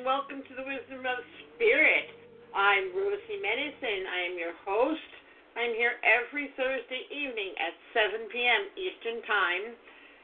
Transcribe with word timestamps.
and 0.00 0.08
welcome 0.08 0.40
to 0.48 0.56
the 0.56 0.64
Wisdom 0.64 1.04
of 1.04 1.20
Spirit. 1.52 2.08
I'm 2.56 2.88
Rose 2.96 3.20
Jimenez. 3.28 3.76
I 3.84 4.32
am 4.32 4.40
your 4.40 4.56
host. 4.64 5.12
I'm 5.60 5.76
here 5.76 6.00
every 6.00 6.56
Thursday 6.56 7.04
evening 7.12 7.52
at 7.60 7.76
7 7.92 8.32
p.m. 8.32 8.72
Eastern 8.80 9.20
Time. 9.28 9.76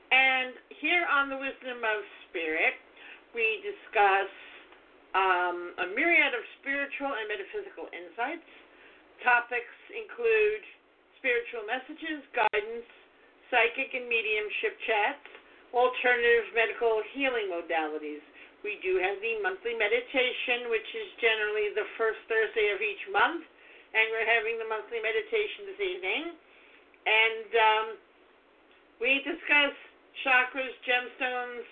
And 0.08 0.56
here 0.80 1.04
on 1.04 1.28
the 1.28 1.36
Wisdom 1.36 1.84
of 1.84 2.00
Spirit, 2.24 2.80
we 3.36 3.44
discuss 3.60 4.32
um, 5.12 5.76
a 5.76 5.92
myriad 5.92 6.32
of 6.32 6.40
spiritual 6.64 7.12
and 7.12 7.28
metaphysical 7.28 7.92
insights. 7.92 8.48
Topics 9.28 9.76
include 9.92 10.64
spiritual 11.20 11.68
messages, 11.68 12.24
guidance, 12.32 12.88
psychic 13.52 13.92
and 13.92 14.08
mediumship 14.08 14.72
chats, 14.88 15.28
alternative 15.76 16.48
medical 16.56 17.04
healing 17.12 17.52
modalities 17.52 18.24
we 18.66 18.82
do 18.82 18.98
have 18.98 19.22
the 19.22 19.38
monthly 19.46 19.78
meditation, 19.78 20.66
which 20.74 20.90
is 20.90 21.08
generally 21.22 21.70
the 21.78 21.86
first 21.94 22.18
Thursday 22.26 22.74
of 22.74 22.82
each 22.82 22.98
month, 23.14 23.46
and 23.94 24.10
we're 24.10 24.26
having 24.26 24.58
the 24.58 24.66
monthly 24.66 24.98
meditation 24.98 25.70
this 25.70 25.78
evening. 25.78 26.22
And 27.06 27.48
um, 27.54 27.86
we 28.98 29.22
discuss 29.22 29.70
chakras, 30.26 30.74
gemstones, 30.82 31.62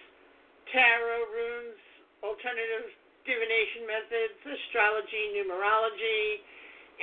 tarot, 0.71 1.35
runes, 1.35 1.83
alternative 2.23 2.87
divination 3.27 3.91
methods, 3.91 4.39
astrology, 4.47 5.35
numerology, 5.35 6.47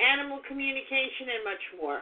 animal 0.00 0.40
communication, 0.48 1.36
and 1.36 1.42
much 1.44 1.64
more. 1.76 2.00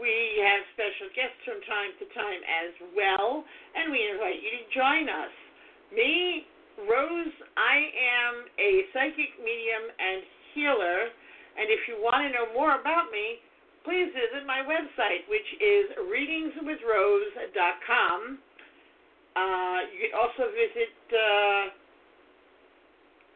We 0.00 0.40
have 0.48 0.64
special 0.72 1.12
guests 1.12 1.44
from 1.44 1.60
time 1.68 1.92
to 2.00 2.08
time 2.16 2.40
as 2.40 2.72
well, 2.96 3.44
and 3.76 3.92
we 3.92 4.00
invite 4.16 4.40
you 4.40 4.48
to 4.48 4.64
join 4.72 5.12
us. 5.12 5.34
Me, 5.92 6.47
Rose, 6.86 7.34
I 7.58 7.90
am 7.90 8.46
a 8.60 8.84
psychic 8.94 9.34
medium 9.42 9.90
and 9.98 10.22
healer, 10.54 11.10
and 11.58 11.66
if 11.74 11.90
you 11.90 11.98
want 11.98 12.22
to 12.22 12.30
know 12.30 12.54
more 12.54 12.78
about 12.78 13.10
me, 13.10 13.42
please 13.82 14.14
visit 14.14 14.46
my 14.46 14.62
website, 14.62 15.26
which 15.26 15.50
is 15.58 15.90
readingswithrose.com. 16.06 18.38
Uh, 19.34 19.90
you 19.90 20.06
can 20.06 20.14
also 20.18 20.50
visit 20.54 20.94
uh, 21.14 21.70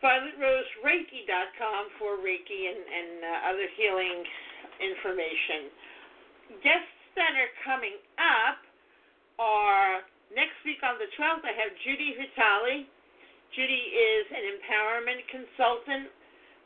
violetrosereiki.com 0.03 1.89
for 1.99 2.17
Reiki 2.19 2.71
and, 2.71 2.79
and 2.79 3.23
uh, 3.23 3.51
other 3.55 3.67
healing 3.79 4.25
information 4.83 5.71
guests 6.61 7.01
that 7.17 7.33
are 7.33 7.49
coming 7.65 7.97
up 8.21 8.61
are 9.41 10.05
next 10.37 10.61
week 10.69 10.85
on 10.85 11.01
the 11.01 11.09
12th, 11.17 11.41
I 11.45 11.53
have 11.57 11.73
Judy 11.81 12.13
Vitale. 12.21 12.85
Judy 13.53 13.85
is 13.93 14.25
an 14.33 14.45
empowerment 14.57 15.21
consultant, 15.29 16.09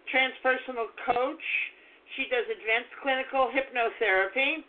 transpersonal 0.07 0.87
coach. 1.03 1.47
She 2.15 2.31
does 2.31 2.47
advanced 2.47 2.95
clinical 3.03 3.51
hypnotherapy, 3.51 4.63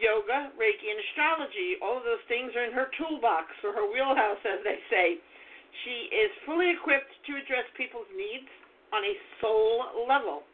yoga, 0.00 0.56
Reiki, 0.56 0.88
and 0.88 0.98
astrology. 1.04 1.76
All 1.84 2.00
of 2.00 2.04
those 2.08 2.24
things 2.32 2.56
are 2.56 2.64
in 2.64 2.72
her 2.72 2.88
toolbox 2.96 3.52
or 3.60 3.76
her 3.76 3.84
wheelhouse, 3.92 4.40
as 4.40 4.64
they 4.64 4.80
say. 4.88 5.20
She 5.84 6.08
is 6.08 6.32
fully 6.48 6.72
equipped 6.72 7.12
to 7.28 7.36
address 7.36 7.68
people's 7.76 8.08
needs 8.16 8.48
on 8.96 9.04
a 9.04 9.14
soul 9.44 10.06
level. 10.08 10.48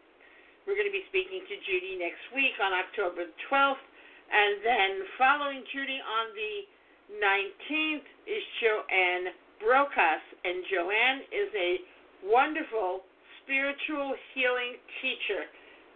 We're 0.67 0.75
going 0.75 0.91
to 0.91 0.95
be 0.95 1.07
speaking 1.07 1.47
to 1.47 1.55
Judy 1.71 2.03
next 2.03 2.25
week 2.35 2.59
on 2.59 2.75
October 2.75 3.31
12th. 3.47 3.85
And 4.31 4.59
then 4.67 4.91
following 5.15 5.63
Judy 5.71 6.03
on 6.03 6.27
the 6.35 6.55
19th 7.15 8.07
is 8.27 8.43
Joanne 8.59 9.35
Brokas. 9.63 10.25
And 10.45 10.65
Joanne 10.73 11.21
is 11.31 11.51
a 11.55 11.71
wonderful 12.27 13.05
spiritual 13.45 14.17
healing 14.35 14.81
teacher. 15.05 15.45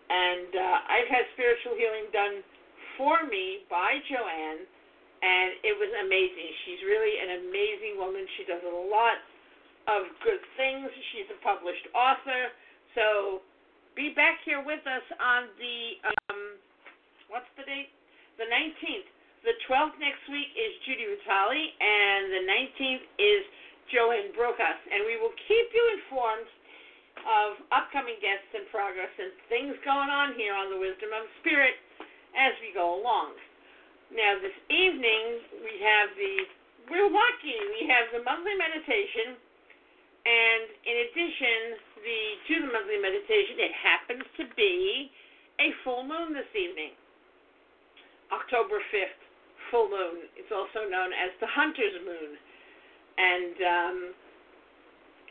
And 0.08 0.52
uh, 0.52 0.92
I've 0.92 1.10
had 1.10 1.24
spiritual 1.32 1.74
healing 1.74 2.12
done 2.12 2.44
for 3.00 3.24
me 3.26 3.64
by 3.72 3.98
Joanne, 4.06 4.62
and 5.24 5.48
it 5.64 5.74
was 5.80 5.90
amazing. 6.04 6.50
She's 6.68 6.82
really 6.84 7.14
an 7.18 7.30
amazing 7.48 7.96
woman. 7.96 8.22
She 8.36 8.44
does 8.44 8.62
a 8.62 8.76
lot 8.92 9.18
of 9.88 10.08
good 10.22 10.42
things. 10.56 10.88
She's 11.12 11.28
a 11.32 11.38
published 11.40 11.88
author. 11.96 12.52
So 12.94 13.40
be 13.96 14.12
back 14.14 14.42
here 14.44 14.62
with 14.62 14.82
us 14.84 15.06
on 15.18 15.48
the 15.56 15.78
um, 16.04 16.40
what's 17.30 17.48
the 17.56 17.64
date? 17.64 17.90
The 18.36 18.46
19th. 18.50 19.13
The 19.44 19.52
12th 19.68 20.00
next 20.00 20.24
week 20.32 20.56
is 20.56 20.72
Judy 20.88 21.04
Vitale, 21.04 21.68
and 21.76 22.32
the 22.32 22.42
19th 22.48 23.04
is 23.20 23.44
Joanne 23.92 24.32
Brokas, 24.32 24.80
and 24.88 25.04
we 25.04 25.20
will 25.20 25.36
keep 25.44 25.68
you 25.68 25.84
informed 26.00 26.48
of 27.28 27.60
upcoming 27.68 28.16
guests 28.24 28.48
and 28.56 28.64
progress 28.72 29.12
and 29.20 29.28
things 29.52 29.76
going 29.84 30.08
on 30.08 30.32
here 30.40 30.56
on 30.56 30.72
the 30.72 30.80
Wisdom 30.80 31.12
of 31.12 31.28
Spirit 31.44 31.76
as 32.32 32.56
we 32.64 32.72
go 32.72 32.96
along. 32.96 33.36
Now, 34.16 34.40
this 34.40 34.56
evening 34.72 35.44
we 35.60 35.76
have 35.76 36.08
the 36.16 36.48
we're 36.88 37.12
lucky 37.12 37.60
we 37.76 37.84
have 37.92 38.08
the 38.16 38.24
monthly 38.24 38.56
meditation, 38.56 39.36
and 40.24 40.64
in 40.88 40.96
addition, 41.04 41.56
the 42.00 42.20
to 42.48 42.54
the 42.64 42.70
monthly 42.72 42.96
meditation, 42.96 43.60
it 43.60 43.76
happens 43.76 44.24
to 44.40 44.48
be 44.56 45.12
a 45.60 45.68
full 45.84 46.00
moon 46.00 46.32
this 46.32 46.48
evening, 46.56 46.96
October 48.32 48.80
5th, 48.88 49.23
full 49.74 49.90
moon. 49.90 50.30
It's 50.38 50.54
also 50.54 50.86
known 50.86 51.10
as 51.10 51.34
the 51.42 51.50
Hunter's 51.50 51.98
Moon, 52.06 52.30
and 53.18 53.56
um, 53.58 53.96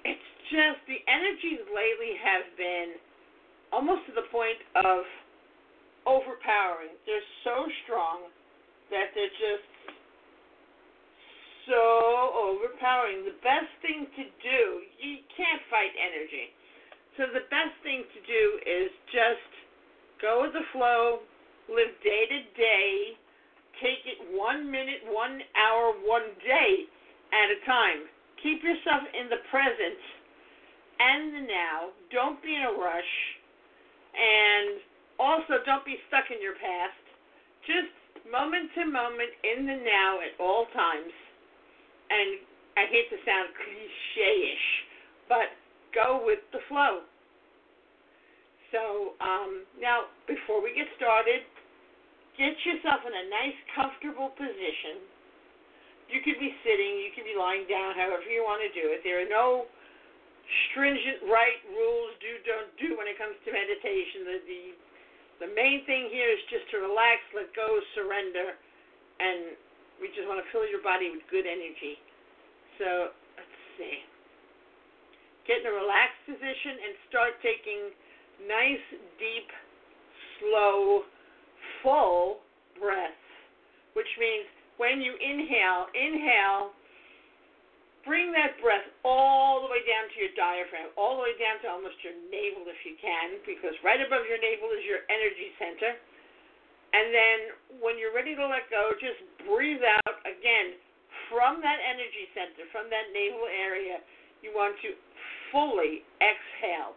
it's 0.04 0.30
just 0.52 0.84
the 0.84 1.00
energies 1.08 1.64
lately 1.72 2.20
have 2.20 2.52
been 2.60 3.00
almost 3.72 4.04
to 4.12 4.14
the 4.20 4.28
point 4.28 4.60
of 4.84 5.08
overpowering. 6.04 6.92
They're 7.08 7.32
so 7.48 7.64
strong 7.88 8.28
that 8.92 9.16
they're 9.16 9.32
just 9.40 9.64
so 11.72 11.88
overpowering. 12.36 13.24
The 13.24 13.40
best 13.40 13.72
thing 13.80 14.12
to 14.12 14.24
do, 14.44 14.60
you 15.00 15.24
can't 15.40 15.64
fight 15.72 15.96
energy. 15.96 16.52
So 17.16 17.32
the 17.32 17.48
best 17.48 17.80
thing 17.80 18.04
to 18.04 18.20
do 18.28 18.44
is 18.68 18.92
just 19.08 19.52
go 20.20 20.44
with 20.44 20.52
the 20.52 20.68
flow, 20.76 21.24
live 21.72 21.96
day 22.04 22.28
to 22.28 22.40
day, 22.60 23.23
take 23.82 24.06
it 24.06 24.20
one 24.34 24.70
minute, 24.70 25.02
one 25.10 25.42
hour, 25.56 25.94
one 26.06 26.30
day 26.46 26.86
at 27.34 27.48
a 27.50 27.60
time. 27.66 28.10
Keep 28.42 28.62
yourself 28.62 29.08
in 29.16 29.30
the 29.30 29.42
present 29.50 30.02
and 31.00 31.22
the 31.34 31.44
now. 31.48 31.94
Don't 32.12 32.42
be 32.44 32.54
in 32.54 32.64
a 32.68 32.76
rush. 32.76 33.14
And 34.14 34.82
also, 35.18 35.64
don't 35.66 35.86
be 35.86 35.98
stuck 36.10 36.30
in 36.30 36.42
your 36.42 36.54
past. 36.60 37.02
Just 37.66 37.94
moment 38.30 38.70
to 38.78 38.86
moment 38.86 39.34
in 39.42 39.66
the 39.66 39.80
now 39.82 40.20
at 40.22 40.38
all 40.38 40.68
times 40.76 41.14
and 42.14 42.30
I 42.78 42.86
hate 42.90 43.10
to 43.10 43.18
sound 43.26 43.54
cliche 43.54 44.34
ish, 44.54 44.68
but 45.30 45.54
go 45.94 46.22
with 46.26 46.42
the 46.54 46.62
flow. 46.70 47.06
So 48.74 49.14
um, 49.22 49.66
now, 49.78 50.10
before 50.26 50.62
we 50.62 50.74
get 50.74 50.90
started, 50.98 51.46
get 52.38 52.54
yourself 52.66 53.06
in 53.06 53.14
a 53.14 53.26
nice, 53.30 53.58
comfortable 53.74 54.34
position. 54.34 55.02
You 56.10 56.22
could 56.22 56.38
be 56.38 56.52
sitting, 56.62 57.00
you 57.02 57.12
could 57.16 57.26
be 57.26 57.38
lying 57.38 57.66
down, 57.66 57.98
however 57.98 58.26
you 58.28 58.44
want 58.46 58.62
to 58.62 58.72
do 58.76 58.92
it. 58.94 59.02
There 59.02 59.22
are 59.24 59.30
no 59.30 59.66
stringent 60.70 61.26
right 61.32 61.62
rules, 61.72 62.12
do, 62.20 62.32
don't 62.44 62.72
do 62.78 63.00
when 63.00 63.08
it 63.08 63.18
comes 63.18 63.34
to 63.48 63.50
meditation. 63.50 64.28
The, 64.28 64.38
the, 64.46 64.64
the 65.48 65.50
main 65.56 65.88
thing 65.88 66.12
here 66.12 66.30
is 66.30 66.42
just 66.52 66.68
to 66.76 66.84
relax, 66.84 67.24
let 67.34 67.50
go, 67.56 67.80
surrender, 67.98 68.54
and 69.24 69.56
we 70.02 70.12
just 70.12 70.28
want 70.28 70.44
to 70.44 70.48
fill 70.52 70.68
your 70.68 70.84
body 70.84 71.10
with 71.10 71.24
good 71.32 71.48
energy. 71.48 71.98
So 72.78 73.16
let's 73.40 73.58
see. 73.80 74.04
Get 75.48 75.64
in 75.64 75.68
a 75.72 75.76
relaxed 75.76 76.24
position 76.28 76.74
and 76.84 76.92
start 77.12 77.36
taking 77.44 77.92
nice, 78.48 78.86
deep, 79.20 79.50
slow, 80.40 81.08
full 81.84 82.42
breath, 82.80 83.20
which 83.94 84.10
means 84.18 84.48
when 84.82 85.04
you 85.04 85.14
inhale, 85.20 85.92
inhale, 85.94 86.74
bring 88.04 88.34
that 88.36 88.58
breath 88.60 88.84
all 89.06 89.64
the 89.64 89.70
way 89.70 89.80
down 89.88 90.10
to 90.12 90.18
your 90.20 90.34
diaphragm, 90.36 90.92
all 91.00 91.20
the 91.20 91.24
way 91.24 91.36
down 91.40 91.62
to 91.64 91.68
almost 91.72 91.96
your 92.04 92.16
navel 92.28 92.68
if 92.68 92.80
you 92.84 92.98
can, 93.00 93.40
because 93.48 93.76
right 93.86 94.02
above 94.02 94.28
your 94.28 94.40
navel 94.42 94.72
is 94.76 94.84
your 94.84 95.08
energy 95.08 95.54
center. 95.56 95.96
And 96.94 97.10
then 97.10 97.40
when 97.82 97.98
you're 97.98 98.14
ready 98.14 98.36
to 98.36 98.46
let 98.46 98.70
go, 98.70 98.94
just 99.00 99.18
breathe 99.48 99.82
out 99.82 100.20
again 100.28 100.78
from 101.32 101.64
that 101.66 101.80
energy 101.82 102.30
center, 102.38 102.70
from 102.70 102.92
that 102.94 103.10
navel 103.16 103.50
area. 103.50 104.04
You 104.46 104.54
want 104.54 104.78
to 104.84 104.94
fully 105.50 106.06
exhale 106.22 106.94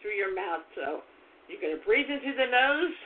through 0.00 0.16
your 0.16 0.32
mouth. 0.32 0.64
So 0.78 1.04
you're 1.50 1.60
going 1.60 1.76
to 1.76 1.84
breathe 1.84 2.08
into 2.08 2.32
the 2.32 2.48
nose, 2.48 2.96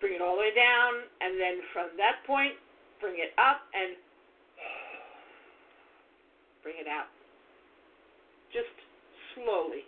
bring 0.00 0.14
it 0.14 0.20
all 0.20 0.34
the 0.36 0.40
way 0.40 0.54
down, 0.54 1.06
and 1.20 1.38
then 1.40 1.60
from 1.72 1.88
that 1.96 2.24
point, 2.26 2.54
bring 3.00 3.18
it 3.18 3.32
up 3.38 3.60
and 3.74 3.96
bring 6.62 6.76
it 6.80 6.88
out. 6.88 7.08
Just 8.52 8.72
slowly. 9.34 9.84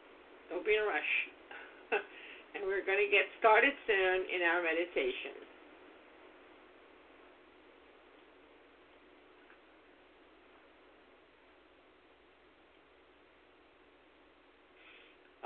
Don't 0.51 0.65
be 0.65 0.75
in 0.75 0.81
a 0.81 0.87
rush. 0.87 1.13
and 2.55 2.65
we're 2.65 2.85
going 2.85 2.99
to 2.99 3.11
get 3.11 3.25
started 3.39 3.73
soon 3.87 4.27
in 4.29 4.43
our 4.43 4.63
meditation. 4.63 5.35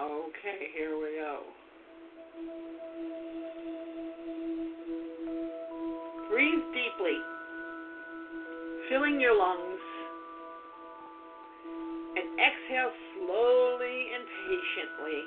Okay, 0.00 0.68
here 0.74 0.96
we 0.96 1.20
go. 1.20 1.44
Breathe 6.30 6.62
deeply, 6.72 7.18
filling 8.88 9.20
your 9.20 9.36
lungs, 9.36 9.80
and 12.16 12.24
exhale 12.38 12.92
slowly 13.18 14.06
and 14.14 14.24
patiently. 14.46 15.20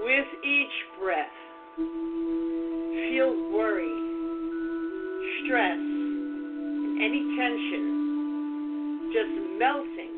With 0.00 0.26
each 0.42 0.76
breath, 0.98 1.36
feel 3.10 3.52
worry, 3.52 3.92
stress, 5.44 5.76
and 5.76 7.02
any 7.02 7.20
tension 7.36 8.00
just 9.12 9.30
melting 9.58 10.14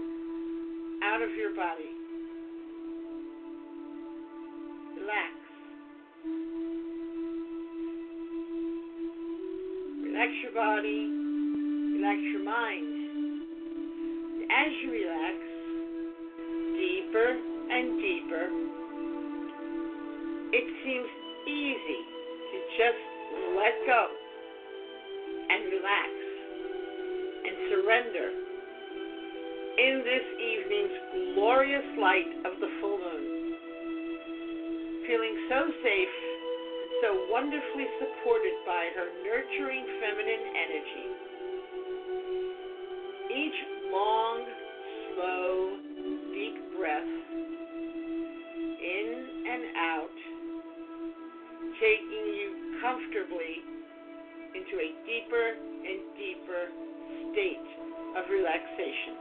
out 1.03 1.23
of 1.23 1.31
your 1.37 1.51
body. 1.57 1.92
Relax 10.23 10.39
your 10.45 10.55
body, 10.55 11.11
relax 11.99 12.19
your 12.31 12.45
mind. 12.45 13.43
As 14.55 14.71
you 14.85 14.93
relax, 14.95 15.35
deeper 16.79 17.29
and 17.67 17.99
deeper, 17.99 18.47
it 20.55 20.67
seems 20.87 21.11
easy 21.51 22.01
to 22.55 22.57
just 22.79 23.03
let 23.59 23.75
go 23.85 24.07
and 25.51 25.61
relax 25.75 26.11
and 27.43 27.55
surrender 27.75 28.31
in 29.75 30.07
this 30.07 30.27
evening's 30.39 31.35
glorious 31.35 31.99
light 31.99 32.31
of 32.47 32.61
the 32.61 32.71
full 32.81 32.99
moon. 32.99 33.59
Feeling 35.03 35.35
so 35.51 35.67
safe 35.83 36.15
so 37.03 37.27
wonderfully 37.29 37.87
supported 37.99 38.55
by 38.65 38.87
her 38.95 39.11
nurturing 39.27 39.83
feminine 39.99 40.45
energy. 40.55 41.07
Each 43.27 43.59
long, 43.91 44.47
slow, 45.11 45.83
deep 46.31 46.63
breath 46.79 47.13
in 48.79 49.07
and 49.51 49.63
out, 49.75 50.17
taking 51.83 52.25
you 52.39 52.79
comfortably 52.79 53.67
into 54.55 54.79
a 54.79 54.95
deeper 55.03 55.59
and 55.59 55.99
deeper 56.15 56.71
state 57.35 57.67
of 58.15 58.31
relaxation. 58.31 59.19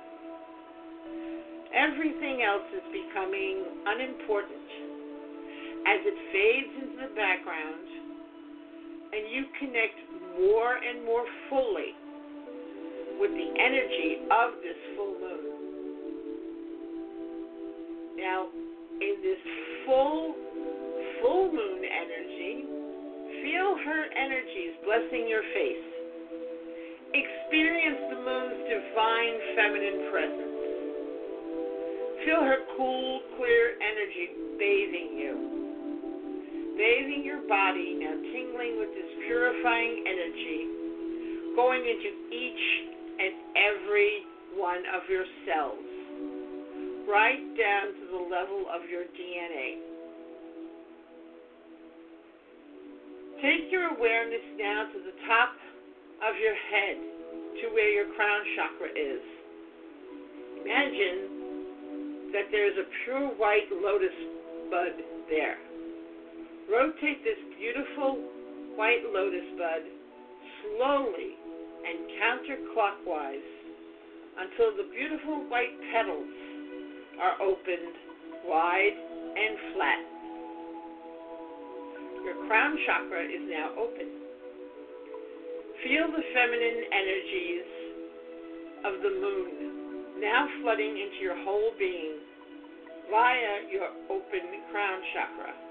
Everything 1.74 2.46
else 2.46 2.70
is 2.78 2.86
becoming 2.94 3.66
unimportant 3.88 4.91
as 5.92 6.00
it 6.08 6.18
fades 6.32 6.72
into 6.80 6.96
the 7.04 7.12
background 7.20 7.84
and 9.12 9.28
you 9.28 9.44
connect 9.60 10.00
more 10.40 10.80
and 10.80 11.04
more 11.04 11.26
fully 11.50 11.92
with 13.20 13.32
the 13.36 13.50
energy 13.60 14.24
of 14.32 14.56
this 14.64 14.80
full 14.96 15.20
moon. 15.20 15.46
Now, 18.16 18.48
in 19.04 19.16
this 19.20 19.44
full, 19.86 20.34
full 21.20 21.52
moon 21.52 21.82
energy, 21.84 22.64
feel 23.44 23.76
her 23.84 24.04
energies 24.16 24.74
blessing 24.88 25.28
your 25.28 25.44
face. 25.52 25.88
Experience 27.12 28.00
the 28.16 28.20
moon's 28.24 28.64
divine 28.64 29.36
feminine 29.60 30.08
presence. 30.08 30.62
Feel 32.24 32.48
her 32.48 32.64
cool, 32.78 33.20
clear 33.36 33.76
energy 33.84 34.40
bathing 34.58 35.18
you. 35.20 35.61
Bathing 36.82 37.22
your 37.22 37.46
body, 37.46 37.94
now 38.02 38.18
tingling 38.34 38.82
with 38.82 38.90
this 38.98 39.06
purifying 39.30 40.02
energy, 40.02 40.66
going 41.54 41.86
into 41.86 42.10
each 42.34 42.66
and 43.22 43.38
every 43.54 44.26
one 44.58 44.82
of 44.90 45.06
your 45.06 45.22
cells, 45.46 45.78
right 47.06 47.38
down 47.54 47.94
to 47.94 48.04
the 48.10 48.24
level 48.26 48.66
of 48.74 48.90
your 48.90 49.06
DNA. 49.14 49.78
Take 53.46 53.70
your 53.70 53.94
awareness 53.94 54.42
now 54.58 54.90
to 54.90 55.00
the 55.06 55.14
top 55.30 55.54
of 56.26 56.34
your 56.42 56.58
head, 56.58 56.98
to 57.62 57.70
where 57.78 57.94
your 57.94 58.10
crown 58.18 58.42
chakra 58.58 58.90
is. 58.90 59.22
Imagine 60.66 62.34
that 62.34 62.50
there's 62.50 62.78
a 62.82 62.90
pure 63.06 63.30
white 63.38 63.70
lotus 63.70 64.18
bud 64.74 64.98
there. 65.30 65.62
Rotate 66.72 67.20
this 67.28 67.36
beautiful 67.60 68.16
white 68.80 69.04
lotus 69.12 69.44
bud 69.60 69.84
slowly 70.64 71.36
and 71.84 72.00
counterclockwise 72.16 73.50
until 74.40 74.72
the 74.80 74.88
beautiful 74.96 75.44
white 75.52 75.76
petals 75.92 76.32
are 77.20 77.36
opened 77.44 77.92
wide 78.48 78.96
and 79.36 79.58
flat. 79.76 80.00
Your 82.24 82.48
crown 82.48 82.78
chakra 82.88 83.20
is 83.20 83.44
now 83.52 83.76
open. 83.76 84.08
Feel 85.84 86.08
the 86.08 86.24
feminine 86.32 86.82
energies 86.88 87.68
of 88.88 88.94
the 89.04 89.12
moon 89.20 90.22
now 90.22 90.48
flooding 90.62 90.96
into 90.96 91.20
your 91.20 91.36
whole 91.44 91.72
being 91.78 92.16
via 93.12 93.68
your 93.70 93.90
open 94.08 94.48
crown 94.72 95.02
chakra. 95.14 95.71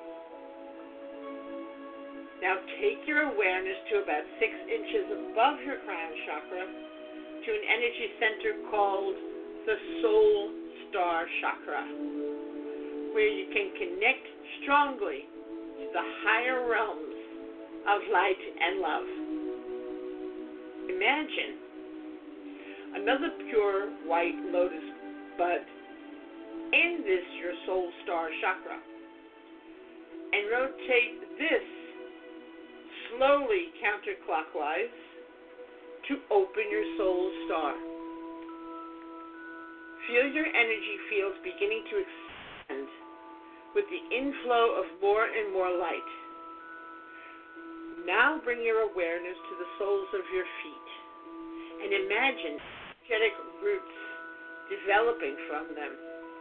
Now 2.41 2.57
take 2.81 3.05
your 3.07 3.29
awareness 3.29 3.77
to 3.93 4.01
about 4.01 4.25
six 4.41 4.53
inches 4.65 5.13
above 5.13 5.61
your 5.61 5.77
crown 5.85 6.13
chakra 6.25 6.65
to 6.65 7.49
an 7.53 7.65
energy 7.69 8.09
center 8.17 8.57
called 8.71 9.17
the 9.67 9.77
soul 10.01 10.51
star 10.89 11.27
chakra, 11.41 11.85
where 13.13 13.29
you 13.29 13.45
can 13.53 13.69
connect 13.77 14.25
strongly 14.63 15.29
to 15.29 15.85
the 15.93 16.07
higher 16.25 16.65
realms 16.69 17.15
of 17.89 18.01
light 18.13 18.41
and 18.41 18.81
love. 18.81 19.09
Imagine 20.97 21.53
another 22.97 23.31
pure 23.49 23.89
white 24.09 24.37
lotus 24.49 24.85
bud 25.37 25.61
in 26.73 27.05
this 27.05 27.25
your 27.41 27.53
soul 27.67 27.91
star 28.03 28.29
chakra 28.41 28.79
and 30.33 30.51
rotate 30.51 31.39
this 31.39 31.80
slowly 33.17 33.75
counterclockwise 33.83 34.95
to 36.09 36.15
open 36.31 36.65
your 36.71 36.87
soul 36.99 37.31
star. 37.47 37.75
Feel 40.09 40.27
your 40.33 40.47
energy 40.47 40.97
fields 41.11 41.39
beginning 41.45 41.85
to 41.91 41.95
expand 42.03 42.89
with 43.75 43.87
the 43.87 44.03
inflow 44.11 44.81
of 44.81 44.87
more 44.99 45.27
and 45.27 45.53
more 45.55 45.71
light. 45.71 46.11
Now 48.07 48.41
bring 48.43 48.65
your 48.65 48.91
awareness 48.91 49.37
to 49.37 49.55
the 49.61 49.69
soles 49.79 50.11
of 50.17 50.25
your 50.35 50.47
feet 50.65 50.91
and 51.85 51.91
imagine 51.95 52.59
energetic 52.59 53.35
roots 53.63 53.97
developing 54.71 55.37
from 55.51 55.75
them 55.75 55.93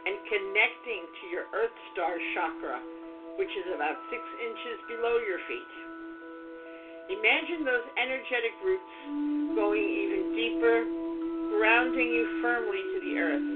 and 0.06 0.16
connecting 0.26 1.02
to 1.04 1.24
your 1.28 1.46
Earth 1.52 1.76
Star 1.92 2.16
chakra, 2.34 2.80
which 3.36 3.50
is 3.50 3.66
about 3.74 3.98
six 4.08 4.22
inches 4.40 4.78
below 4.88 5.18
your 5.22 5.38
feet. 5.46 5.89
Imagine 7.10 7.66
those 7.66 7.82
energetic 7.98 8.54
roots 8.62 8.86
going 9.58 9.82
even 9.82 10.30
deeper, 10.30 10.86
grounding 11.58 12.06
you 12.06 12.38
firmly 12.38 12.78
to 12.78 12.98
the 13.02 13.14
earth. 13.18 13.48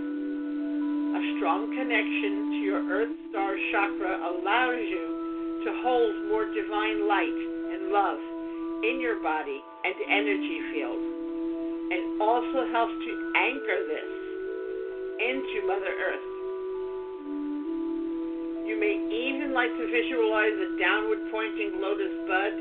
A 1.14 1.22
strong 1.38 1.70
connection 1.70 2.50
to 2.50 2.60
your 2.66 2.82
Earth 2.90 3.14
Star 3.30 3.54
chakra 3.70 4.18
allows 4.26 4.82
you 4.82 5.62
to 5.62 5.70
hold 5.86 6.12
more 6.34 6.50
divine 6.50 7.06
light 7.06 7.38
and 7.78 7.94
love 7.94 8.18
in 8.82 8.98
your 8.98 9.22
body 9.22 9.62
and 9.86 9.94
energy 10.02 10.58
field, 10.74 10.98
and 11.94 12.18
also 12.18 12.66
helps 12.74 12.98
to 13.06 13.12
anchor 13.38 13.78
this 13.86 14.10
into 15.22 15.56
Mother 15.70 15.94
Earth. 15.94 16.26
You 18.66 18.74
may 18.82 18.98
even 18.98 19.54
like 19.54 19.70
to 19.70 19.86
visualize 19.86 20.58
a 20.58 20.74
downward 20.82 21.22
pointing 21.30 21.78
lotus 21.78 22.18
bud 22.26 22.54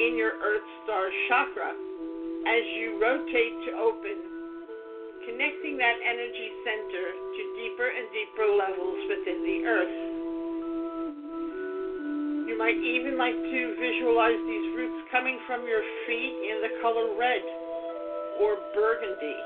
in 0.00 0.18
your 0.18 0.34
Earth 0.42 0.68
Star 0.84 1.06
chakra 1.28 1.70
as 1.70 2.64
you 2.78 2.98
rotate 3.00 3.56
to 3.66 3.70
open, 3.78 4.16
connecting 5.24 5.78
that 5.78 5.96
energy 6.02 6.48
center 6.66 7.06
to 7.14 7.40
deeper 7.56 7.88
and 7.88 8.06
deeper 8.12 8.46
levels 8.52 8.98
within 9.08 9.38
the 9.42 9.58
Earth. 9.64 9.98
You 12.50 12.54
might 12.58 12.78
even 12.78 13.16
like 13.16 13.34
to 13.34 13.60
visualize 13.80 14.40
these 14.46 14.68
roots 14.76 15.00
coming 15.10 15.38
from 15.48 15.64
your 15.66 15.82
feet 16.06 16.34
in 16.52 16.62
the 16.62 16.72
color 16.84 17.16
red 17.16 17.42
or 18.42 18.60
burgundy. 18.76 19.38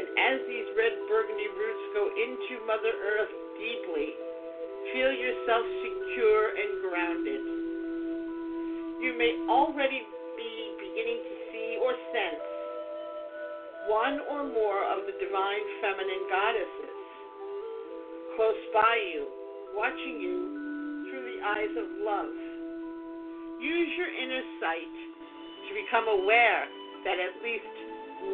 And 0.00 0.06
as 0.16 0.36
these 0.48 0.68
red 0.74 0.94
burgundy 1.06 1.50
roots 1.52 1.84
go 1.92 2.08
into 2.08 2.62
Mother 2.64 2.94
Earth 2.94 3.34
deeply, 3.60 4.16
Feel 4.92 5.12
yourself 5.12 5.66
secure 5.84 6.48
and 6.56 6.80
grounded. 6.82 7.59
You 9.00 9.16
may 9.16 9.32
already 9.48 10.04
be 10.36 10.52
beginning 10.76 11.20
to 11.24 11.34
see 11.48 11.80
or 11.80 11.96
sense 12.12 12.44
one 13.88 14.20
or 14.28 14.44
more 14.44 14.84
of 14.92 15.08
the 15.08 15.16
divine 15.16 15.64
feminine 15.80 16.24
goddesses 16.28 17.00
close 18.36 18.60
by 18.76 18.94
you, 19.12 19.24
watching 19.72 20.20
you 20.20 20.36
through 21.08 21.24
the 21.32 21.40
eyes 21.44 21.74
of 21.80 21.86
love. 22.04 22.36
Use 23.60 23.90
your 23.96 24.12
inner 24.12 24.44
sight 24.60 24.96
to 25.64 25.70
become 25.80 26.06
aware 26.08 26.68
that 27.04 27.16
at 27.16 27.40
least 27.40 27.72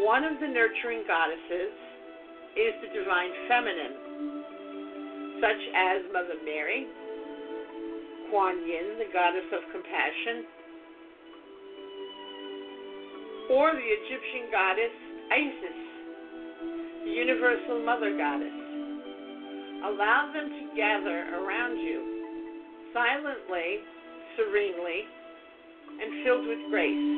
one 0.02 0.26
of 0.26 0.38
the 0.42 0.50
nurturing 0.50 1.06
goddesses 1.06 1.75
is 2.58 2.75
the 2.82 2.90
divine 2.90 3.32
feminine, 3.46 3.94
such 5.38 5.62
as 5.78 6.02
Mother 6.11 6.42
Mary, 6.42 6.90
Kuan 8.30 8.66
Yin, 8.66 8.99
the 8.99 9.11
goddess 9.14 9.46
of 9.54 9.62
compassion, 9.70 10.55
or 13.50 13.72
the 13.72 13.88
Egyptian 13.88 14.50
goddess 14.50 14.94
Isis, 15.26 15.78
the 17.02 17.10
universal 17.10 17.82
mother 17.82 18.14
goddess. 18.14 18.54
Allow 19.86 20.30
them 20.34 20.50
to 20.50 20.62
gather 20.78 21.34
around 21.34 21.78
you, 21.78 21.98
silently, 22.94 23.82
serenely, 24.38 25.02
and 25.98 26.24
filled 26.24 26.46
with 26.46 26.62
grace. 26.70 27.10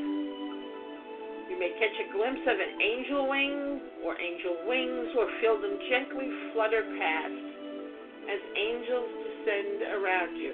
You 1.53 1.57
may 1.61 1.73
catch 1.77 1.97
a 2.01 2.13
glimpse 2.17 2.45
of 2.49 2.57
an 2.61 2.73
angel 2.81 3.29
wing 3.29 3.81
or 4.05 4.17
angel 4.17 4.57
wings, 4.65 5.09
or 5.17 5.29
feel 5.41 5.61
them 5.61 5.77
gently 5.89 6.29
flutter 6.53 6.85
past 6.97 7.45
as 8.29 8.41
angels 8.57 9.11
descend 9.21 9.79
around 10.01 10.33
you. 10.37 10.53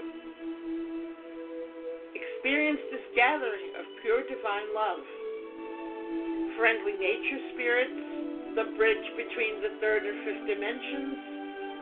Experience 2.14 2.82
this 2.90 3.06
gathering 3.14 3.74
of 3.78 3.86
pure 4.02 4.22
divine 4.26 4.70
love 4.74 5.02
friendly 6.58 6.94
nature 6.98 7.40
spirits, 7.54 7.98
the 8.54 8.66
bridge 8.78 9.06
between 9.18 9.62
the 9.62 9.74
third 9.82 10.06
and 10.06 10.16
fifth 10.22 10.44
dimensions, 10.46 11.16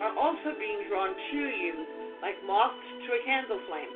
are 0.00 0.14
also 0.18 0.56
being 0.58 0.82
drawn 0.88 1.12
to 1.12 1.38
you 1.38 1.74
like 2.24 2.36
moths 2.46 2.88
to 3.06 3.08
a 3.14 3.20
candle 3.24 3.60
flame. 3.68 3.94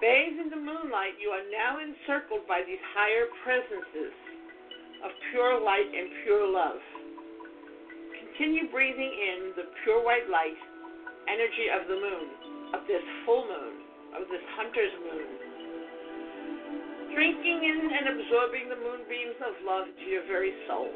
Bathed 0.00 0.38
in 0.44 0.48
the 0.52 0.60
moonlight, 0.60 1.16
you 1.16 1.32
are 1.32 1.46
now 1.48 1.80
encircled 1.80 2.44
by 2.44 2.60
these 2.66 2.82
higher 2.92 3.32
presences 3.40 4.12
of 5.04 5.10
pure 5.32 5.56
light 5.60 5.88
and 5.88 6.08
pure 6.24 6.44
love. 6.44 6.80
Continue 8.12 8.68
breathing 8.68 9.12
in 9.12 9.56
the 9.56 9.72
pure 9.84 10.04
white 10.04 10.28
light 10.28 10.58
energy 11.30 11.72
of 11.72 11.88
the 11.88 11.96
moon, 11.96 12.26
of 12.76 12.84
this 12.84 13.04
full 13.24 13.48
moon, 13.48 13.74
of 14.20 14.28
this 14.28 14.44
hunter's 14.56 14.92
moon 15.00 15.45
drinking 17.16 17.64
in 17.64 17.80
and 17.96 18.12
absorbing 18.12 18.68
the 18.68 18.76
moonbeams 18.76 19.40
of 19.40 19.56
love 19.64 19.88
to 19.88 20.04
your 20.04 20.20
very 20.28 20.52
soul. 20.68 20.92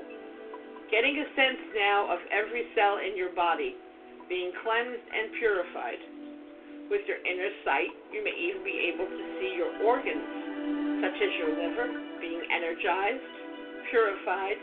Getting 0.93 1.17
a 1.17 1.27
sense 1.33 1.65
now 1.73 2.13
of 2.13 2.21
every 2.29 2.69
cell 2.77 3.01
in 3.01 3.17
your 3.17 3.33
body 3.33 3.73
being 4.29 4.53
cleansed 4.61 5.01
and 5.01 5.33
purified. 5.41 5.97
With 6.93 7.09
your 7.09 7.25
inner 7.25 7.49
sight, 7.65 7.89
you 8.13 8.21
may 8.21 8.37
even 8.37 8.61
be 8.61 8.93
able 8.93 9.09
to 9.09 9.23
see 9.41 9.57
your 9.57 9.73
organs, 9.81 11.01
such 11.01 11.17
as 11.25 11.31
your 11.41 11.57
liver, 11.57 11.89
being 12.21 12.45
energized, 12.53 13.25
purified, 13.89 14.61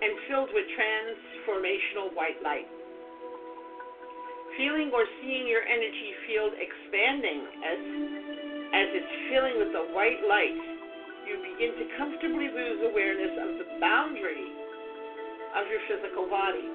and 0.00 0.16
filled 0.32 0.48
with 0.56 0.64
transformational 0.80 2.08
white 2.16 2.40
light. 2.40 2.64
Feeling 4.56 4.88
or 4.96 5.04
seeing 5.20 5.44
your 5.44 5.62
energy 5.62 6.10
field 6.24 6.56
expanding 6.56 7.40
as 7.68 7.80
as 8.70 8.86
it's 8.94 9.14
filling 9.30 9.58
with 9.58 9.74
the 9.74 9.82
white 9.90 10.22
light, 10.30 10.69
you 11.30 11.38
begin 11.46 11.70
to 11.78 11.86
comfortably 11.94 12.50
lose 12.50 12.90
awareness 12.90 13.30
of 13.38 13.50
the 13.62 13.66
boundary 13.78 14.50
of 15.54 15.62
your 15.70 15.78
physical 15.86 16.26
body. 16.26 16.66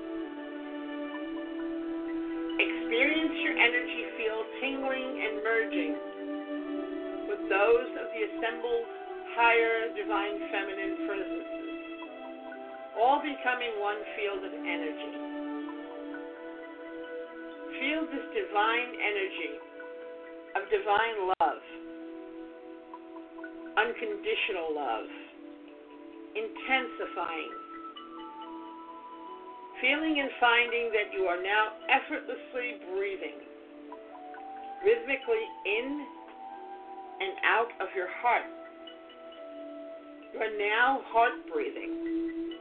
Experience 2.56 3.36
your 3.44 3.52
energy 3.60 4.04
field 4.15 4.48
tingling 4.63 5.12
and 5.28 5.34
merging 5.44 5.94
with 7.28 7.44
those 7.52 7.89
of 8.00 8.08
the 8.15 8.22
assembled 8.32 8.88
higher 9.36 9.91
divine 9.91 10.39
feminine 10.48 11.04
presences, 11.04 11.52
all 12.96 13.20
becoming 13.20 13.76
one 13.84 14.00
field 14.15 14.39
of 14.39 14.54
energy. 14.56 15.13
Feel 17.76 18.08
this 18.08 18.24
divine 18.32 18.91
energy 19.04 19.60
of 20.56 20.63
divine 20.72 21.18
love 21.44 21.63
unconditional 23.78 24.74
love, 24.74 25.10
intensifying, 26.36 27.54
feeling 29.82 30.20
and 30.20 30.32
finding 30.40 30.92
that 30.92 31.12
you 31.12 31.28
are 31.28 31.42
now 31.42 31.76
effortlessly 31.92 32.80
breathing 32.96 33.46
rhythmically 34.86 35.46
in 35.66 36.06
and 37.22 37.34
out 37.42 37.74
of 37.82 37.90
your 37.98 38.08
heart. 38.22 38.46
You 40.34 40.40
are 40.42 40.58
now 40.62 41.02
heart 41.10 41.34
breathing, 41.52 41.90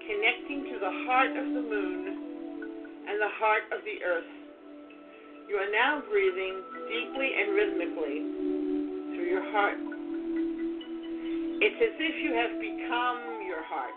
connecting 0.09 0.73
to 0.73 0.79
the 0.81 0.93
heart 1.05 1.37
of 1.37 1.45
the 1.53 1.61
moon 1.61 2.01
and 3.09 3.21
the 3.21 3.33
heart 3.37 3.69
of 3.77 3.85
the 3.85 4.01
earth. 4.01 4.33
You 5.49 5.57
are 5.57 5.71
now 5.71 6.01
breathing 6.09 6.63
deeply 6.89 7.31
and 7.37 7.53
rhythmically 7.53 8.19
through 9.13 9.29
your 9.29 9.53
heart. 9.53 9.94
It's 11.65 11.81
as 11.81 11.97
if 11.97 12.17
you 12.21 12.37
have 12.37 12.61
become 12.61 13.41
your 13.49 13.65
heart. 13.65 13.97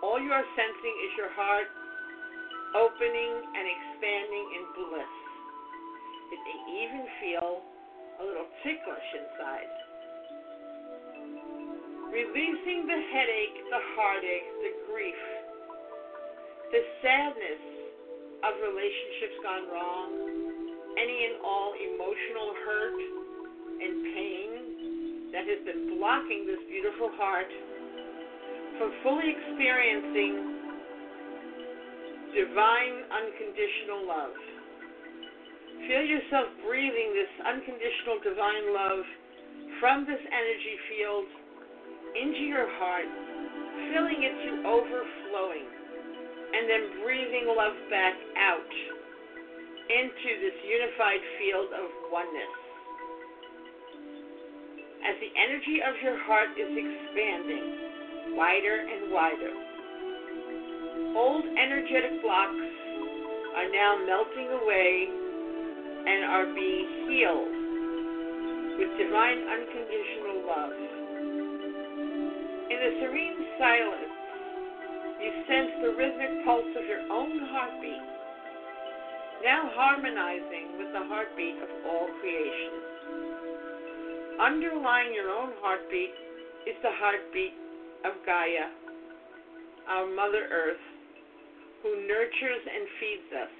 All 0.00 0.16
you 0.16 0.32
are 0.32 0.48
sensing 0.56 0.96
is 1.04 1.12
your 1.20 1.28
heart 1.36 1.68
opening 2.72 3.32
and 3.44 3.64
expanding 3.68 4.46
in 4.56 4.62
bliss. 4.72 5.14
It 6.32 6.40
may 6.48 6.58
even 6.80 7.04
feel 7.20 7.60
a 7.60 8.22
little 8.24 8.48
ticklish 8.64 9.08
inside. 9.20 9.68
Releasing 12.08 12.88
the 12.88 13.00
headache, 13.12 13.58
the 13.68 13.82
heartache, 13.92 14.48
the 14.64 14.72
grief, 14.88 15.22
the 16.72 16.82
sadness 17.04 17.64
of 18.48 18.56
relationships 18.64 19.36
gone 19.44 19.68
wrong, 19.68 20.08
any 20.96 21.18
and 21.28 21.36
all 21.44 21.76
emotional 21.76 22.56
hurt 22.64 22.96
and 23.76 23.92
pain 24.16 24.67
that 25.32 25.44
has 25.44 25.60
been 25.68 25.98
blocking 25.98 26.48
this 26.48 26.60
beautiful 26.72 27.12
heart 27.20 27.50
from 28.80 28.88
fully 29.04 29.28
experiencing 29.28 30.32
divine 32.32 32.96
unconditional 33.12 34.08
love. 34.08 34.36
Feel 35.84 36.04
yourself 36.04 36.48
breathing 36.64 37.12
this 37.12 37.32
unconditional 37.44 38.18
divine 38.24 38.66
love 38.72 39.04
from 39.80 40.08
this 40.08 40.20
energy 40.20 40.76
field 40.88 41.28
into 42.16 42.44
your 42.48 42.66
heart, 42.80 43.08
filling 43.92 44.20
it 44.24 44.34
to 44.48 44.50
overflowing, 44.64 45.68
and 46.56 46.64
then 46.66 46.82
breathing 47.04 47.52
love 47.52 47.76
back 47.92 48.16
out 48.40 48.72
into 49.88 50.30
this 50.40 50.56
unified 50.64 51.22
field 51.36 51.68
of 51.72 51.88
oneness 52.12 52.67
as 55.08 55.16
the 55.24 55.32
energy 55.40 55.80
of 55.80 55.96
your 56.04 56.20
heart 56.28 56.52
is 56.52 56.68
expanding 56.68 58.36
wider 58.36 58.84
and 58.84 59.08
wider. 59.08 59.56
Old 61.16 61.48
energetic 61.56 62.20
blocks 62.20 62.68
are 63.56 63.72
now 63.72 63.96
melting 64.04 64.52
away 64.52 65.08
and 65.08 66.28
are 66.28 66.44
being 66.52 67.08
healed 67.08 67.56
with 68.76 68.90
divine 69.00 69.40
unconditional 69.48 70.44
love. 70.44 70.76
In 72.68 72.76
the 72.76 72.92
serene 73.00 73.40
silence, 73.56 74.12
you 75.24 75.32
sense 75.48 75.72
the 75.88 75.96
rhythmic 75.96 76.44
pulse 76.44 76.68
of 76.76 76.84
your 76.84 77.08
own 77.08 77.48
heartbeat, 77.48 78.04
now 79.40 79.72
harmonizing 79.72 80.76
with 80.76 80.92
the 80.92 81.00
heartbeat 81.08 81.56
of 81.64 81.70
all 81.88 82.12
creation 82.20 82.98
underlying 84.40 85.12
your 85.14 85.30
own 85.30 85.50
heartbeat 85.58 86.14
is 86.66 86.78
the 86.82 86.94
heartbeat 86.94 87.54
of 88.06 88.14
Gaia, 88.24 88.70
our 89.90 90.06
Mother 90.06 90.46
Earth, 90.50 90.84
who 91.82 92.06
nurtures 92.06 92.62
and 92.62 92.86
feeds 93.02 93.30
us. 93.34 93.54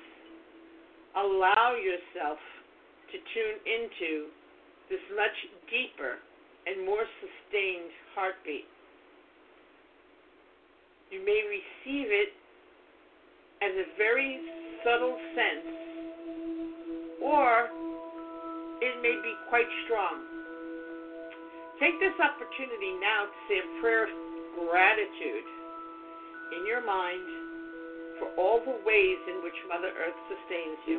Allow 1.19 1.75
yourself 1.83 2.39
to 3.11 3.17
tune 3.19 3.59
into 3.67 4.31
this 4.91 5.03
much 5.17 5.35
deeper 5.67 6.23
and 6.67 6.87
more 6.87 7.05
sustained 7.19 7.91
heartbeat. 8.15 8.69
You 11.11 11.25
may 11.25 11.43
receive 11.49 12.07
it 12.13 12.31
as 13.65 13.73
a 13.75 13.87
very 13.97 14.39
subtle 14.85 15.19
sense 15.35 15.89
or 17.23 17.69
it 18.81 19.03
may 19.03 19.17
be 19.23 19.35
quite 19.49 19.67
strong. 19.85 20.38
Take 21.79 22.01
this 22.03 22.19
opportunity 22.19 22.99
now 22.99 23.31
to 23.31 23.37
say 23.47 23.63
a 23.63 23.69
prayer 23.79 24.11
of 24.11 24.15
gratitude 24.67 25.47
in 26.59 26.67
your 26.67 26.83
mind 26.83 27.23
for 28.19 28.27
all 28.35 28.59
the 28.59 28.83
ways 28.83 29.19
in 29.31 29.39
which 29.47 29.55
Mother 29.71 29.95
Earth 29.95 30.19
sustains 30.27 30.83
you. 30.91 30.99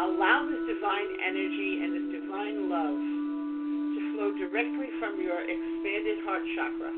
Allow 0.00 0.48
this 0.48 0.64
divine 0.72 1.10
energy 1.20 1.84
and 1.84 1.90
this 2.00 2.08
divine 2.16 2.72
love 2.72 2.96
to 2.96 4.00
flow 4.16 4.32
directly 4.40 4.88
from 5.04 5.20
your 5.20 5.36
expanded 5.44 6.24
heart 6.24 6.40
chakra. 6.56 6.92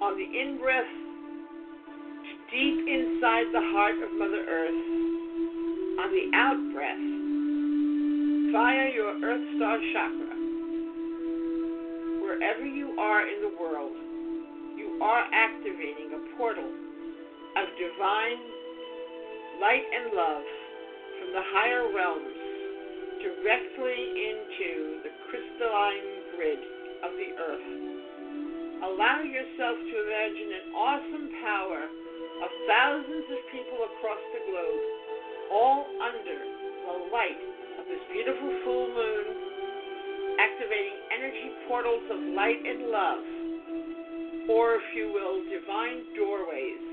On 0.00 0.16
the 0.16 0.24
in 0.24 0.56
breath, 0.56 0.88
deep 2.48 2.88
inside 2.88 3.52
the 3.52 3.60
heart 3.76 4.00
of 4.00 4.16
Mother 4.16 4.48
Earth. 4.48 4.80
On 6.00 6.08
the 6.08 6.32
out 6.32 6.56
breath, 6.72 7.27
via 8.52 8.88
your 8.96 9.12
Earth 9.20 9.44
Star 9.56 9.76
chakra, 9.92 10.32
wherever 12.24 12.64
you 12.64 12.96
are 12.96 13.28
in 13.28 13.44
the 13.44 13.52
world, 13.60 13.92
you 14.72 14.96
are 15.04 15.28
activating 15.28 16.16
a 16.16 16.20
portal 16.36 16.64
of 16.64 17.64
divine 17.76 18.40
light 19.60 19.84
and 19.84 20.16
love 20.16 20.46
from 21.20 21.28
the 21.36 21.44
higher 21.52 21.92
realms 21.92 22.40
directly 23.20 24.00
into 24.16 25.04
the 25.04 25.12
crystalline 25.28 26.08
grid 26.32 26.62
of 27.04 27.12
the 27.20 27.30
earth. 27.36 27.68
Allow 28.80 29.28
yourself 29.28 29.76
to 29.76 29.94
imagine 30.08 30.50
an 30.56 30.66
awesome 30.72 31.28
power 31.44 31.82
of 31.84 32.48
thousands 32.64 33.28
of 33.28 33.40
people 33.52 33.84
across 33.92 34.22
the 34.32 34.42
globe, 34.48 34.82
all 35.52 35.84
under 36.00 36.38
the 36.40 36.96
light 37.12 37.57
this 37.88 38.04
beautiful 38.12 38.52
full 38.64 38.88
moon, 38.92 39.26
activating 40.36 40.98
energy 41.08 41.48
portals 41.66 42.04
of 42.12 42.20
light 42.36 42.60
and 42.60 42.92
love, 42.92 43.24
or 44.52 44.76
if 44.76 44.86
you 44.92 45.08
will, 45.08 45.40
divine 45.48 46.04
doorways 46.12 46.84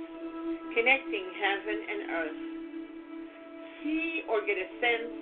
connecting 0.72 1.26
heaven 1.36 1.78
and 1.84 2.00
earth. 2.12 2.42
See 3.84 4.24
or 4.28 4.40
get 4.48 4.56
a 4.56 4.68
sense 4.80 5.16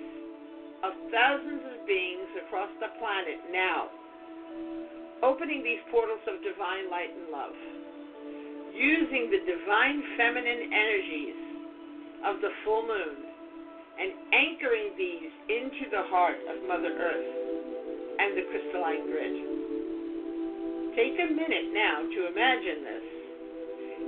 of 0.86 0.92
thousands 1.10 1.62
of 1.74 1.86
beings 1.86 2.30
across 2.46 2.70
the 2.78 2.90
planet 2.98 3.38
now, 3.50 3.90
opening 5.22 5.62
these 5.62 5.82
portals 5.90 6.22
of 6.26 6.38
divine 6.42 6.90
light 6.90 7.10
and 7.10 7.30
love 7.30 7.54
using 8.74 9.30
the 9.30 9.38
divine 9.46 10.02
feminine 10.18 10.66
energies 10.74 11.38
of 12.26 12.42
the 12.42 12.50
full 12.66 12.82
moon 12.82 13.23
and 13.94 14.10
anchoring 14.34 14.90
these 14.98 15.30
into 15.48 15.90
the 15.90 16.02
heart 16.10 16.38
of 16.50 16.56
Mother 16.66 16.90
Earth 16.90 17.30
and 18.18 18.34
the 18.38 18.44
crystalline 18.50 19.06
grid. 19.06 19.36
Take 20.94 21.18
a 21.18 21.28
minute 21.30 21.74
now 21.74 22.06
to 22.06 22.20
imagine 22.30 22.80
this. 22.86 23.06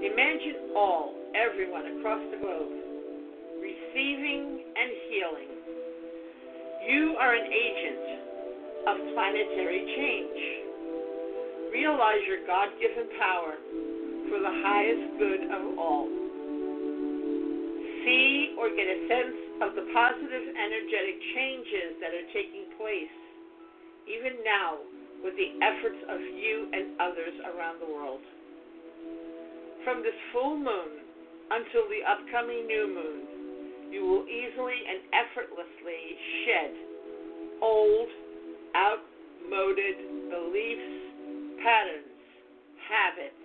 Imagine 0.07 0.77
all, 0.77 1.14
everyone 1.35 1.99
across 1.99 2.22
the 2.31 2.38
globe, 2.38 2.72
receiving 3.62 4.62
and 4.75 4.90
healing. 5.11 5.51
You 6.87 7.16
are 7.18 7.35
an 7.35 7.46
agent 7.51 8.07
of 8.87 8.96
planetary 9.14 9.83
change. 9.99 10.40
Realize 11.72 12.22
your 12.27 12.46
God 12.46 12.68
given 12.79 13.11
power 13.18 13.55
for 14.31 14.38
the 14.38 14.55
highest 14.62 15.18
good 15.18 15.42
of 15.51 15.79
all. 15.79 16.25
See 18.06 18.54
or 18.54 18.70
get 18.70 18.86
a 18.86 18.98
sense 19.10 19.38
of 19.66 19.74
the 19.74 19.82
positive 19.90 20.46
energetic 20.54 21.18
changes 21.34 21.98
that 21.98 22.14
are 22.14 22.28
taking 22.30 22.70
place, 22.78 23.16
even 24.06 24.46
now, 24.46 24.78
with 25.26 25.34
the 25.34 25.58
efforts 25.58 25.98
of 26.06 26.22
you 26.22 26.70
and 26.70 26.94
others 27.02 27.34
around 27.50 27.82
the 27.82 27.90
world. 27.90 28.22
From 29.82 30.06
this 30.06 30.14
full 30.30 30.54
moon 30.54 31.02
until 31.50 31.90
the 31.90 32.06
upcoming 32.06 32.70
new 32.70 32.86
moon, 32.94 33.20
you 33.90 34.06
will 34.06 34.22
easily 34.30 34.78
and 34.86 35.02
effortlessly 35.10 36.02
shed 36.46 36.72
old, 37.58 38.06
outmoded 38.78 40.30
beliefs, 40.30 40.94
patterns, 41.58 42.22
habits, 42.86 43.42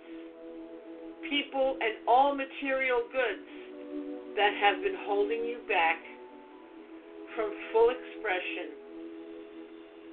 people, 1.33 1.81
and 1.81 2.05
all 2.05 2.35
material 2.37 3.01
goods 3.09 3.49
that 4.35 4.53
have 4.61 4.81
been 4.83 4.97
holding 5.07 5.43
you 5.43 5.59
back 5.67 5.99
from 7.35 7.51
full 7.71 7.89
expression 7.91 8.67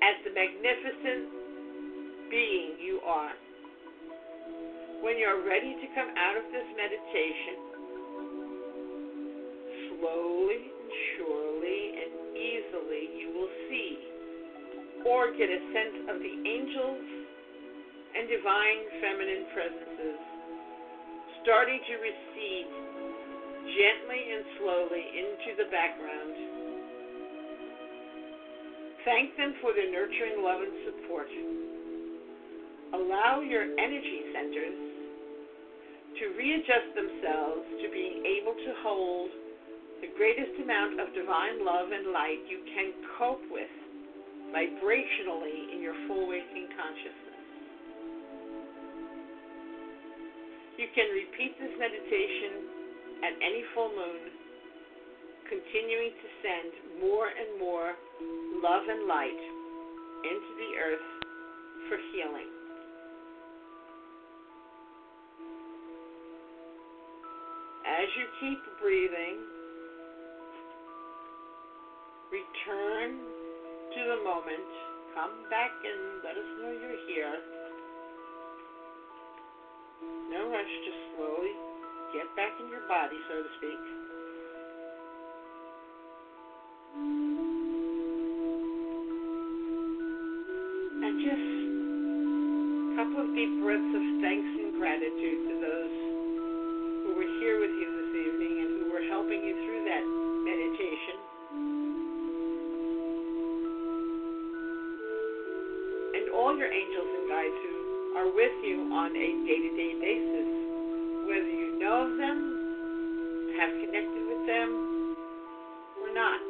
as 0.02 0.14
the 0.24 0.32
magnificent 0.34 2.30
being 2.30 2.78
you 2.82 3.00
are. 3.06 3.34
When 5.02 5.18
you're 5.18 5.46
ready 5.46 5.74
to 5.74 5.86
come 5.94 6.10
out 6.18 6.36
of 6.36 6.44
this 6.50 6.66
meditation, 6.74 7.56
slowly 9.94 10.62
and 10.66 10.92
surely 11.16 11.82
and 12.02 12.10
easily 12.34 13.02
you 13.18 13.28
will 13.34 13.52
see 13.70 13.98
or 15.06 15.30
get 15.30 15.46
a 15.46 15.60
sense 15.72 16.10
of 16.10 16.18
the 16.18 16.34
angels 16.42 17.06
and 18.18 18.26
divine 18.26 18.80
feminine 18.98 19.46
presences 19.54 20.18
starting 21.42 21.80
to 21.86 21.94
recede 22.02 22.70
gently 23.76 24.22
and 24.32 24.44
slowly 24.56 25.04
into 25.12 25.50
the 25.56 25.68
background. 25.70 26.34
Thank 29.04 29.36
them 29.36 29.54
for 29.60 29.72
their 29.72 29.90
nurturing 29.90 30.42
love 30.42 30.60
and 30.60 30.74
support. 30.84 31.28
Allow 32.92 33.40
your 33.40 33.62
energy 33.62 34.20
centers 34.32 34.78
to 36.18 36.24
readjust 36.36 36.92
themselves 36.96 37.64
to 37.82 37.86
being 37.92 38.24
able 38.24 38.52
to 38.52 38.70
hold 38.82 39.30
the 40.00 40.08
greatest 40.16 40.54
amount 40.60 41.00
of 41.00 41.12
divine 41.14 41.64
love 41.64 41.88
and 41.92 42.12
light 42.12 42.38
you 42.48 42.58
can 42.74 42.92
cope 43.18 43.42
with 43.50 43.70
vibrationally 44.54 45.72
in 45.74 45.82
your 45.82 45.94
full 46.06 46.28
waking 46.28 46.68
consciousness. 46.76 47.28
You 50.78 50.86
can 50.94 51.10
repeat 51.10 51.58
this 51.58 51.74
meditation 51.78 52.77
at 53.24 53.34
any 53.42 53.62
full 53.74 53.90
moon, 53.90 54.30
continuing 55.48 56.12
to 56.14 56.28
send 56.44 57.00
more 57.02 57.26
and 57.26 57.58
more 57.58 57.94
love 58.62 58.84
and 58.88 59.08
light 59.08 59.42
into 60.22 60.52
the 60.58 60.70
earth 60.78 61.08
for 61.88 61.98
healing. 62.12 62.50
As 67.86 68.06
you 68.14 68.26
keep 68.38 68.60
breathing, 68.80 69.42
return 72.30 73.18
to 73.94 74.00
the 74.14 74.22
moment. 74.22 74.68
Come 75.14 75.50
back 75.50 75.72
and 75.82 76.22
let 76.22 76.36
us 76.36 76.48
know 76.62 76.70
you're 76.70 77.02
here. 77.08 77.34
No 80.30 80.50
rush, 80.50 80.72
just 80.84 81.16
slowly 81.16 81.67
get 82.12 82.24
back 82.36 82.56
in 82.60 82.68
your 82.72 82.80
body, 82.88 83.16
so 83.28 83.34
to 83.42 83.50
speak. 83.60 83.82
And 91.04 91.14
just 91.20 91.48
a 92.88 92.92
couple 92.96 93.28
of 93.28 93.28
deep 93.36 93.52
breaths 93.60 93.92
of 93.92 94.04
thanks 94.24 94.50
and 94.56 94.72
gratitude 94.80 95.40
to 95.52 95.54
those 95.60 95.96
who 97.04 97.10
were 97.12 97.30
here 97.44 97.60
with 97.60 97.76
you 97.76 97.88
this 97.92 98.12
evening 98.24 98.54
and 98.56 98.70
who 98.80 98.86
were 98.88 99.04
helping 99.12 99.44
you 99.44 99.52
through 99.68 99.84
that 99.84 100.04
meditation. 100.48 101.16
And 106.16 106.24
all 106.32 106.56
your 106.56 106.72
angels 106.72 107.10
and 107.20 107.24
guides 107.28 107.58
who 107.68 107.76
are 108.16 108.28
with 108.32 108.56
you 108.64 108.88
on 108.96 109.12
a 109.12 109.28
day 109.44 109.58
to 109.60 109.70
day 109.76 109.92
basis, 110.00 110.48
whether 111.28 111.52
you 111.52 111.67
know 111.78 112.10
of 112.10 112.18
them, 112.18 113.54
have 113.54 113.70
connected 113.70 114.24
with 114.26 114.46
them, 114.50 115.14
or 116.02 116.10
not. 116.12 116.40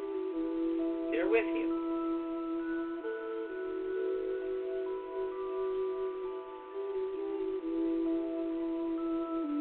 They're 1.13 1.29
with 1.29 1.45
you. 1.45 1.69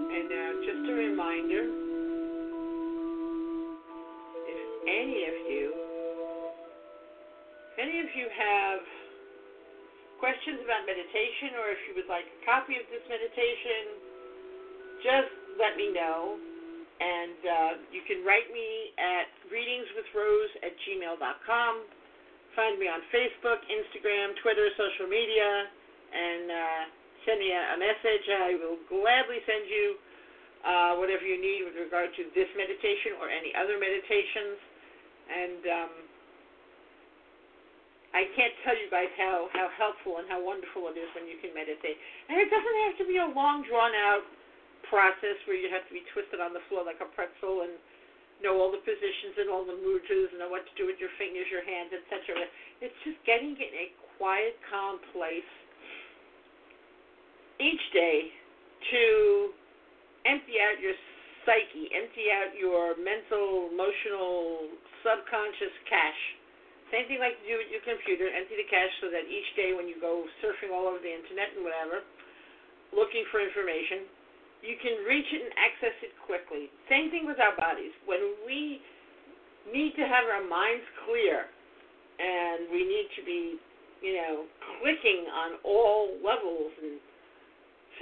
And 0.09 0.25
now, 0.33 0.49
just 0.65 0.89
a 0.89 0.95
reminder 0.97 1.69
if 4.49 4.69
any 4.89 5.21
of 5.29 5.37
you, 5.53 5.69
if 7.73 7.79
any 7.79 8.01
of 8.01 8.09
you 8.17 8.27
have 8.33 8.81
questions 10.19 10.65
about 10.65 10.89
meditation 10.89 11.61
or 11.61 11.71
if 11.71 11.79
you 11.87 11.95
would 11.95 12.09
like 12.09 12.25
a 12.25 12.45
copy 12.45 12.75
of 12.75 12.89
this 12.91 13.05
meditation, 13.07 14.01
just 15.05 15.38
let 15.59 15.77
me 15.77 15.91
know. 15.93 16.39
And 16.99 17.39
uh, 17.47 17.73
you 17.95 18.03
can 18.11 18.27
write 18.27 18.51
me 18.51 18.91
at 18.99 19.31
readingswithrose 19.47 20.67
at 20.67 20.75
gmail.com. 20.83 21.73
Find 22.59 22.75
me 22.75 22.91
on 22.91 22.99
Facebook, 23.15 23.63
Instagram, 23.71 24.35
Twitter, 24.43 24.67
social 24.75 25.07
media, 25.07 25.71
and 26.11 26.45
uh, 26.51 26.83
send 27.23 27.39
me 27.39 27.55
a, 27.55 27.63
a 27.75 27.79
message. 27.79 28.25
I 28.35 28.51
will 28.59 28.83
gladly 28.91 29.39
send 29.47 29.71
you 29.71 29.87
uh, 30.67 30.93
whatever 30.99 31.23
you 31.23 31.39
need 31.39 31.71
with 31.71 31.79
regard 31.79 32.11
to 32.19 32.23
this 32.35 32.51
meditation 32.59 33.15
or 33.23 33.31
any 33.31 33.55
other 33.55 33.79
meditations. 33.79 34.59
And 35.31 35.63
um, 35.71 35.93
I 38.11 38.27
can't 38.35 38.57
tell 38.67 38.75
you 38.75 38.91
guys 38.91 39.13
how, 39.15 39.47
how 39.55 39.71
helpful 39.79 40.19
and 40.19 40.27
how 40.27 40.43
wonderful 40.43 40.91
it 40.91 40.99
is 40.99 41.07
when 41.15 41.31
you 41.31 41.39
can 41.39 41.55
meditate. 41.55 41.95
And 42.27 42.43
it 42.43 42.51
doesn't 42.51 42.79
have 42.91 42.97
to 42.99 43.07
be 43.07 43.23
a 43.23 43.29
long, 43.31 43.63
drawn 43.71 43.95
out 43.95 44.27
process 44.87 45.37
where 45.45 45.59
you 45.59 45.67
have 45.69 45.83
to 45.91 45.95
be 45.95 46.07
twisted 46.15 46.39
on 46.39 46.55
the 46.55 46.63
floor 46.71 46.87
like 46.87 47.03
a 47.03 47.09
pretzel 47.13 47.67
and 47.67 47.75
know 48.39 48.55
all 48.55 48.71
the 48.71 48.83
positions 48.87 49.35
and 49.43 49.51
all 49.51 49.67
the 49.67 49.75
mudras 49.75 50.31
and 50.31 50.39
know 50.39 50.51
what 50.51 50.63
to 50.63 50.75
do 50.79 50.87
with 50.87 50.97
your 51.03 51.11
fingers, 51.19 51.47
your 51.51 51.67
hands, 51.67 51.91
etc. 51.91 52.39
It's 52.79 52.95
just 53.03 53.19
getting 53.27 53.59
in 53.59 53.73
a 53.75 53.87
quiet, 54.17 54.55
calm 54.71 55.03
place 55.11 55.51
each 57.59 57.85
day 57.91 58.31
to 58.95 59.03
empty 60.27 60.63
out 60.63 60.79
your 60.79 60.95
psyche, 61.43 61.91
empty 61.91 62.31
out 62.31 62.55
your 62.55 62.95
mental, 63.03 63.73
emotional, 63.75 64.71
subconscious 65.03 65.75
cache. 65.91 66.25
Same 66.95 67.05
thing 67.11 67.21
like 67.21 67.37
you 67.45 67.59
do 67.59 67.61
with 67.61 67.71
your 67.75 67.85
computer, 67.85 68.31
empty 68.33 68.57
the 68.57 68.69
cache 68.71 68.95
so 69.03 69.13
that 69.13 69.27
each 69.29 69.49
day 69.59 69.75
when 69.77 69.91
you 69.91 69.99
go 70.01 70.25
surfing 70.41 70.73
all 70.73 70.89
over 70.89 71.03
the 71.03 71.11
internet 71.11 71.53
and 71.59 71.67
whatever, 71.67 72.07
looking 72.97 73.27
for 73.29 73.43
information, 73.45 74.09
you 74.63 74.75
can 74.83 75.07
reach 75.07 75.29
it 75.31 75.41
and 75.47 75.55
access 75.55 75.95
it 76.03 76.13
quickly. 76.27 76.71
Same 76.91 77.11
thing 77.15 77.27
with 77.27 77.39
our 77.39 77.55
bodies. 77.55 77.95
When 78.05 78.35
we 78.43 78.83
need 79.71 79.95
to 79.97 80.05
have 80.05 80.27
our 80.27 80.43
minds 80.45 80.85
clear 81.07 81.47
and 82.19 82.67
we 82.73 82.83
need 82.83 83.09
to 83.15 83.23
be, 83.23 83.41
you 84.03 84.15
know, 84.19 84.35
clicking 84.81 85.31
on 85.31 85.63
all 85.63 86.19
levels 86.19 86.75
and 86.83 86.99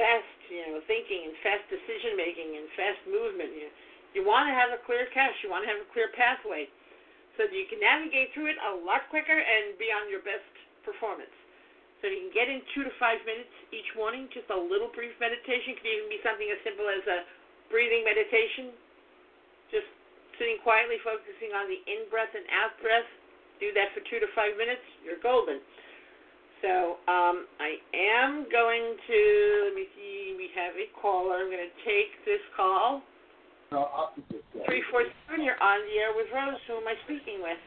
fast, 0.01 0.37
you 0.49 0.63
know, 0.71 0.81
thinking 0.89 1.29
and 1.29 1.35
fast 1.45 1.65
decision 1.69 2.17
making 2.17 2.57
and 2.57 2.67
fast 2.77 3.01
movement. 3.09 3.53
You, 3.53 3.69
you 4.17 4.23
want 4.25 4.49
to 4.49 4.55
have 4.57 4.73
a 4.73 4.81
clear 4.89 5.09
cache. 5.13 5.37
You 5.45 5.53
want 5.53 5.69
to 5.69 5.71
have 5.73 5.81
a 5.81 5.89
clear 5.93 6.09
pathway 6.17 6.69
so 7.37 7.45
that 7.45 7.53
you 7.53 7.69
can 7.69 7.81
navigate 7.81 8.33
through 8.33 8.49
it 8.49 8.59
a 8.61 8.73
lot 8.81 9.05
quicker 9.13 9.37
and 9.37 9.77
be 9.77 9.93
on 9.93 10.09
your 10.09 10.25
best 10.25 10.49
performance. 10.85 11.33
So 12.05 12.13
you 12.13 12.29
can 12.29 12.35
get 12.37 12.47
in 12.53 12.61
two 12.77 12.85
to 12.85 12.93
five 13.01 13.19
minutes 13.25 13.53
each 13.73 13.89
morning, 13.97 14.29
just 14.31 14.47
a 14.53 14.59
little 14.59 14.93
brief 14.93 15.17
meditation. 15.17 15.73
It 15.73 15.81
Could 15.81 15.89
even 15.89 16.09
be 16.13 16.21
something 16.21 16.49
as 16.53 16.61
simple 16.61 16.87
as 16.87 17.03
a 17.09 17.25
breathing 17.73 18.05
meditation. 18.05 18.77
Just 19.73 19.89
sitting 20.37 20.61
quietly, 20.61 21.01
focusing 21.01 21.57
on 21.57 21.67
the 21.67 21.81
in 21.89 22.07
breath 22.13 22.31
and 22.37 22.45
out 22.53 22.77
breath. 22.85 23.09
Do 23.59 23.73
that 23.73 23.97
for 23.97 24.05
two 24.13 24.21
to 24.21 24.29
five 24.37 24.53
minutes. 24.61 24.85
You're 25.01 25.21
golden. 25.25 25.65
So 26.61 27.01
um, 27.09 27.49
I 27.61 27.81
am 27.97 28.45
going 28.53 28.97
to 28.97 29.21
let 29.69 29.75
me 29.75 29.89
see. 29.97 30.37
We 30.37 30.53
have 30.57 30.77
a 30.77 30.89
caller. 31.01 31.41
I'm 31.41 31.49
going 31.49 31.65
to 31.65 31.79
take 31.85 32.13
this 32.29 32.45
call. 32.53 33.01
Three 34.69 34.85
four 34.93 35.05
seven. 35.27 35.45
You're 35.45 35.61
on 35.61 35.81
the 35.89 35.95
air 35.97 36.13
with 36.13 36.29
Rose. 36.33 36.61
Who 36.69 36.77
am 36.77 36.89
I 36.89 36.95
speaking 37.05 37.41
with? 37.41 37.59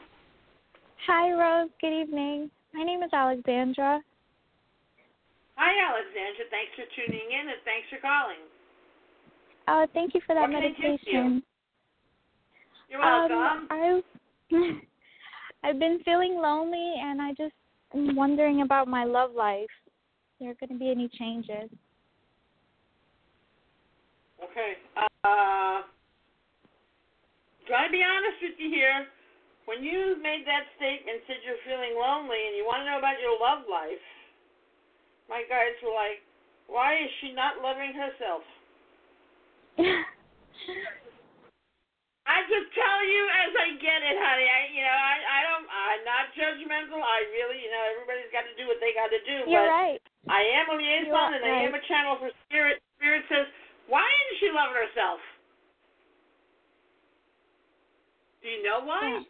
Hi, 1.08 1.34
Rose. 1.34 1.70
Good 1.82 1.94
evening. 1.94 2.50
My 2.74 2.84
name 2.84 3.04
is 3.04 3.10
Alexandra. 3.14 4.02
Hi, 5.60 5.76
Alexandra. 5.92 6.48
Thanks 6.48 6.72
for 6.80 6.88
tuning 6.96 7.36
in 7.36 7.52
and 7.52 7.60
thanks 7.68 7.92
for 7.92 8.00
calling. 8.00 8.40
Uh, 9.68 9.84
thank 9.92 10.16
you 10.16 10.22
for 10.24 10.32
that 10.32 10.48
What 10.48 10.56
can 10.56 10.64
I 10.64 10.72
do 10.72 10.74
for 10.80 10.88
you? 10.88 10.96
meditation. 11.04 11.44
You're 12.88 13.04
welcome. 13.04 13.36
Um, 13.36 13.68
I 13.68 14.00
I've 15.68 15.78
been 15.78 16.00
feeling 16.08 16.40
lonely, 16.40 16.96
and 17.04 17.22
I 17.22 17.36
just 17.36 17.54
am 17.94 18.16
wondering 18.16 18.62
about 18.62 18.88
my 18.88 19.04
love 19.04 19.36
life. 19.36 19.68
Are 20.40 20.48
there 20.48 20.56
going 20.64 20.72
to 20.72 20.80
be 20.80 20.90
any 20.90 21.12
changes? 21.12 21.68
Okay. 24.40 24.80
Uh, 24.96 25.84
trying 27.68 27.92
to 27.92 27.92
be 27.92 28.00
honest 28.00 28.40
with 28.40 28.56
you 28.64 28.72
here. 28.72 29.12
When 29.68 29.84
you 29.84 30.16
made 30.24 30.48
that 30.48 30.72
statement, 30.80 31.20
said 31.28 31.44
you're 31.44 31.60
feeling 31.68 32.00
lonely 32.00 32.40
and 32.48 32.56
you 32.56 32.64
want 32.64 32.82
to 32.82 32.88
know 32.88 32.98
about 32.98 33.20
your 33.20 33.36
love 33.36 33.68
life, 33.70 34.02
my 35.30 35.46
guys 35.46 35.78
were 35.86 35.94
like, 35.94 36.26
why 36.66 36.98
is 36.98 37.12
she 37.22 37.32
not 37.32 37.62
loving 37.62 37.94
herself? 37.94 38.44
I 42.30 42.46
just 42.46 42.70
tell 42.78 43.00
you 43.06 43.24
as 43.26 43.52
I 43.58 43.68
get 43.82 44.06
it, 44.06 44.18
honey. 44.22 44.46
I, 44.46 44.62
you 44.70 44.86
know, 44.86 45.00
I, 45.02 45.16
I 45.18 45.40
don't, 45.50 45.66
I'm 45.66 46.04
not 46.06 46.30
judgmental. 46.38 47.02
I 47.02 47.26
really, 47.34 47.58
you 47.58 47.74
know, 47.74 47.84
everybody's 47.90 48.30
got 48.30 48.46
to 48.46 48.54
do 48.54 48.70
what 48.70 48.78
they 48.78 48.94
got 48.94 49.10
to 49.10 49.22
do. 49.26 49.50
You're 49.50 49.66
but 49.66 49.74
right. 49.74 50.02
I 50.30 50.46
am 50.62 50.70
a 50.70 50.76
liaison 50.78 51.10
You're 51.10 51.42
and 51.42 51.46
I 51.46 51.66
am 51.66 51.74
a 51.74 51.82
channel 51.90 52.22
for 52.22 52.30
spirit. 52.46 52.82
Spirit 53.02 53.26
says, 53.34 53.50
why 53.90 54.06
isn't 54.06 54.38
she 54.46 54.50
loving 54.54 54.78
herself? 54.78 55.22
Do 58.44 58.48
you 58.50 58.62
know 58.62 58.86
why? 58.86 59.26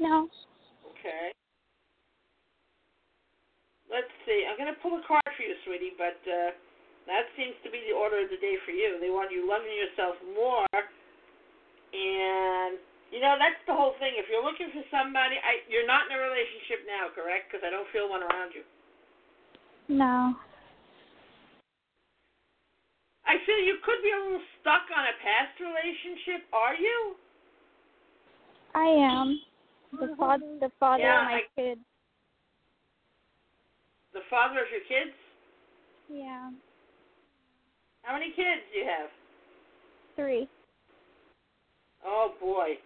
No. 0.00 0.32
Okay. 0.96 1.36
Let's 3.88 4.12
see. 4.28 4.44
I'm 4.44 4.60
going 4.60 4.68
to 4.72 4.80
pull 4.84 5.00
a 5.00 5.04
card 5.08 5.24
for 5.32 5.42
you, 5.42 5.56
sweetie, 5.64 5.96
but 5.96 6.20
uh, 6.28 6.52
that 7.08 7.24
seems 7.40 7.56
to 7.64 7.72
be 7.72 7.80
the 7.88 7.96
order 7.96 8.20
of 8.20 8.28
the 8.28 8.36
day 8.36 8.60
for 8.68 8.72
you. 8.76 9.00
They 9.00 9.08
want 9.08 9.32
you 9.32 9.48
loving 9.48 9.72
yourself 9.72 10.20
more. 10.36 10.68
And, 11.92 12.76
you 13.08 13.20
know, 13.24 13.40
that's 13.40 13.56
the 13.64 13.72
whole 13.72 13.96
thing. 13.96 14.12
If 14.20 14.28
you're 14.28 14.44
looking 14.44 14.68
for 14.76 14.84
somebody, 14.92 15.40
I, 15.40 15.64
you're 15.72 15.88
not 15.88 16.04
in 16.04 16.12
a 16.12 16.20
relationship 16.20 16.84
now, 16.84 17.08
correct? 17.16 17.48
Because 17.48 17.64
I 17.64 17.72
don't 17.72 17.88
feel 17.96 18.12
one 18.12 18.20
around 18.20 18.52
you. 18.52 18.60
No. 19.88 20.36
I 23.24 23.40
feel 23.48 23.56
you 23.64 23.80
could 23.84 24.00
be 24.04 24.12
a 24.12 24.20
little 24.20 24.44
stuck 24.60 24.84
on 24.92 25.04
a 25.08 25.16
past 25.24 25.56
relationship. 25.60 26.44
Are 26.52 26.76
you? 26.76 27.16
I 28.76 28.88
am. 29.00 29.40
The 29.96 30.12
father, 30.20 30.44
the 30.60 30.70
father 30.78 31.04
Yeah, 31.04 31.24
of 31.24 31.32
my 31.32 31.40
I- 31.40 31.48
kid. 31.56 31.78
The 34.18 34.26
father 34.26 34.66
of 34.66 34.70
your 34.74 34.82
kids? 34.90 35.14
Yeah. 36.10 36.50
How 38.02 38.18
many 38.18 38.34
kids 38.34 38.66
do 38.74 38.82
you 38.82 38.86
have? 38.90 39.14
Three. 40.18 40.50
Oh 42.02 42.34
boy. 42.42 42.82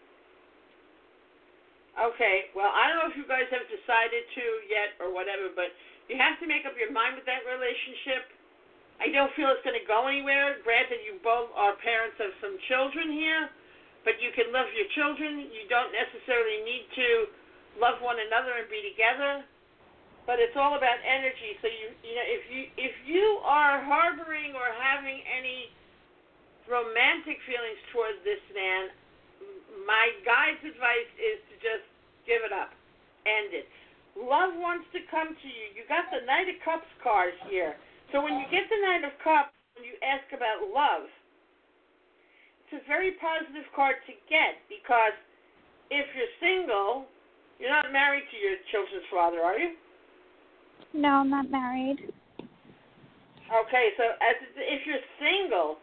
Okay, 1.97 2.53
well, 2.53 2.68
I 2.68 2.85
don't 2.85 3.01
know 3.01 3.09
if 3.09 3.16
you 3.16 3.25
guys 3.25 3.49
have 3.49 3.64
decided 3.64 4.29
to 4.29 4.45
yet 4.68 5.01
or 5.01 5.09
whatever, 5.09 5.49
but 5.57 5.73
you 6.12 6.21
have 6.21 6.37
to 6.45 6.47
make 6.49 6.68
up 6.68 6.77
your 6.77 6.92
mind 6.92 7.16
with 7.16 7.25
that 7.25 7.49
relationship. 7.49 8.29
I 9.01 9.09
don't 9.09 9.33
feel 9.33 9.49
it's 9.57 9.64
going 9.64 9.81
to 9.81 9.88
go 9.88 10.12
anywhere. 10.12 10.61
Granted, 10.61 11.01
you 11.01 11.16
both 11.25 11.49
are 11.57 11.81
parents 11.81 12.21
of 12.21 12.29
some 12.45 12.61
children 12.68 13.09
here, 13.09 13.49
but 14.05 14.21
you 14.21 14.37
can 14.37 14.53
love 14.53 14.68
your 14.77 14.88
children. 14.92 15.49
You 15.49 15.64
don't 15.73 15.97
necessarily 15.97 16.61
need 16.61 16.85
to 16.92 17.09
love 17.81 18.05
one 18.05 18.21
another 18.21 18.53
and 18.61 18.68
be 18.68 18.85
together. 18.85 19.49
But 20.23 20.39
it's 20.39 20.55
all 20.55 20.79
about 20.79 21.03
energy. 21.03 21.59
So 21.59 21.67
you, 21.67 21.87
you 22.07 22.15
know, 22.15 22.27
if 22.27 22.43
you 22.47 22.63
if 22.79 22.95
you 23.07 23.43
are 23.43 23.83
harboring 23.83 24.55
or 24.55 24.71
having 24.79 25.19
any 25.27 25.75
romantic 26.71 27.43
feelings 27.43 27.81
towards 27.91 28.23
this 28.23 28.43
man, 28.55 28.95
my 29.83 30.15
guide's 30.23 30.63
advice 30.63 31.11
is 31.19 31.43
to 31.51 31.55
just 31.59 31.87
give 32.23 32.47
it 32.47 32.55
up. 32.55 32.71
End 33.27 33.51
it. 33.51 33.67
Love 34.15 34.55
wants 34.61 34.87
to 34.95 35.03
come 35.11 35.33
to 35.33 35.49
you. 35.49 35.67
You 35.75 35.83
got 35.89 36.07
the 36.13 36.23
Knight 36.23 36.47
of 36.47 36.59
Cups 36.63 36.91
card 37.03 37.35
here. 37.49 37.75
So 38.13 38.21
when 38.21 38.37
you 38.37 38.47
get 38.53 38.69
the 38.69 38.79
Knight 38.85 39.09
of 39.09 39.15
Cups, 39.25 39.57
when 39.75 39.89
you 39.89 39.97
ask 40.05 40.29
about 40.37 40.69
love, 40.69 41.09
it's 42.69 42.77
a 42.79 42.83
very 42.85 43.17
positive 43.19 43.65
card 43.73 43.99
to 44.05 44.13
get 44.29 44.61
because 44.69 45.17
if 45.89 46.05
you're 46.13 46.35
single, 46.41 47.09
you're 47.57 47.73
not 47.73 47.89
married 47.93 48.25
to 48.29 48.37
your 48.37 48.57
children's 48.69 49.09
father, 49.09 49.41
are 49.41 49.57
you? 49.57 49.77
No, 50.92 51.23
I'm 51.23 51.31
not 51.31 51.51
married. 51.51 52.12
Okay, 53.53 53.87
so 54.01 54.05
as 54.18 54.37
if 54.57 54.81
you're 54.88 55.05
single, 55.21 55.77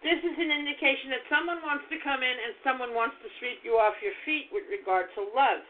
this 0.00 0.18
is 0.18 0.36
an 0.38 0.50
indication 0.50 1.14
that 1.14 1.22
someone 1.28 1.60
wants 1.62 1.86
to 1.92 2.00
come 2.02 2.24
in 2.24 2.36
and 2.40 2.56
someone 2.64 2.96
wants 2.96 3.14
to 3.22 3.28
sweep 3.38 3.62
you 3.62 3.78
off 3.78 3.94
your 4.02 4.16
feet 4.26 4.50
with 4.50 4.66
regard 4.72 5.12
to 5.14 5.22
love. 5.30 5.62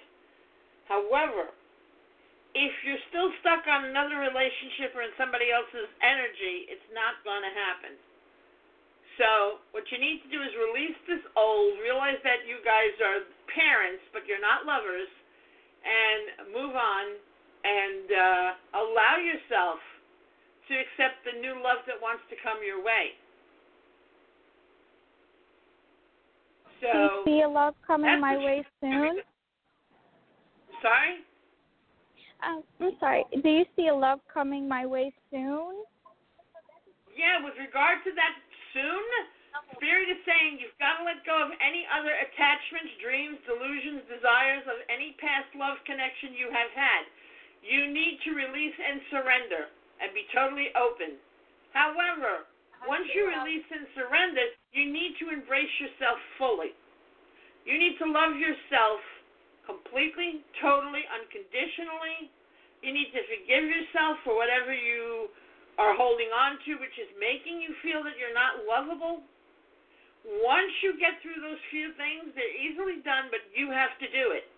However, 0.87 1.51
if 2.55 2.73
you're 2.85 3.01
still 3.09 3.33
stuck 3.41 3.65
on 3.65 3.89
another 3.89 4.21
relationship 4.21 4.93
or 4.93 5.03
in 5.03 5.13
somebody 5.17 5.49
else's 5.49 5.89
energy, 6.05 6.69
it's 6.69 6.89
not 6.93 7.21
going 7.25 7.43
to 7.43 7.53
happen. 7.53 7.97
So, 9.21 9.61
what 9.77 9.85
you 9.93 10.01
need 10.01 10.25
to 10.25 10.31
do 10.33 10.41
is 10.41 10.53
release 10.57 10.97
this 11.05 11.21
old, 11.37 11.77
realize 11.81 12.21
that 12.25 12.49
you 12.49 12.61
guys 12.65 12.97
are 13.05 13.29
parents, 13.53 14.01
but 14.17 14.25
you're 14.25 14.41
not 14.41 14.65
lovers, 14.65 15.09
and 15.85 16.55
move 16.55 16.73
on 16.73 17.21
and 17.65 18.07
uh, 18.11 18.49
allow 18.79 19.17
yourself 19.23 19.79
to 20.69 20.73
accept 20.75 21.23
the 21.27 21.39
new 21.39 21.55
love 21.63 21.83
that 21.87 21.99
wants 22.01 22.23
to 22.31 22.37
come 22.43 22.59
your 22.65 22.83
way. 22.83 23.15
Do 26.83 26.89
you 26.91 27.23
see 27.25 27.41
a 27.47 27.49
love 27.49 27.75
coming 27.87 28.19
my 28.19 28.37
way 28.37 28.67
soon? 28.83 29.23
sorry? 30.83 31.23
Uh, 32.43 32.59
I'm 32.83 32.99
sorry. 32.99 33.23
Do 33.31 33.49
you 33.49 33.65
see 33.79 33.87
a 33.87 33.95
love 33.95 34.19
coming 34.27 34.67
my 34.67 34.83
way 34.85 35.15
soon? 35.31 35.87
Yeah, 37.15 37.39
with 37.39 37.55
regard 37.55 38.03
to 38.03 38.11
that 38.19 38.35
soon, 38.75 39.07
Spirit 39.79 40.11
is 40.11 40.19
saying 40.27 40.59
you've 40.59 40.75
got 40.83 40.99
to 40.99 41.07
let 41.07 41.23
go 41.23 41.39
of 41.39 41.55
any 41.63 41.87
other 41.87 42.11
attachments, 42.11 42.99
dreams, 42.99 43.39
delusions, 43.47 44.03
desires 44.11 44.67
of 44.67 44.83
any 44.91 45.15
past 45.23 45.49
love 45.55 45.79
connection 45.87 46.35
you 46.35 46.51
have 46.51 46.73
had. 46.75 47.03
You 47.63 47.95
need 47.95 48.19
to 48.27 48.35
release 48.35 48.75
and 48.75 48.99
surrender 49.09 49.71
and 50.03 50.11
be 50.11 50.27
totally 50.35 50.75
open. 50.75 51.17
However, 51.73 52.45
once 52.91 53.07
you 53.15 53.31
release 53.31 53.65
and 53.71 53.87
surrender, 53.95 54.43
you 54.75 54.91
need 54.91 55.15
to 55.23 55.31
embrace 55.31 55.71
yourself 55.79 56.19
fully. 56.37 56.75
You 57.63 57.79
need 57.79 57.95
to 58.03 58.07
love 58.11 58.35
yourself 58.35 58.99
completely, 59.65 60.43
totally, 60.59 61.07
unconditionally. 61.07 62.35
You 62.83 62.91
need 62.91 63.15
to 63.15 63.23
forgive 63.31 63.65
yourself 63.71 64.19
for 64.27 64.35
whatever 64.35 64.75
you 64.75 65.31
are 65.79 65.95
holding 65.95 66.29
on 66.35 66.59
to, 66.67 66.77
which 66.83 66.99
is 66.99 67.09
making 67.17 67.63
you 67.63 67.73
feel 67.81 68.03
that 68.05 68.19
you're 68.19 68.35
not 68.35 68.67
lovable. 68.67 69.25
Once 70.43 70.75
you 70.83 70.99
get 70.99 71.19
through 71.23 71.39
those 71.41 71.59
few 71.71 71.95
things, 71.95 72.35
they're 72.35 72.59
easily 72.59 73.01
done, 73.07 73.31
but 73.31 73.43
you 73.55 73.71
have 73.71 73.95
to 74.03 74.07
do 74.11 74.35
it. 74.35 74.52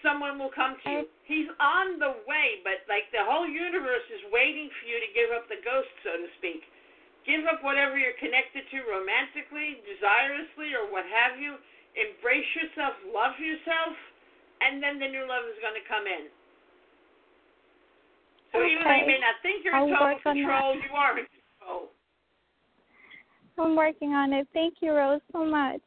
Someone 0.00 0.40
will 0.40 0.52
come 0.52 0.80
to 0.84 0.86
you. 0.88 1.02
He's 1.28 1.50
on 1.60 2.00
the 2.00 2.24
way, 2.24 2.64
but 2.64 2.82
like 2.88 3.12
the 3.12 3.22
whole 3.22 3.44
universe 3.44 4.06
is 4.08 4.24
waiting 4.32 4.72
for 4.80 4.84
you 4.88 4.96
to 4.96 5.08
give 5.12 5.30
up 5.36 5.44
the 5.52 5.60
ghost, 5.60 5.92
so 6.02 6.16
to 6.16 6.28
speak. 6.40 6.64
Give 7.28 7.44
up 7.44 7.60
whatever 7.60 8.00
you're 8.00 8.16
connected 8.16 8.64
to 8.72 8.78
romantically, 8.88 9.84
desirously, 9.84 10.72
or 10.72 10.88
what 10.88 11.04
have 11.04 11.36
you. 11.36 11.60
Embrace 11.92 12.48
yourself, 12.56 12.96
love 13.12 13.36
yourself, 13.36 13.92
and 14.64 14.80
then 14.80 14.96
the 14.96 15.10
new 15.10 15.28
love 15.28 15.44
is 15.52 15.58
going 15.60 15.76
to 15.76 15.84
come 15.84 16.08
in. 16.08 16.32
So 18.56 18.64
even 18.64 18.82
though 18.82 18.98
you 19.04 19.06
may 19.06 19.20
not 19.20 19.36
think 19.44 19.62
you're 19.62 19.76
in 19.76 19.92
total 19.92 20.16
work 20.16 20.24
on 20.24 20.34
that. 20.34 20.40
control, 20.40 20.72
you 20.80 20.92
are 20.96 21.14
in 21.20 21.26
control. 21.28 21.92
I'm 23.60 23.76
working 23.76 24.16
on 24.16 24.32
it. 24.32 24.48
Thank 24.54 24.80
you, 24.80 24.92
Rose, 24.92 25.20
so 25.32 25.44
much. 25.44 25.82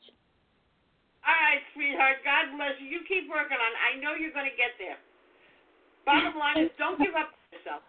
All 1.23 1.39
right, 1.39 1.63
sweetheart. 1.71 2.19
God 2.27 2.51
bless 2.59 2.75
you. 2.83 2.87
You 2.91 3.01
keep 3.07 3.31
working 3.31 3.55
on 3.55 3.71
it. 3.71 3.79
I 3.79 3.91
know 4.03 4.19
you're 4.19 4.35
going 4.35 4.49
to 4.49 4.59
get 4.59 4.75
there. 4.75 4.99
Bottom 6.03 6.35
line 6.35 6.59
is 6.59 6.71
don't 6.75 6.99
give 6.99 7.15
up 7.15 7.31
on 7.31 7.47
yourself. 7.55 7.83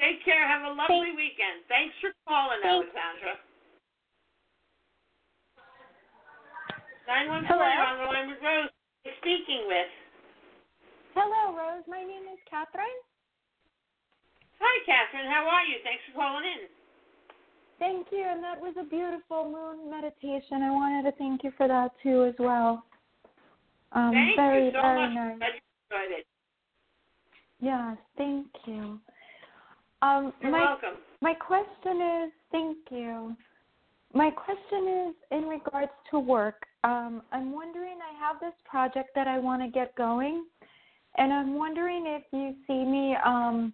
Take 0.00 0.24
care. 0.24 0.40
Have 0.40 0.64
a 0.64 0.72
lovely 0.72 1.12
weekend. 1.12 1.68
Thanks 1.68 1.92
for 2.00 2.16
calling, 2.24 2.64
Thanks. 2.64 2.88
Alexandra. 2.96 3.36
914, 7.04 7.44
Hello? 7.44 7.68
you're 7.68 7.90
on 7.92 7.98
the 8.00 8.08
line 8.08 8.28
with 8.32 8.40
Rose. 8.40 8.72
Speaking 9.20 9.68
with. 9.68 9.92
Hello, 11.12 11.52
Rose. 11.52 11.84
My 11.84 12.00
name 12.00 12.24
is 12.32 12.40
Catherine. 12.48 13.00
Hi, 14.56 14.74
Catherine. 14.88 15.28
How 15.28 15.44
are 15.44 15.64
you? 15.68 15.76
Thanks 15.84 16.00
for 16.08 16.16
calling 16.16 16.48
in. 16.48 16.64
Thank 17.78 18.08
you, 18.12 18.24
and 18.28 18.42
that 18.42 18.60
was 18.60 18.74
a 18.78 18.84
beautiful 18.84 19.50
moon 19.50 19.90
meditation. 19.90 20.62
I 20.62 20.70
wanted 20.70 21.10
to 21.10 21.16
thank 21.18 21.42
you 21.42 21.52
for 21.56 21.66
that 21.68 21.90
too 22.02 22.24
as 22.24 22.34
well. 22.38 22.84
Um, 23.92 24.12
Thank 24.12 24.36
very, 24.36 24.66
you 24.66 24.72
so 24.72 24.82
very 24.82 25.00
much. 25.00 25.14
nice. 25.14 25.38
Glad 25.38 25.48
you 25.54 26.06
enjoyed 26.06 26.18
it. 26.18 26.26
Yes, 27.60 27.96
thank 28.16 28.46
you. 28.66 28.98
Um, 30.02 30.32
You're 30.40 30.50
my 30.50 30.64
welcome. 30.64 31.00
my 31.20 31.34
question 31.34 32.24
is, 32.24 32.32
thank 32.50 32.76
you. 32.90 33.36
My 34.12 34.30
question 34.30 35.08
is 35.08 35.14
in 35.30 35.48
regards 35.48 35.92
to 36.10 36.18
work. 36.18 36.66
Um, 36.82 37.22
I'm 37.32 37.52
wondering. 37.52 37.98
I 38.02 38.18
have 38.18 38.40
this 38.40 38.54
project 38.64 39.10
that 39.14 39.26
I 39.26 39.38
want 39.38 39.62
to 39.62 39.68
get 39.68 39.94
going, 39.96 40.44
and 41.16 41.32
I'm 41.32 41.54
wondering 41.54 42.04
if 42.06 42.22
you 42.32 42.54
see 42.66 42.84
me 42.84 43.16
um, 43.24 43.72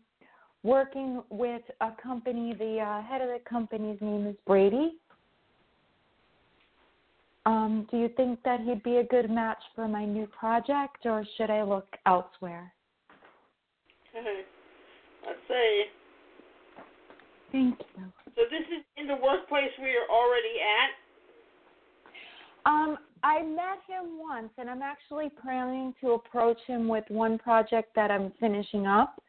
working 0.63 1.23
with 1.31 1.63
a 1.81 1.91
company. 2.03 2.55
The 2.59 2.79
uh, 2.81 3.03
head 3.03 3.21
of 3.21 3.29
the 3.29 3.41
company's 3.49 4.01
name 4.01 4.27
is 4.27 4.37
Brady. 4.47 4.95
Um, 7.47 7.89
do 7.91 7.97
you 7.97 8.09
think 8.17 8.43
that 8.45 8.61
he'd 8.61 8.83
be 8.83 8.97
a 8.97 9.05
good 9.05 9.31
match 9.31 9.63
for 9.75 9.89
my 9.89 10.05
new 10.05 10.27
project, 10.27 10.99
or 11.05 11.25
should 11.37 11.51
I 11.51 11.63
look 11.63 11.87
elsewhere? 12.07 12.73
Let's 15.27 15.39
see. 15.49 15.85
Thank 17.53 17.79
you. 17.97 18.05
So 18.37 18.43
this 18.51 18.61
is 18.61 18.85
in 18.97 19.07
the 19.07 19.17
workplace 19.17 19.71
where 19.79 19.91
you're 19.91 20.11
already 20.11 20.57
at. 20.61 20.91
Um, 22.71 22.99
I 23.23 23.43
met 23.43 23.81
him 23.89 24.19
once, 24.19 24.51
and 24.59 24.69
I'm 24.69 24.83
actually 24.83 25.31
planning 25.43 25.95
to 26.01 26.13
approach 26.13 26.59
him 26.67 26.89
with 26.89 27.05
one 27.09 27.39
project 27.39 27.95
that 27.97 28.11
I'm 28.11 28.33
finishing 28.39 28.87
up. 28.87 29.21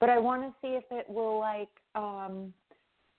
But 0.00 0.10
I 0.10 0.18
want 0.18 0.42
to 0.42 0.54
see 0.62 0.74
if 0.74 0.84
it 0.90 1.08
will 1.08 1.38
like, 1.38 1.68
um, 1.94 2.52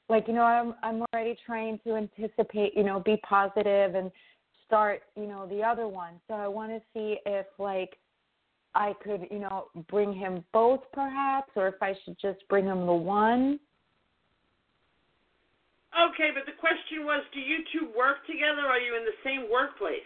like 0.08 0.28
you 0.28 0.34
know, 0.34 0.44
I'm 0.44 0.76
I'm 0.82 1.04
already 1.14 1.38
trying 1.46 1.80
to 1.86 1.96
anticipate, 1.96 2.76
you 2.76 2.84
know, 2.84 3.00
be 3.00 3.18
positive 3.28 3.96
and 3.96 4.12
start, 4.66 5.02
you 5.16 5.28
know, 5.28 5.48
the 5.48 5.64
other 5.64 5.88
one. 5.88 6.14
So 6.28 6.36
I 6.36 6.48
want 6.48 6.72
to 6.72 6.80
see 6.94 7.18
if 7.26 7.46
like 7.58 7.98
I 8.76 8.94
could, 9.04 9.28
you 9.32 9.40
know, 9.40 9.66
bring 9.90 10.14
him 10.14 10.44
both 10.54 10.82
perhaps, 10.94 11.52
or 11.56 11.68
if 11.68 11.82
I 11.82 11.94
should 12.06 12.18
just 12.22 12.40
bring 12.50 12.66
him 12.66 12.86
the 12.86 12.94
one. 12.94 13.60
Okay, 15.98 16.30
but 16.34 16.46
the 16.46 16.58
question 16.60 17.04
was, 17.04 17.24
do 17.34 17.40
you 17.40 17.58
two 17.74 17.90
work 17.98 18.26
together? 18.28 18.62
Or 18.68 18.74
are 18.74 18.80
you 18.80 18.96
in 18.96 19.06
the 19.06 19.18
same 19.24 19.52
workplace? 19.52 20.06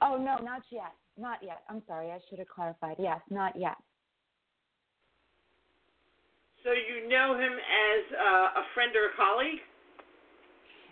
Oh 0.00 0.16
no, 0.16 0.36
not 0.42 0.62
yet, 0.70 0.94
not 1.18 1.38
yet. 1.42 1.62
I'm 1.68 1.82
sorry, 1.86 2.10
I 2.10 2.18
should 2.28 2.38
have 2.38 2.48
clarified. 2.48 2.96
Yes, 2.98 3.20
not 3.30 3.58
yet. 3.58 3.76
So 6.64 6.72
you 6.72 7.08
know 7.08 7.38
him 7.38 7.52
as 7.52 8.02
uh, 8.12 8.60
a 8.60 8.64
friend 8.74 8.92
or 8.94 9.08
a 9.08 9.16
colleague? 9.16 9.60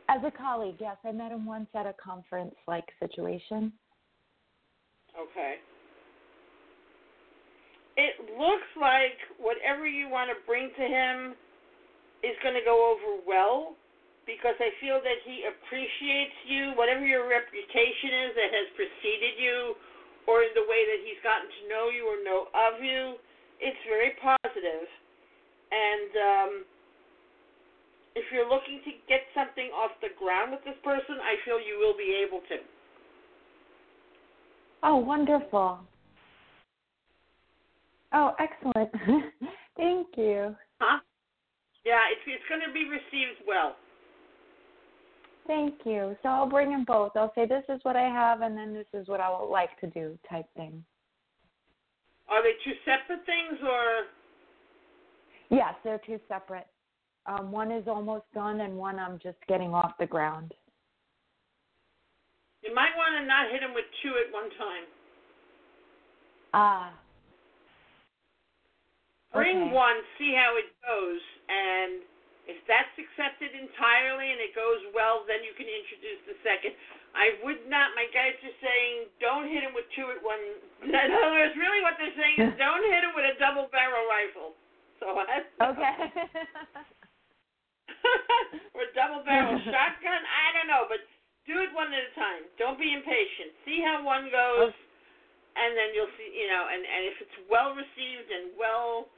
As 0.09 0.25
a 0.25 0.33
colleague, 0.33 0.81
yes. 0.81 0.97
I 1.05 1.12
met 1.12 1.33
him 1.33 1.45
once 1.45 1.69
at 1.77 1.85
a 1.85 1.95
conference 2.01 2.55
like 2.66 2.89
situation. 3.01 3.73
Okay. 5.12 5.61
It 7.99 8.14
looks 8.39 8.71
like 8.81 9.19
whatever 9.37 9.85
you 9.85 10.09
want 10.09 10.31
to 10.33 10.39
bring 10.47 10.71
to 10.71 10.85
him 10.87 11.35
is 12.23 12.39
going 12.41 12.55
to 12.55 12.64
go 12.64 12.95
over 12.95 13.21
well 13.27 13.77
because 14.25 14.57
I 14.61 14.71
feel 14.81 15.01
that 15.01 15.19
he 15.25 15.49
appreciates 15.49 16.37
you, 16.45 16.77
whatever 16.77 17.05
your 17.05 17.25
reputation 17.29 18.29
is 18.29 18.31
that 18.37 18.51
has 18.53 18.69
preceded 18.77 19.41
you, 19.41 19.73
or 20.29 20.45
in 20.45 20.53
the 20.53 20.69
way 20.69 20.85
that 20.85 21.01
he's 21.01 21.16
gotten 21.25 21.49
to 21.49 21.62
know 21.73 21.89
you 21.89 22.05
or 22.05 22.21
know 22.21 22.53
of 22.53 22.85
you. 22.85 23.16
It's 23.59 23.81
very 23.89 24.12
positive. 24.21 24.85
And 25.71 26.11
um, 26.16 26.53
if 28.14 28.25
you're 28.33 28.49
looking 28.49 28.81
to 28.85 28.93
get 29.09 29.21
something 29.35 29.71
off 29.75 29.93
the 30.01 30.09
ground 30.19 30.53
with 30.53 30.64
this 30.64 30.79
person, 30.83 31.21
I 31.21 31.37
feel 31.45 31.61
you 31.61 31.79
will 31.79 31.97
be 31.97 32.25
able 32.25 32.41
to. 32.49 32.57
Oh, 34.83 34.97
wonderful. 34.97 35.81
Oh, 38.12 38.35
excellent. 38.39 38.91
Thank 39.77 40.09
you. 40.16 40.57
Huh? 40.81 41.01
Yeah, 41.85 42.01
it's 42.11 42.21
it's 42.27 42.45
going 42.49 42.62
to 42.66 42.73
be 42.73 42.85
received 42.89 43.47
well. 43.47 43.77
Thank 45.47 45.75
you. 45.85 46.16
So 46.23 46.29
I'll 46.29 46.49
bring 46.49 46.71
them 46.71 46.85
both. 46.87 47.12
I'll 47.16 47.33
say 47.35 47.47
this 47.47 47.64
is 47.69 47.81
what 47.83 47.97
I 47.97 48.09
have 48.09 48.43
and 48.43 48.57
then 48.57 48.75
this 48.75 48.87
is 48.93 49.09
what 49.09 49.21
I 49.21 49.31
would 49.31 49.49
like 49.49 49.79
to 49.81 49.87
do 49.87 50.19
type 50.29 50.47
thing. 50.57 50.85
Are 52.29 52.43
they 52.43 52.53
two 52.64 52.77
separate 52.85 53.25
things 53.25 53.59
or? 53.62 54.12
Yes, 55.51 55.75
they're 55.83 56.01
two 56.05 56.21
separate. 56.29 56.67
Um, 57.27 57.53
one 57.53 57.73
is 57.73 57.89
almost 57.89 58.25
done 58.35 58.61
and 58.61 58.77
one 58.77 58.99
I'm 58.99 59.19
just 59.19 59.39
getting 59.49 59.75
off 59.75 59.93
the 59.99 60.07
ground. 60.07 60.53
You 62.63 62.75
might 62.75 62.97
want 62.97 63.17
to 63.21 63.25
not 63.25 63.51
hit 63.53 63.61
them 63.61 63.73
with 63.73 63.85
two 64.03 64.13
at 64.17 64.33
one 64.33 64.51
time. 64.57 64.85
Ah, 66.55 66.93
Bring 69.33 69.61
Okay. 69.61 69.73
one, 69.73 69.97
see 70.17 70.33
how 70.33 70.57
it 70.57 70.73
goes, 70.81 71.21
and 71.49 72.01
if 72.49 72.57
that's 72.65 72.97
accepted 72.97 73.53
entirely 73.53 74.33
and 74.33 74.41
it 74.41 74.55
goes 74.57 74.81
well, 74.97 75.25
then 75.29 75.45
you 75.45 75.53
can 75.53 75.69
introduce 75.69 76.21
the 76.25 76.37
second. 76.43 76.73
I 77.15 77.37
would 77.45 77.69
not. 77.69 77.93
My 77.95 78.09
guys 78.09 78.41
are 78.41 78.59
saying 78.65 79.09
don't 79.21 79.49
hit 79.49 79.63
him 79.63 79.75
with 79.77 79.85
two 79.93 80.09
at 80.11 80.21
one. 80.25 80.41
In 80.83 80.95
other 80.97 81.31
words, 81.37 81.53
really, 81.61 81.85
what 81.85 82.01
they're 82.01 82.17
saying 82.17 82.41
is 82.41 82.57
don't 82.65 82.85
hit 82.89 83.05
him 83.05 83.13
with 83.13 83.29
a 83.29 83.37
double 83.37 83.69
barrel 83.69 84.09
rifle. 84.09 84.57
So 85.01 85.15
I 85.15 85.47
okay. 85.73 85.97
or 88.75 88.83
a 88.83 88.91
double 88.95 89.23
barrel 89.25 89.59
shotgun. 89.73 90.23
I 90.23 90.47
don't 90.55 90.69
know, 90.71 90.87
but 90.91 91.03
do 91.47 91.59
it 91.63 91.71
one 91.73 91.91
at 91.95 92.13
a 92.13 92.15
time. 92.19 92.45
Don't 92.59 92.79
be 92.79 92.93
impatient. 92.93 93.55
See 93.65 93.81
how 93.81 94.05
one 94.05 94.29
goes, 94.29 94.75
and 95.57 95.71
then 95.75 95.95
you'll 95.95 96.13
see. 96.19 96.31
You 96.35 96.51
know, 96.51 96.67
and 96.69 96.83
and 96.83 97.03
if 97.09 97.17
it's 97.23 97.39
well 97.51 97.73
received 97.75 98.29
and 98.29 98.53
well 98.59 99.09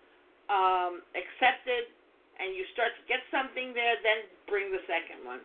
um, 0.52 1.02
accepted, 1.16 1.90
and 2.38 2.54
you 2.54 2.64
start 2.72 2.92
to 2.96 3.04
get 3.08 3.20
something 3.32 3.72
there, 3.72 3.96
then 4.04 4.28
bring 4.48 4.70
the 4.72 4.84
second 4.86 5.24
one. 5.24 5.40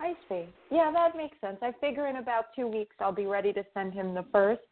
I 0.00 0.14
see. 0.28 0.46
Yeah, 0.70 0.90
that 0.92 1.16
makes 1.16 1.36
sense. 1.40 1.58
I 1.60 1.72
figure 1.80 2.06
in 2.06 2.16
about 2.16 2.46
two 2.54 2.66
weeks 2.66 2.94
I'll 3.00 3.12
be 3.12 3.26
ready 3.26 3.52
to 3.52 3.64
send 3.74 3.92
him 3.92 4.14
the 4.14 4.24
first 4.30 4.62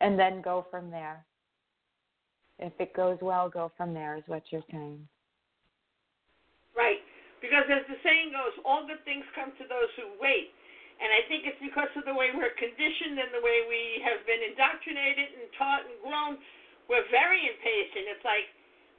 and 0.00 0.18
then 0.18 0.42
go 0.42 0.66
from 0.70 0.90
there. 0.90 1.24
If 2.58 2.72
it 2.78 2.94
goes 2.94 3.18
well, 3.20 3.48
go 3.48 3.72
from 3.76 3.94
there, 3.94 4.16
is 4.16 4.26
what 4.26 4.42
you're 4.50 4.66
saying. 4.70 5.06
Right. 6.76 7.02
Because 7.40 7.66
as 7.66 7.82
the 7.90 7.98
saying 8.06 8.30
goes, 8.30 8.54
all 8.62 8.86
good 8.86 9.02
things 9.02 9.26
come 9.34 9.50
to 9.58 9.66
those 9.66 9.90
who 9.98 10.14
wait. 10.22 10.54
And 11.02 11.10
I 11.10 11.26
think 11.26 11.42
it's 11.42 11.58
because 11.58 11.90
of 11.98 12.06
the 12.06 12.14
way 12.14 12.30
we're 12.30 12.54
conditioned 12.54 13.18
and 13.18 13.34
the 13.34 13.42
way 13.42 13.66
we 13.66 13.98
have 14.06 14.22
been 14.22 14.38
indoctrinated 14.38 15.34
and 15.34 15.50
taught 15.58 15.82
and 15.82 15.98
grown. 15.98 16.38
We're 16.86 17.08
very 17.10 17.42
impatient. 17.42 18.06
It's 18.14 18.22
like 18.22 18.46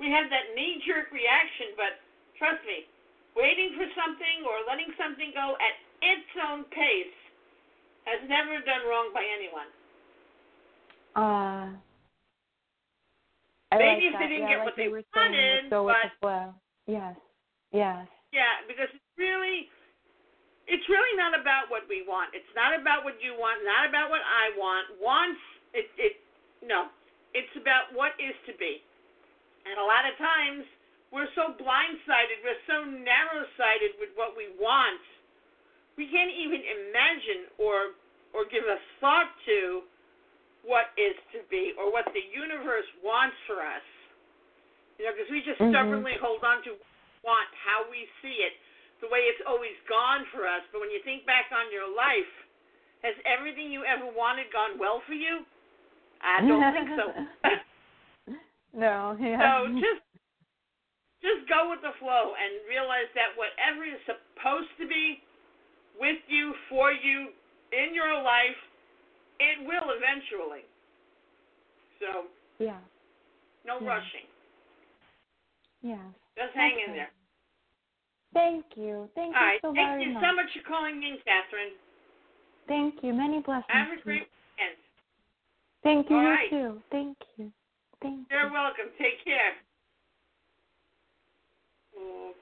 we 0.03 0.11
have 0.11 0.27
that 0.27 0.51
knee 0.51 0.83
jerk 0.83 1.15
reaction, 1.15 1.71
but 1.79 2.03
trust 2.35 2.59
me, 2.67 2.83
waiting 3.39 3.79
for 3.79 3.87
something 3.95 4.43
or 4.43 4.67
letting 4.67 4.91
something 4.99 5.31
go 5.31 5.55
at 5.63 5.75
its 6.03 6.27
own 6.43 6.67
pace 6.75 7.15
has 8.03 8.19
never 8.27 8.59
done 8.67 8.83
wrong 8.83 9.15
by 9.15 9.23
anyone. 9.23 9.69
Uh, 11.15 11.71
I 13.73 13.81
Maybe 13.81 14.13
like 14.13 14.13
if 14.13 14.15
they 14.21 14.29
didn't 14.29 14.45
yeah, 14.45 14.53
get 14.53 14.59
like 14.61 14.67
what 14.69 14.77
they 14.77 14.89
wanted, 14.93 15.65
with 15.65 15.97
but- 15.97 16.05
the 16.05 16.13
flow. 16.21 16.45
Yes. 16.85 17.17
Yes. 17.73 18.05
Yeah, 18.29 18.61
because 18.69 18.89
it's 18.93 19.13
really 19.17 19.65
it's 20.69 20.85
really 20.87 21.13
not 21.17 21.33
about 21.33 21.73
what 21.73 21.89
we 21.89 22.05
want. 22.05 22.31
It's 22.37 22.53
not 22.53 22.77
about 22.77 23.01
what 23.01 23.17
you 23.17 23.33
want, 23.33 23.65
not 23.65 23.89
about 23.89 24.13
what 24.13 24.21
I 24.21 24.53
want. 24.53 24.93
Wants 25.01 25.41
it 25.73 25.89
it 25.97 26.21
no. 26.61 26.93
It's 27.33 27.49
about 27.57 27.89
what 27.97 28.13
is 28.21 28.37
to 28.45 28.53
be. 28.61 28.77
And 29.65 29.81
a 29.81 29.85
lot 29.89 30.05
of 30.05 30.13
times 30.21 30.69
we're 31.09 31.29
so 31.33 31.57
blindsided, 31.57 32.45
we're 32.45 32.63
so 32.69 32.85
narrow 32.85 33.41
sighted 33.57 33.97
with 33.97 34.13
what 34.13 34.37
we 34.37 34.53
want. 34.61 35.01
We 35.97 36.09
can't 36.13 36.29
even 36.29 36.61
imagine 36.61 37.49
or 37.57 37.97
or 38.37 38.45
give 38.49 38.65
a 38.65 38.77
thought 39.01 39.29
to 39.49 39.85
what 40.63 40.95
is 40.95 41.15
to 41.35 41.43
be 41.51 41.75
or 41.75 41.91
what 41.91 42.07
the 42.15 42.23
universe 42.31 42.87
wants 43.03 43.35
for 43.45 43.59
us. 43.59 43.83
You 44.97 45.05
know, 45.05 45.13
because 45.13 45.29
we 45.29 45.41
just 45.43 45.59
Mhm. 45.59 45.71
stubbornly 45.71 46.15
hold 46.17 46.43
on 46.43 46.63
to 46.63 46.79
want, 47.23 47.47
how 47.55 47.83
we 47.89 48.07
see 48.21 48.43
it, 48.43 48.53
the 48.99 49.07
way 49.07 49.27
it's 49.27 49.41
always 49.47 49.75
gone 49.87 50.25
for 50.31 50.47
us. 50.47 50.63
But 50.71 50.81
when 50.81 50.91
you 50.91 50.99
think 51.03 51.25
back 51.25 51.51
on 51.51 51.71
your 51.71 51.87
life, 51.87 52.31
has 53.03 53.15
everything 53.25 53.71
you 53.71 53.83
ever 53.83 54.07
wanted 54.07 54.51
gone 54.51 54.77
well 54.79 55.01
for 55.01 55.13
you? 55.13 55.45
I 56.21 56.39
don't 56.41 56.73
think 56.73 56.89
so. 56.95 57.05
no. 58.73 59.17
Yeah. 59.19 59.39
so 59.43 59.67
just 59.75 60.01
just 61.23 61.47
go 61.47 61.71
with 61.71 61.79
the 61.81 61.91
flow 61.99 62.35
and 62.35 62.67
realize 62.67 63.07
that 63.15 63.35
whatever 63.35 63.83
is 63.87 63.99
supposed 64.07 64.71
to 64.79 64.87
be 64.87 65.23
with 65.99 66.19
you, 66.27 66.53
for 66.67 66.91
you, 66.91 67.31
in 67.71 67.95
your 67.95 68.13
life, 68.21 68.59
it 69.39 69.65
will 69.65 69.89
eventually. 69.93 70.65
So 71.99 72.27
yeah. 72.59 72.79
no 73.65 73.79
Yeah. 73.79 73.87
rushing. 73.87 74.27
Yeah. 75.81 76.05
Just 76.37 76.53
hang 76.55 76.79
in 76.87 76.93
there. 76.93 77.11
Thank 78.33 78.65
you. 78.75 79.09
Thank 79.13 79.35
All 79.35 79.41
you 79.41 79.47
right. 79.47 79.61
so 79.61 79.73
Thank 79.73 79.89
very 79.89 80.03
you 80.05 80.11
much. 80.13 80.23
so 80.23 80.35
much 80.35 80.49
for 80.57 80.63
calling 80.65 81.03
in, 81.03 81.17
Catherine. 81.21 81.77
Thank 82.67 83.03
you. 83.03 83.13
Many 83.13 83.41
blessings. 83.41 83.69
Have 83.69 83.93
a 83.93 84.01
great 84.01 84.25
weekend. 84.25 84.79
Thank 85.83 86.09
you. 86.09 86.15
All 86.17 86.23
you 86.23 86.29
right. 86.29 86.49
too. 86.49 86.81
Thank 86.89 87.17
you. 87.37 87.51
Thank 88.01 88.25
You're 88.31 88.47
you. 88.47 88.53
welcome. 88.53 88.89
Take 88.97 89.23
care. 89.23 89.53
Oh. 91.97 92.33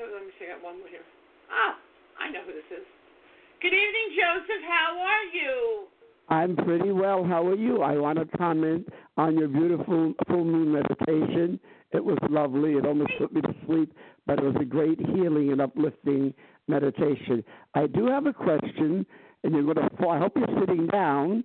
Let 0.00 0.26
me 0.26 0.32
see. 0.40 0.48
I 0.48 0.56
got 0.56 0.64
one 0.64 0.80
more 0.80 0.88
here. 0.88 1.04
Ah, 1.52 1.76
I 2.18 2.32
know 2.32 2.42
who 2.44 2.52
this 2.52 2.66
is. 2.72 2.86
Good 3.62 3.76
evening, 3.76 4.08
Joseph. 4.16 4.64
How 4.64 4.96
are 4.96 5.26
you? 5.30 5.86
I'm 6.30 6.54
pretty 6.56 6.92
well. 6.92 7.24
How 7.24 7.44
are 7.46 7.56
you? 7.56 7.82
I 7.82 7.96
want 7.96 8.18
to 8.18 8.36
comment 8.38 8.88
on 9.16 9.36
your 9.36 9.48
beautiful 9.48 10.14
full 10.28 10.44
moon 10.44 10.72
meditation. 10.72 11.58
It 11.92 12.04
was 12.04 12.18
lovely. 12.30 12.74
It 12.74 12.86
almost 12.86 13.10
put 13.18 13.32
me 13.32 13.40
to 13.40 13.54
sleep, 13.66 13.92
but 14.26 14.38
it 14.38 14.44
was 14.44 14.54
a 14.60 14.64
great 14.64 15.00
healing 15.00 15.50
and 15.50 15.60
uplifting 15.60 16.32
meditation. 16.68 17.42
I 17.74 17.88
do 17.88 18.06
have 18.06 18.26
a 18.26 18.32
question, 18.32 19.04
and 19.42 19.52
you're 19.54 19.64
going 19.74 19.88
to. 19.88 20.08
I 20.08 20.18
hope 20.18 20.32
you're 20.36 20.60
sitting 20.60 20.86
down. 20.86 21.42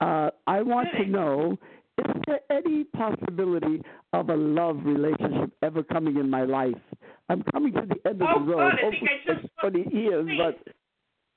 Uh, 0.00 0.30
I 0.46 0.62
want 0.62 0.88
to 0.96 1.06
know: 1.06 1.58
Is 1.98 2.04
there 2.28 2.40
any 2.50 2.84
possibility 2.84 3.82
of 4.12 4.28
a 4.30 4.36
love 4.36 4.78
relationship 4.84 5.50
ever 5.62 5.82
coming 5.82 6.18
in 6.18 6.30
my 6.30 6.44
life? 6.44 6.78
I'm 7.28 7.42
coming 7.52 7.72
to 7.72 7.82
the 7.82 8.08
end 8.08 8.22
of 8.22 8.28
Oh, 8.30 8.44
the 8.44 8.52
road. 8.52 8.72
good. 8.80 8.86
I 8.86 8.90
think 8.90 9.10
I 9.10 9.32
just 9.34 9.44
it's 9.44 9.54
20 9.60 9.96
years, 9.96 10.28
but 10.38 10.72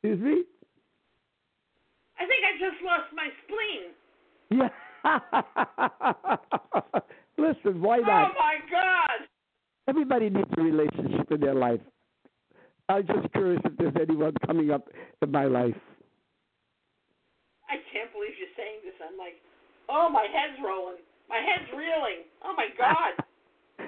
excuse 0.04 0.20
me. 0.22 0.44
I 2.20 2.26
think 2.26 2.44
I 2.46 2.58
just 2.60 2.82
lost 2.84 3.14
my 3.14 3.30
spleen. 3.44 3.94
Yeah. 4.52 4.70
Listen, 7.38 7.82
why 7.82 7.98
not? 7.98 8.32
Oh 8.32 8.36
my 8.38 8.60
God. 8.70 9.28
Everybody 9.88 10.30
needs 10.30 10.50
a 10.58 10.62
relationship 10.62 11.32
in 11.32 11.40
their 11.42 11.56
life. 11.56 11.82
I'm 12.90 13.08
just 13.08 13.32
curious 13.34 13.62
if 13.66 13.76
there's 13.78 13.96
anyone 14.00 14.34
coming 14.46 14.70
up 14.72 14.88
in 15.22 15.32
my 15.32 15.46
life. 15.46 15.76
I 17.70 17.78
can't 17.92 18.12
believe 18.14 18.38
you're 18.38 18.50
saying 18.56 18.82
this. 18.84 18.94
I'm 19.02 19.18
like, 19.18 19.42
oh, 19.90 20.10
my 20.10 20.28
head's 20.30 20.62
rolling. 20.64 21.02
My 21.30 21.42
head's 21.42 21.72
reeling. 21.72 22.26
Oh 22.44 22.54
my 22.56 22.68
God. 22.78 23.24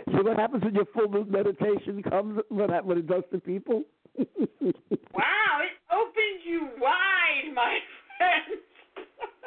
See 0.12 0.22
what 0.24 0.38
happens 0.38 0.64
when 0.64 0.74
your 0.74 0.86
full 0.94 1.08
moon 1.08 1.30
meditation 1.30 2.02
comes? 2.02 2.40
What 2.50 2.70
that 2.70 2.86
what 2.86 2.98
it 2.98 3.08
does 3.08 3.24
to 3.32 3.40
people? 3.40 3.84
wow, 4.18 5.60
it 5.62 5.76
opens 5.92 6.42
you 6.46 6.70
wide, 6.80 7.54
my 7.54 7.80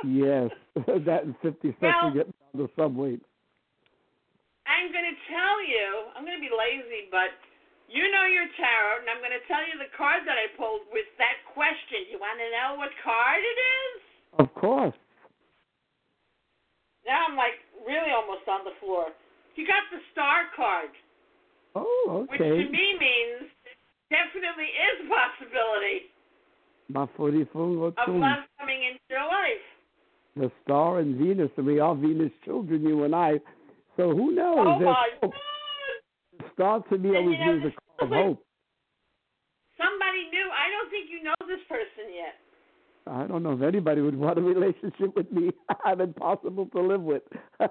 yes, 0.05 0.51
that 1.07 1.25
and 1.25 1.35
fifty 1.43 1.75
cents 1.81 1.97
Well- 2.03 2.11
to 2.13 2.17
get 2.17 2.27
on 2.29 2.55
the 2.63 2.69
subway. 2.77 3.19
I'm 4.69 4.93
going 4.93 5.09
to 5.09 5.19
tell 5.33 5.57
you, 5.65 6.13
I'm 6.13 6.29
going 6.29 6.37
to 6.37 6.45
be 6.45 6.53
lazy, 6.53 7.09
but 7.09 7.33
you 7.89 8.05
know 8.13 8.29
your 8.29 8.45
tarot, 8.61 9.01
and 9.01 9.09
I'm 9.09 9.17
going 9.25 9.33
to 9.33 9.41
tell 9.49 9.65
you 9.65 9.81
the 9.81 9.89
card 9.97 10.29
that 10.29 10.37
I 10.37 10.53
pulled 10.61 10.85
with 10.93 11.09
that 11.17 11.41
question. 11.57 12.05
You 12.13 12.21
want 12.21 12.37
to 12.37 12.49
know 12.53 12.77
what 12.77 12.93
card 13.01 13.41
it 13.41 13.59
is? 13.59 13.97
Of 14.45 14.49
course. 14.53 14.93
Now 17.09 17.25
I'm 17.25 17.33
like 17.33 17.57
really 17.89 18.13
almost 18.13 18.45
on 18.45 18.69
the 18.69 18.77
floor. 18.85 19.09
You 19.57 19.65
got 19.65 19.89
the 19.89 20.05
star 20.13 20.53
card, 20.53 20.93
Oh, 21.73 22.29
okay. 22.29 22.53
which 22.53 22.69
to 22.69 22.69
me 22.69 22.87
means 23.01 23.49
definitely 24.13 24.69
is 24.69 24.97
a 25.05 25.09
possibility 25.09 26.13
My 26.89 27.07
forty-four 27.17 27.89
of 27.89 27.95
love 27.99 28.39
coming 28.59 28.83
into 28.83 29.01
your 29.11 29.27
life. 29.27 29.65
the 30.37 30.51
star 30.65 31.01
and 31.01 31.17
Venus, 31.17 31.51
and 31.57 31.67
we 31.67 31.81
are 31.81 31.95
Venus 31.95 32.33
children, 32.45 32.83
you 32.83 33.05
and 33.05 33.15
I. 33.15 33.33
So 33.97 34.11
who 34.11 34.33
knows? 34.35 34.57
Oh 34.59 34.81
my 34.81 35.09
hope. 35.21 35.33
God! 35.33 36.51
Star 36.55 36.81
to 36.89 36.99
me 36.99 37.09
And, 37.11 37.17
always 37.19 37.39
you 37.39 37.47
know, 37.47 37.53
means 37.53 37.65
a 37.67 37.99
call 37.99 38.09
of 38.09 38.15
hope. 38.15 38.45
Somebody 39.77 40.23
new. 40.33 40.49
I 40.51 40.71
don't 40.71 40.91
think 40.91 41.07
you 41.11 41.23
know 41.23 41.35
this 41.47 41.63
person 41.69 42.11
yet. 42.15 42.35
I 43.07 43.27
don't 43.27 43.43
know 43.43 43.53
if 43.53 43.63
anybody 43.63 44.01
would 44.01 44.17
want 44.17 44.39
a 44.39 44.43
relationship 44.43 45.15
with 45.17 45.31
me. 45.33 45.51
I'm 45.85 46.01
impossible 46.01 46.67
to 46.75 46.81
live 46.81 47.03
with. 47.03 47.23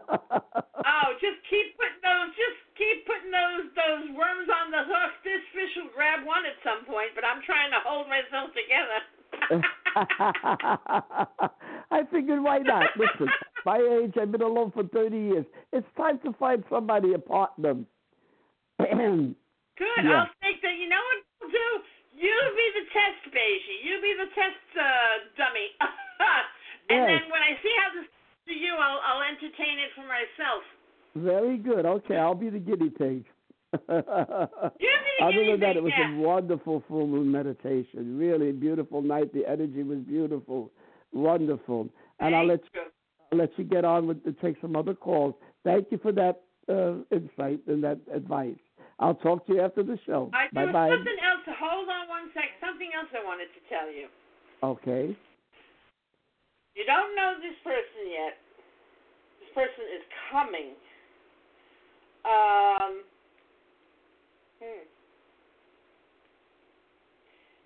Oh, 0.88 1.12
just 1.20 1.36
keep 1.50 1.76
putting 1.76 2.00
those. 2.02 2.32
Just 2.40 2.57
keep 2.78 3.06
putting 3.10 3.34
those 3.34 3.68
those 3.76 4.06
worms 4.16 4.48
on 4.48 4.72
the 4.72 4.84
hook. 4.86 5.12
This 5.26 5.42
fish 5.52 5.74
will 5.82 5.92
grab 5.94 6.24
one 6.24 6.46
at 6.46 6.56
some 6.64 6.86
point, 6.86 7.12
but 7.18 7.26
I'm 7.26 7.42
trying 7.44 7.74
to 7.74 7.82
hold 7.84 8.08
myself 8.08 8.54
together. 8.54 9.00
I 11.92 12.04
figured, 12.12 12.42
why 12.42 12.60
not? 12.60 12.86
Listen, 12.96 13.28
my 13.66 13.78
age, 13.78 14.14
I've 14.20 14.32
been 14.32 14.42
alone 14.42 14.72
for 14.72 14.84
30 14.88 15.18
years. 15.18 15.46
It's 15.74 15.88
time 15.98 16.20
to 16.24 16.34
find 16.40 16.64
somebody, 16.70 17.14
a 17.14 17.20
partner. 17.20 17.76
Good. 18.80 20.02
Yeah. 20.02 20.26
I'll 20.26 20.34
take 20.42 20.62
that. 20.62 20.76
You 20.78 20.90
know 20.90 21.02
what 21.02 21.20
we'll 21.42 21.54
do? 21.54 21.70
You 22.18 22.34
be 22.34 22.68
the 22.82 22.86
test 22.90 23.30
Beijing. 23.30 23.82
You 23.86 24.02
be 24.02 24.14
the 24.18 24.30
test 24.34 24.64
uh, 24.74 25.16
dummy. 25.38 25.70
and 26.90 26.98
Yes. 26.98 27.06
then 27.06 27.24
when 27.30 27.44
I 27.44 27.54
see 27.62 27.74
how 27.84 27.90
this 27.94 28.10
to 28.48 28.54
you, 28.56 28.74
I'll 28.74 29.02
I'll 29.06 29.22
entertain 29.28 29.78
it 29.78 29.92
for 29.94 30.08
myself. 30.08 30.64
Very 31.24 31.58
good. 31.58 31.86
Okay, 31.86 32.18
I'll 32.18 32.36
be 32.36 32.50
the 32.50 32.60
guinea 32.60 32.90
pig. 32.90 33.26
Other 33.90 35.46
than 35.46 35.60
that, 35.60 35.76
it 35.76 35.84
was 35.84 35.92
yeah. 35.98 36.14
a 36.14 36.20
wonderful 36.20 36.84
full 36.88 37.08
moon 37.08 37.32
meditation. 37.32 38.18
Really 38.18 38.52
beautiful 38.52 39.02
night. 39.02 39.34
The 39.34 39.46
energy 39.48 39.84
was 39.84 40.00
beautiful, 40.00 40.72
wonderful. 41.12 41.90
And 42.20 42.36
I'll 42.36 42.48
let 42.48 42.62
you. 42.74 42.82
I'll 43.32 43.40
let 43.40 43.50
you 43.58 43.66
get 43.66 43.84
on 43.84 44.08
with 44.08 44.24
to 44.24 44.32
take 44.34 44.56
some 44.62 44.76
other 44.76 44.94
calls. 44.94 45.36
Thank 45.66 45.88
you 45.92 45.98
for 45.98 46.14
that 46.14 46.44
uh, 46.70 47.04
insight 47.12 47.60
and 47.68 47.84
that 47.84 48.00
advice. 48.14 48.56
I'll 49.00 49.16
talk 49.16 49.46
to 49.48 49.54
you 49.54 49.62
after 49.62 49.84
the 49.84 50.00
show. 50.06 50.32
I, 50.34 50.48
bye 50.54 50.72
bye. 50.72 50.90
something 50.90 51.22
else. 51.22 51.44
Hold 51.60 51.90
on 51.90 52.08
one 52.08 52.30
sec. 52.34 52.56
Something 52.62 52.90
else 52.98 53.10
I 53.14 53.24
wanted 53.26 53.52
to 53.54 53.62
tell 53.70 53.92
you. 53.92 54.08
Okay. 54.64 55.16
You 56.74 56.86
don't 56.86 57.16
know 57.16 57.36
this 57.42 57.58
person 57.64 58.04
yet. 58.10 58.38
This 59.42 59.52
person 59.54 59.86
is 59.94 60.06
coming. 60.32 60.78
Um. 62.28 62.92
Hmm. 64.60 64.86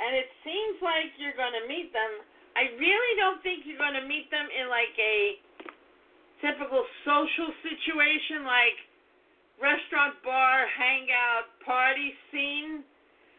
And 0.02 0.12
it's 0.18 0.42
seems 0.42 0.78
like 0.82 1.14
you're 1.22 1.38
going 1.38 1.54
to 1.54 1.66
meet 1.70 1.94
them. 1.94 2.12
I 2.58 2.68
really 2.76 3.14
don't 3.16 3.40
think 3.46 3.64
you're 3.64 3.80
going 3.80 3.96
to 3.96 4.06
meet 4.06 4.28
them 4.28 4.50
in 4.52 4.68
like 4.68 4.92
a 5.00 5.40
typical 6.44 6.84
social 7.06 7.50
situation 7.64 8.44
like 8.44 8.78
restaurant, 9.62 10.18
bar, 10.26 10.66
hangout, 10.68 11.54
party 11.64 12.12
scene. 12.34 12.84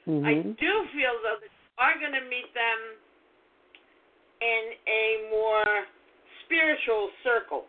Mm-hmm. 0.07 0.25
I 0.25 0.35
do 0.55 0.73
feel 0.95 1.14
though 1.20 1.43
that 1.43 1.51
you 1.51 1.70
are 1.83 1.99
going 1.99 2.14
to 2.14 2.25
meet 2.31 2.49
them 2.55 2.81
in 4.41 4.62
a 4.87 5.05
more 5.31 5.66
spiritual 6.47 7.11
circle. 7.23 7.66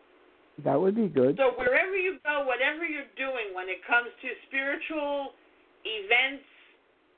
That 0.62 0.78
would 0.78 0.94
be 0.94 1.10
good. 1.10 1.42
So 1.42 1.58
wherever 1.58 1.98
you 1.98 2.22
go, 2.22 2.46
whatever 2.46 2.86
you're 2.86 3.10
doing 3.18 3.58
when 3.58 3.66
it 3.74 3.82
comes 3.90 4.14
to 4.22 4.28
spiritual 4.46 5.34
events, 5.82 6.46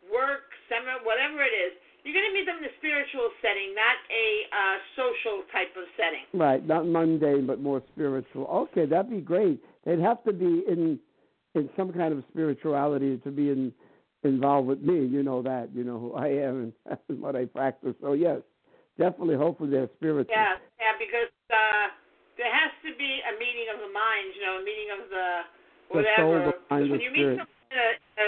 work, 0.08 0.48
seminar, 0.72 1.04
whatever 1.04 1.44
it 1.44 1.52
is, 1.52 1.76
you're 2.06 2.14
going 2.14 2.30
to 2.32 2.36
meet 2.38 2.46
them 2.46 2.62
in 2.62 2.70
a 2.70 2.76
spiritual 2.78 3.34
setting, 3.42 3.74
not 3.74 3.98
a 4.14 4.28
uh, 4.54 4.78
social 4.96 5.44
type 5.52 5.74
of 5.76 5.90
setting. 5.98 6.24
Right, 6.38 6.62
not 6.62 6.86
mundane, 6.88 7.48
but 7.48 7.60
more 7.60 7.82
spiritual. 7.92 8.46
Okay, 8.70 8.86
that'd 8.86 9.10
be 9.10 9.22
great. 9.22 9.60
They'd 9.84 10.00
have 10.00 10.24
to 10.24 10.34
be 10.34 10.64
in 10.70 11.00
in 11.56 11.70
some 11.76 11.92
kind 11.92 12.14
of 12.14 12.24
spirituality 12.30 13.18
to 13.24 13.32
be 13.32 13.50
in 13.50 13.74
involved 14.24 14.68
with 14.68 14.82
me. 14.82 15.06
You 15.06 15.24
know 15.24 15.42
that. 15.42 15.70
You 15.74 15.84
know 15.84 16.00
who 16.00 16.14
I 16.14 16.28
am 16.28 16.74
and 16.88 17.20
what 17.22 17.36
I 17.36 17.46
practice. 17.46 17.96
So 18.02 18.14
yes, 18.14 18.42
definitely. 19.00 19.36
Hopefully 19.36 19.72
they're 19.72 19.90
spiritual. 19.98 20.30
Yeah, 20.30 20.56
yeah, 20.80 20.94
because 21.00 21.34
uh, 21.50 21.88
there 22.36 22.52
has 22.52 22.72
to 22.84 22.92
be 23.00 23.12
a 23.26 23.34
meeting 23.40 23.68
of 23.72 23.80
the 23.84 23.92
minds. 23.92 24.32
You 24.36 24.44
know, 24.44 24.56
a 24.60 24.66
meeting 24.66 24.90
of 24.92 25.02
the 25.10 25.28
The 25.96 26.04
soul, 26.20 26.36
whatever. 26.36 26.52
the 26.52 26.58
mind, 26.72 26.92
when 26.92 27.02
you 27.02 27.12
meet 27.12 27.40
someone 27.40 27.72
at 27.72 27.80
a, 27.80 27.90
a, 28.20 28.26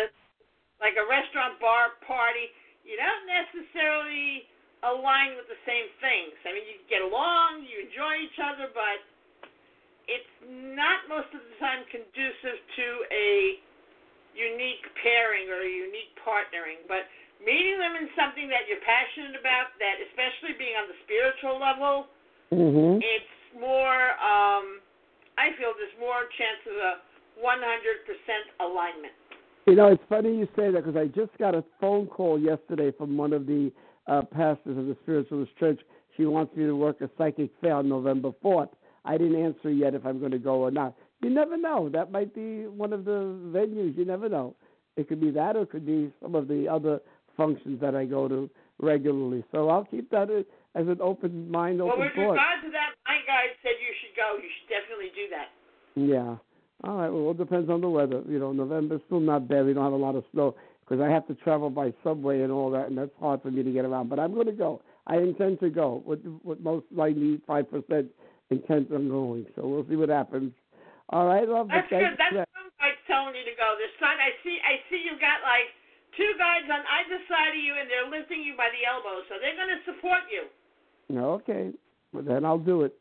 like 0.79 0.95
a 0.95 1.05
restaurant, 1.09 1.57
bar, 1.59 1.97
party, 2.05 2.47
you 2.87 2.95
don't 2.95 3.25
necessarily 3.27 4.47
align 4.85 5.33
with 5.35 5.49
the 5.49 5.59
same 5.65 5.89
things. 5.99 6.37
I 6.45 6.53
mean, 6.53 6.63
you 6.69 6.77
get 6.87 7.01
along, 7.01 7.65
you 7.65 7.89
enjoy 7.89 8.13
each 8.23 8.37
other, 8.39 8.69
but 8.71 9.01
it's 10.07 10.33
not 10.77 11.03
most 11.11 11.27
of 11.35 11.41
the 11.43 11.55
time 11.59 11.83
conducive 11.91 12.57
to 12.79 12.87
a 13.11 13.59
unique 14.37 14.85
pairing 15.01 15.49
or 15.49 15.65
a 15.65 15.71
unique 15.71 16.13
partnering. 16.21 16.79
But 16.87 17.09
meeting 17.41 17.81
them 17.81 17.97
in 17.99 18.07
something 18.15 18.47
that 18.53 18.69
you're 18.69 18.79
passionate 18.85 19.35
about, 19.35 19.73
that 19.81 19.97
especially 20.07 20.55
being 20.55 20.77
on 20.79 20.87
the 20.87 20.97
spiritual 21.03 21.57
level, 21.59 22.07
Mm-hmm. 22.47 23.03
it's 23.03 23.36
more. 23.59 24.15
Um, 24.21 24.81
I 25.37 25.53
feel 25.57 25.73
there's 25.77 25.97
more 25.99 26.25
chance 26.37 26.61
of 26.65 26.77
a 26.77 26.93
100% 27.39 28.65
alignment. 28.65 29.13
You 29.67 29.75
know, 29.75 29.87
it's 29.87 30.03
funny 30.07 30.29
you 30.37 30.47
say 30.55 30.71
that 30.71 30.85
because 30.85 30.95
I 30.95 31.07
just 31.07 31.37
got 31.37 31.53
a 31.53 31.63
phone 31.79 32.07
call 32.07 32.39
yesterday 32.39 32.91
from 32.97 33.17
one 33.17 33.33
of 33.33 33.45
the 33.45 33.71
uh, 34.07 34.21
pastors 34.21 34.77
of 34.77 34.87
the 34.87 34.95
Spiritualist 35.03 35.55
Church. 35.57 35.79
She 36.15 36.25
wants 36.25 36.55
me 36.55 36.65
to 36.65 36.75
work 36.75 37.01
a 37.01 37.09
psychic 37.17 37.51
fair 37.61 37.75
on 37.75 37.89
November 37.89 38.31
4th. 38.43 38.69
I 39.05 39.17
didn't 39.17 39.43
answer 39.43 39.69
yet 39.69 39.93
if 39.93 40.05
I'm 40.05 40.19
going 40.19 40.31
to 40.31 40.39
go 40.39 40.55
or 40.61 40.71
not. 40.71 40.95
You 41.21 41.29
never 41.29 41.57
know. 41.57 41.89
That 41.89 42.11
might 42.11 42.33
be 42.33 42.67
one 42.67 42.93
of 42.93 43.05
the 43.05 43.37
venues. 43.53 43.97
You 43.97 44.05
never 44.05 44.29
know. 44.29 44.55
It 44.95 45.07
could 45.07 45.21
be 45.21 45.31
that 45.31 45.55
or 45.55 45.63
it 45.63 45.71
could 45.71 45.85
be 45.85 46.11
some 46.21 46.35
of 46.35 46.47
the 46.47 46.67
other 46.67 46.99
functions 47.35 47.79
that 47.81 47.95
I 47.95 48.05
go 48.05 48.27
to 48.27 48.49
regularly. 48.79 49.43
So 49.51 49.69
I'll 49.69 49.85
keep 49.85 50.09
that 50.11 50.29
as 50.77 50.87
an 50.87 51.01
open 51.01 51.49
mind, 51.49 51.79
Well, 51.79 51.89
open 51.93 52.05
with 52.05 52.13
thought. 52.13 52.37
regard 52.37 52.61
to 52.63 52.69
that, 52.71 52.93
my 53.09 53.17
guide 53.25 53.57
said 53.65 53.73
you 53.81 53.93
should 54.01 54.15
go. 54.15 54.37
You 54.37 54.45
should 54.45 54.69
definitely 54.69 55.11
do 55.17 55.25
that. 55.33 55.49
Yeah. 55.97 56.37
All 56.85 56.97
right. 57.01 57.09
Well, 57.09 57.31
it 57.31 57.37
depends 57.41 57.69
on 57.69 57.81
the 57.81 57.89
weather. 57.89 58.21
You 58.29 58.37
know, 58.37 58.53
November's 58.53 59.01
still 59.07 59.19
not 59.19 59.47
bad. 59.47 59.65
We 59.65 59.73
don't 59.73 59.83
have 59.83 59.93
a 59.93 59.95
lot 59.97 60.13
of 60.15 60.23
snow 60.31 60.53
because 60.85 61.01
I 61.01 61.09
have 61.09 61.25
to 61.27 61.35
travel 61.41 61.69
by 61.69 61.91
subway 62.03 62.41
and 62.41 62.51
all 62.51 62.69
that, 62.71 62.87
and 62.87 62.97
that's 62.97 63.11
hard 63.19 63.41
for 63.41 63.49
me 63.49 63.63
to 63.63 63.71
get 63.73 63.83
around. 63.85 64.09
But 64.09 64.19
I'm 64.19 64.33
going 64.33 64.45
to 64.45 64.53
go. 64.53 64.81
I 65.07 65.17
intend 65.17 65.59
to 65.61 65.69
go 65.71 66.03
with 66.05 66.21
with 66.43 66.59
most 66.59 66.85
likely 66.93 67.41
five 67.47 67.65
percent 67.71 68.13
intent 68.51 68.91
on 68.93 69.09
going. 69.09 69.47
So 69.55 69.65
we'll 69.65 69.87
see 69.89 69.95
what 69.97 70.09
happens. 70.09 70.53
All 71.09 71.25
right, 71.25 71.47
love. 71.47 71.67
That's 71.71 71.89
good. 71.89 72.03
That. 72.19 72.45
some 72.53 72.69
guides 72.77 73.01
telling 73.07 73.33
you 73.33 73.47
to 73.47 73.55
go. 73.57 73.73
There's 73.79 73.95
sun. 73.97 74.13
I 74.19 74.35
see. 74.45 74.59
I 74.61 74.77
see 74.91 75.01
you 75.01 75.17
got 75.17 75.41
like 75.41 75.71
two 76.13 76.33
guides 76.37 76.67
on 76.69 76.81
either 77.01 77.21
side 77.25 77.53
of 77.57 77.61
you, 77.61 77.73
and 77.73 77.89
they're 77.89 78.09
lifting 78.11 78.41
you 78.45 78.53
by 78.57 78.69
the 78.73 78.83
elbow, 78.85 79.21
so 79.29 79.37
they're 79.41 79.55
going 79.57 79.71
to 79.71 79.81
support 79.87 80.25
you. 80.29 80.45
Okay. 81.11 81.71
Well, 82.13 82.23
then 82.23 82.45
I'll 82.45 82.57
do 82.59 82.83
it. 82.83 82.93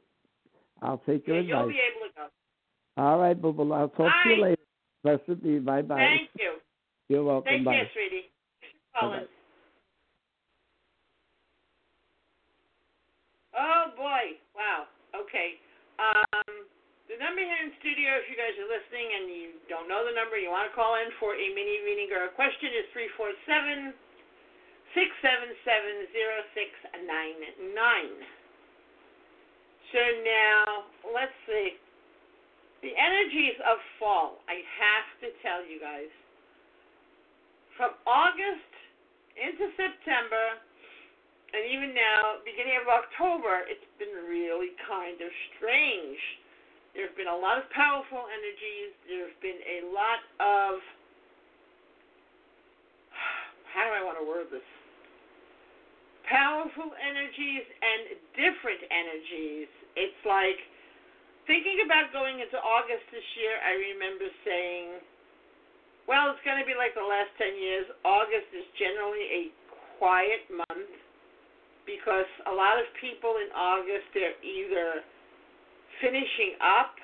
I'll 0.83 1.03
take 1.07 1.27
your 1.27 1.41
Yeah, 1.41 1.59
you'll 1.59 1.69
be 1.69 1.81
able 1.81 2.07
to 2.07 2.13
go. 2.15 3.03
All 3.03 3.19
right, 3.19 3.41
Boo 3.41 3.53
Boo. 3.53 3.73
I'll 3.73 3.89
talk 3.89 4.13
to 4.25 4.29
you 4.29 4.37
Bye. 4.37 4.43
later. 4.43 4.63
Blessed 5.03 5.43
be. 5.43 5.59
Bye 5.59 5.83
bye. 5.83 5.97
Thank 5.97 6.31
you. 6.39 6.59
You're 7.09 7.25
welcome. 7.25 7.51
Take 7.51 7.65
bye. 7.65 7.75
care, 7.75 7.91
sweetie. 7.93 8.31
Thanks. 9.01 9.31
Oh 13.57 13.85
boy! 13.97 14.37
Wow. 14.53 14.85
Okay. 15.17 15.57
Um, 15.97 16.69
the 17.09 17.17
number 17.17 17.41
here 17.41 17.61
in 17.65 17.73
studio, 17.81 18.21
if 18.21 18.29
you 18.29 18.37
guys 18.37 18.53
are 18.61 18.69
listening 18.69 19.09
and 19.17 19.25
you 19.33 19.47
don't 19.71 19.89
know 19.89 20.05
the 20.05 20.13
number, 20.13 20.37
you 20.37 20.53
want 20.53 20.69
to 20.69 20.75
call 20.77 21.01
in 21.01 21.09
for 21.17 21.33
a 21.33 21.47
mini 21.57 21.81
reading 21.87 22.13
or 22.13 22.29
a 22.29 22.33
question, 22.37 22.69
is 22.77 22.85
three 22.93 23.09
four 23.17 23.33
seven 23.49 23.97
six 24.97 25.12
seven 25.20 25.53
seven 25.61 26.09
zero 26.16 26.36
six 26.57 26.72
nine 27.05 27.36
nine. 27.76 28.16
So 29.92 30.01
now 30.24 30.88
let's 31.12 31.36
see. 31.44 31.76
The 32.80 32.97
energies 32.97 33.61
of 33.68 33.76
fall. 34.01 34.40
I 34.49 34.64
have 34.64 35.09
to 35.20 35.28
tell 35.44 35.61
you 35.61 35.76
guys. 35.76 36.09
From 37.76 37.92
August 38.09 38.72
into 39.36 39.68
September, 39.76 40.64
and 41.53 41.68
even 41.68 41.92
now, 41.92 42.40
beginning 42.40 42.80
of 42.80 42.88
October, 42.88 43.68
it's 43.68 43.84
been 44.01 44.16
really 44.24 44.72
kind 44.88 45.20
of 45.20 45.28
strange. 45.57 46.16
There 46.97 47.05
have 47.05 47.16
been 47.20 47.28
a 47.28 47.36
lot 47.36 47.61
of 47.61 47.68
powerful 47.76 48.24
energies. 48.32 48.97
There 49.05 49.28
have 49.28 49.40
been 49.44 49.61
a 49.61 49.92
lot 49.92 50.24
of. 50.40 50.80
How 53.76 53.84
do 53.84 53.92
I 53.92 54.01
want 54.01 54.16
to 54.16 54.24
word 54.24 54.49
this? 54.49 54.64
Powerful 56.27 56.91
energies 56.99 57.62
and 57.62 58.18
different 58.35 58.83
energies. 58.91 59.70
It's 59.95 60.22
like 60.27 60.59
thinking 61.47 61.87
about 61.87 62.11
going 62.11 62.43
into 62.43 62.59
August 62.59 63.07
this 63.14 63.24
year, 63.39 63.55
I 63.62 63.72
remember 63.95 64.27
saying, 64.43 64.87
well, 66.11 66.35
it's 66.35 66.43
going 66.43 66.59
to 66.59 66.66
be 66.66 66.74
like 66.74 66.95
the 66.95 67.07
last 67.07 67.31
10 67.39 67.55
years. 67.59 67.87
August 68.03 68.51
is 68.55 68.66
generally 68.79 69.27
a 69.27 69.43
quiet 69.99 70.43
month 70.51 70.93
because 71.87 72.27
a 72.51 72.55
lot 72.55 72.79
of 72.79 72.87
people 72.99 73.39
in 73.39 73.51
August 73.55 74.11
they're 74.11 74.39
either 74.43 75.07
finishing 76.03 76.59
up 76.59 76.99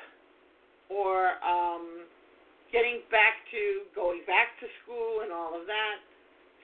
or 0.90 1.38
um, 1.40 2.04
getting 2.74 3.06
back 3.08 3.42
to 3.54 3.86
going 3.94 4.26
back 4.26 4.58
to 4.58 4.66
school 4.82 5.22
and 5.22 5.30
all 5.30 5.54
of 5.54 5.64
that. 5.70 5.96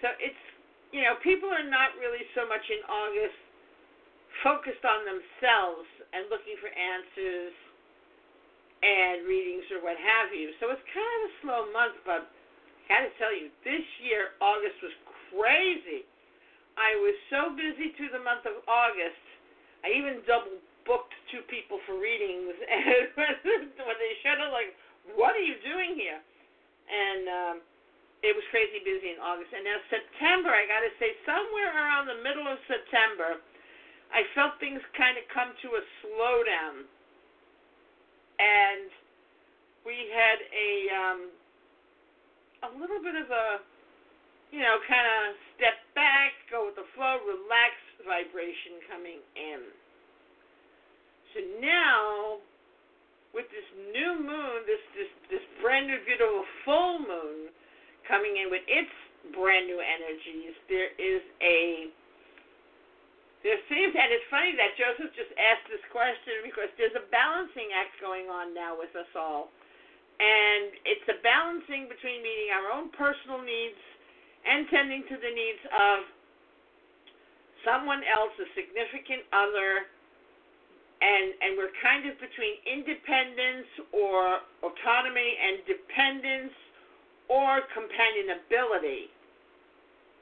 So 0.02 0.14
it's 0.18 0.44
you 0.93 1.03
know 1.05 1.16
people 1.20 1.49
are 1.49 1.66
not 1.66 1.97
really 2.01 2.24
so 2.32 2.49
much 2.49 2.64
in 2.70 2.80
August 2.89 3.39
focused 4.45 4.84
on 4.86 5.03
themselves 5.05 5.89
and 6.14 6.30
looking 6.30 6.55
for 6.62 6.70
answers 6.70 7.55
and 8.78 9.26
readings 9.26 9.66
or 9.74 9.82
what 9.82 9.99
have 9.99 10.30
you. 10.30 10.55
So 10.62 10.70
it's 10.70 10.84
kind 10.95 11.11
of 11.18 11.22
a 11.26 11.32
slow 11.43 11.61
month, 11.74 11.99
but 12.07 12.30
I 12.86 12.86
got 12.86 13.03
to 13.05 13.12
tell 13.18 13.34
you, 13.34 13.51
this 13.66 13.84
year 14.07 14.39
August 14.39 14.78
was 14.80 14.95
crazy. 15.28 16.07
I 16.78 16.95
was 17.03 17.16
so 17.28 17.51
busy 17.59 17.91
through 17.99 18.14
the 18.14 18.22
month 18.22 18.47
of 18.47 18.62
August. 18.70 19.18
I 19.82 19.91
even 19.99 20.22
double 20.30 20.62
booked 20.86 21.12
two 21.28 21.43
people 21.51 21.82
for 21.84 21.99
readings, 21.99 22.55
and 22.64 23.12
when 23.18 23.99
they 23.99 24.12
showed 24.22 24.41
up, 24.41 24.55
like, 24.55 24.72
"What 25.18 25.34
are 25.34 25.43
you 25.43 25.59
doing 25.61 25.99
here?" 25.99 26.22
And 26.89 27.22
um, 27.28 27.57
it 28.22 28.34
was 28.34 28.42
crazy 28.50 28.82
busy 28.82 29.14
in 29.14 29.20
August. 29.22 29.54
And 29.54 29.62
now 29.62 29.78
September, 29.90 30.50
I 30.50 30.66
got 30.66 30.82
to 30.82 30.92
say, 30.98 31.14
somewhere 31.22 31.70
around 31.70 32.10
the 32.10 32.20
middle 32.22 32.46
of 32.46 32.58
September, 32.66 33.38
I 34.10 34.24
felt 34.34 34.58
things 34.58 34.82
kind 34.96 35.20
of 35.20 35.24
come 35.30 35.52
to 35.52 35.68
a 35.78 35.82
slowdown, 36.02 36.88
and 38.40 38.88
we 39.84 40.08
had 40.10 40.38
a 40.48 40.70
um, 40.96 41.20
a 42.66 42.70
little 42.80 43.04
bit 43.04 43.14
of 43.14 43.28
a 43.28 43.60
you 44.50 44.64
know, 44.64 44.80
kind 44.88 45.04
of 45.04 45.36
step 45.56 45.76
back, 45.92 46.32
go 46.48 46.72
with 46.72 46.76
the 46.80 46.88
flow, 46.96 47.20
relax 47.28 47.76
vibration 48.04 48.80
coming 48.88 49.20
in. 49.36 49.60
So 51.36 51.38
now, 51.60 52.40
with 53.36 53.44
this 53.52 53.68
new 53.92 54.24
moon, 54.24 54.64
this 54.64 54.80
this 54.96 55.12
this 55.28 55.44
brand 55.60 55.92
new 55.92 56.00
beautiful 56.08 56.48
full 56.64 57.04
moon 57.04 57.52
coming 58.09 58.40
in 58.40 58.48
with 58.50 58.64
its 58.66 58.90
brand 59.36 59.68
new 59.68 59.78
energies, 59.78 60.56
there 60.66 60.90
is 60.96 61.22
a 61.44 61.92
there 63.46 63.61
seems, 63.70 63.94
and 63.94 64.11
it's 64.11 64.26
funny 64.34 64.50
that 64.59 64.74
Joseph 64.74 65.14
just 65.14 65.30
asked 65.38 65.70
this 65.70 65.84
question 65.94 66.42
because 66.42 66.66
there's 66.74 66.96
a 66.98 67.06
balancing 67.14 67.70
act 67.70 67.94
going 68.02 68.26
on 68.26 68.50
now 68.50 68.74
with 68.74 68.90
us 68.98 69.06
all. 69.14 69.54
And 70.18 70.74
it's 70.82 71.06
a 71.06 71.22
balancing 71.22 71.86
between 71.86 72.18
meeting 72.26 72.50
our 72.50 72.74
own 72.74 72.90
personal 72.98 73.38
needs 73.38 73.78
and 74.42 74.66
tending 74.74 75.06
to 75.06 75.16
the 75.22 75.30
needs 75.30 75.62
of 75.70 75.98
someone 77.62 78.02
else, 78.11 78.34
a 78.42 78.48
significant 78.59 79.22
other, 79.30 79.86
and 80.98 81.26
and 81.38 81.50
we're 81.54 81.74
kind 81.78 82.11
of 82.11 82.18
between 82.18 82.59
independence 82.66 83.70
or 83.94 84.42
autonomy 84.66 85.30
and 85.38 85.62
dependence 85.62 86.54
or 87.28 87.64
companionability. 87.76 89.12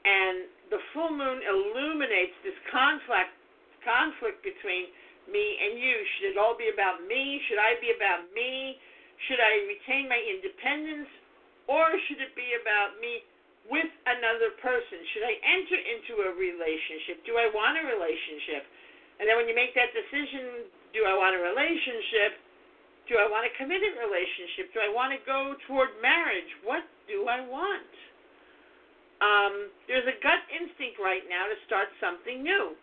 And 0.07 0.47
the 0.71 0.79
full 0.93 1.11
moon 1.11 1.39
illuminates 1.43 2.35
this 2.43 2.55
conflict 2.71 3.35
conflict 3.83 4.43
between 4.43 4.91
me 5.31 5.45
and 5.63 5.79
you. 5.79 5.95
Should 5.95 6.35
it 6.35 6.37
all 6.39 6.55
be 6.59 6.67
about 6.71 7.03
me? 7.07 7.39
Should 7.47 7.59
I 7.59 7.79
be 7.79 7.95
about 7.95 8.27
me? 8.35 8.75
Should 9.27 9.39
I 9.39 9.63
retain 9.67 10.11
my 10.11 10.19
independence? 10.19 11.07
Or 11.67 11.87
should 12.07 12.19
it 12.23 12.35
be 12.35 12.55
about 12.59 12.99
me 12.99 13.23
with 13.67 13.91
another 14.07 14.55
person? 14.63 15.03
Should 15.15 15.23
I 15.27 15.35
enter 15.43 15.79
into 15.79 16.13
a 16.23 16.31
relationship? 16.35 17.23
Do 17.27 17.35
I 17.35 17.51
want 17.51 17.75
a 17.79 17.83
relationship? 17.83 18.63
And 19.19 19.27
then 19.27 19.35
when 19.35 19.47
you 19.51 19.55
make 19.55 19.75
that 19.75 19.91
decision, 19.91 20.71
do 20.95 21.03
I 21.03 21.15
want 21.15 21.35
a 21.35 21.41
relationship? 21.43 22.39
Do 23.07 23.15
I 23.15 23.27
want 23.31 23.47
a 23.47 23.53
committed 23.55 23.95
relationship? 23.95 24.75
Do 24.75 24.83
I 24.83 24.91
want 24.91 25.15
to 25.15 25.21
go 25.23 25.55
toward 25.67 25.95
marriage? 26.03 26.51
What 26.67 26.83
do 27.07 27.27
I 27.27 27.39
want? 27.47 27.91
Um, 29.23 29.71
there's 29.87 30.05
a 30.05 30.17
gut 30.21 30.43
instinct 30.51 30.99
right 30.99 31.23
now 31.25 31.47
to 31.47 31.57
start 31.65 31.87
something 32.03 32.43
new. 32.43 32.75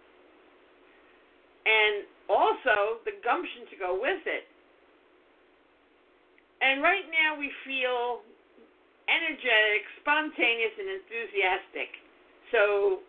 And 1.69 2.09
also 2.29 3.05
the 3.05 3.21
gumption 3.21 3.69
to 3.69 3.77
go 3.77 3.93
with 4.01 4.25
it. 4.25 4.49
And 6.65 6.81
right 6.81 7.05
now 7.13 7.37
we 7.37 7.53
feel 7.69 8.25
energetic, 9.09 9.85
spontaneous, 10.01 10.73
and 10.81 10.89
enthusiastic. 10.89 11.91
So 12.49 13.05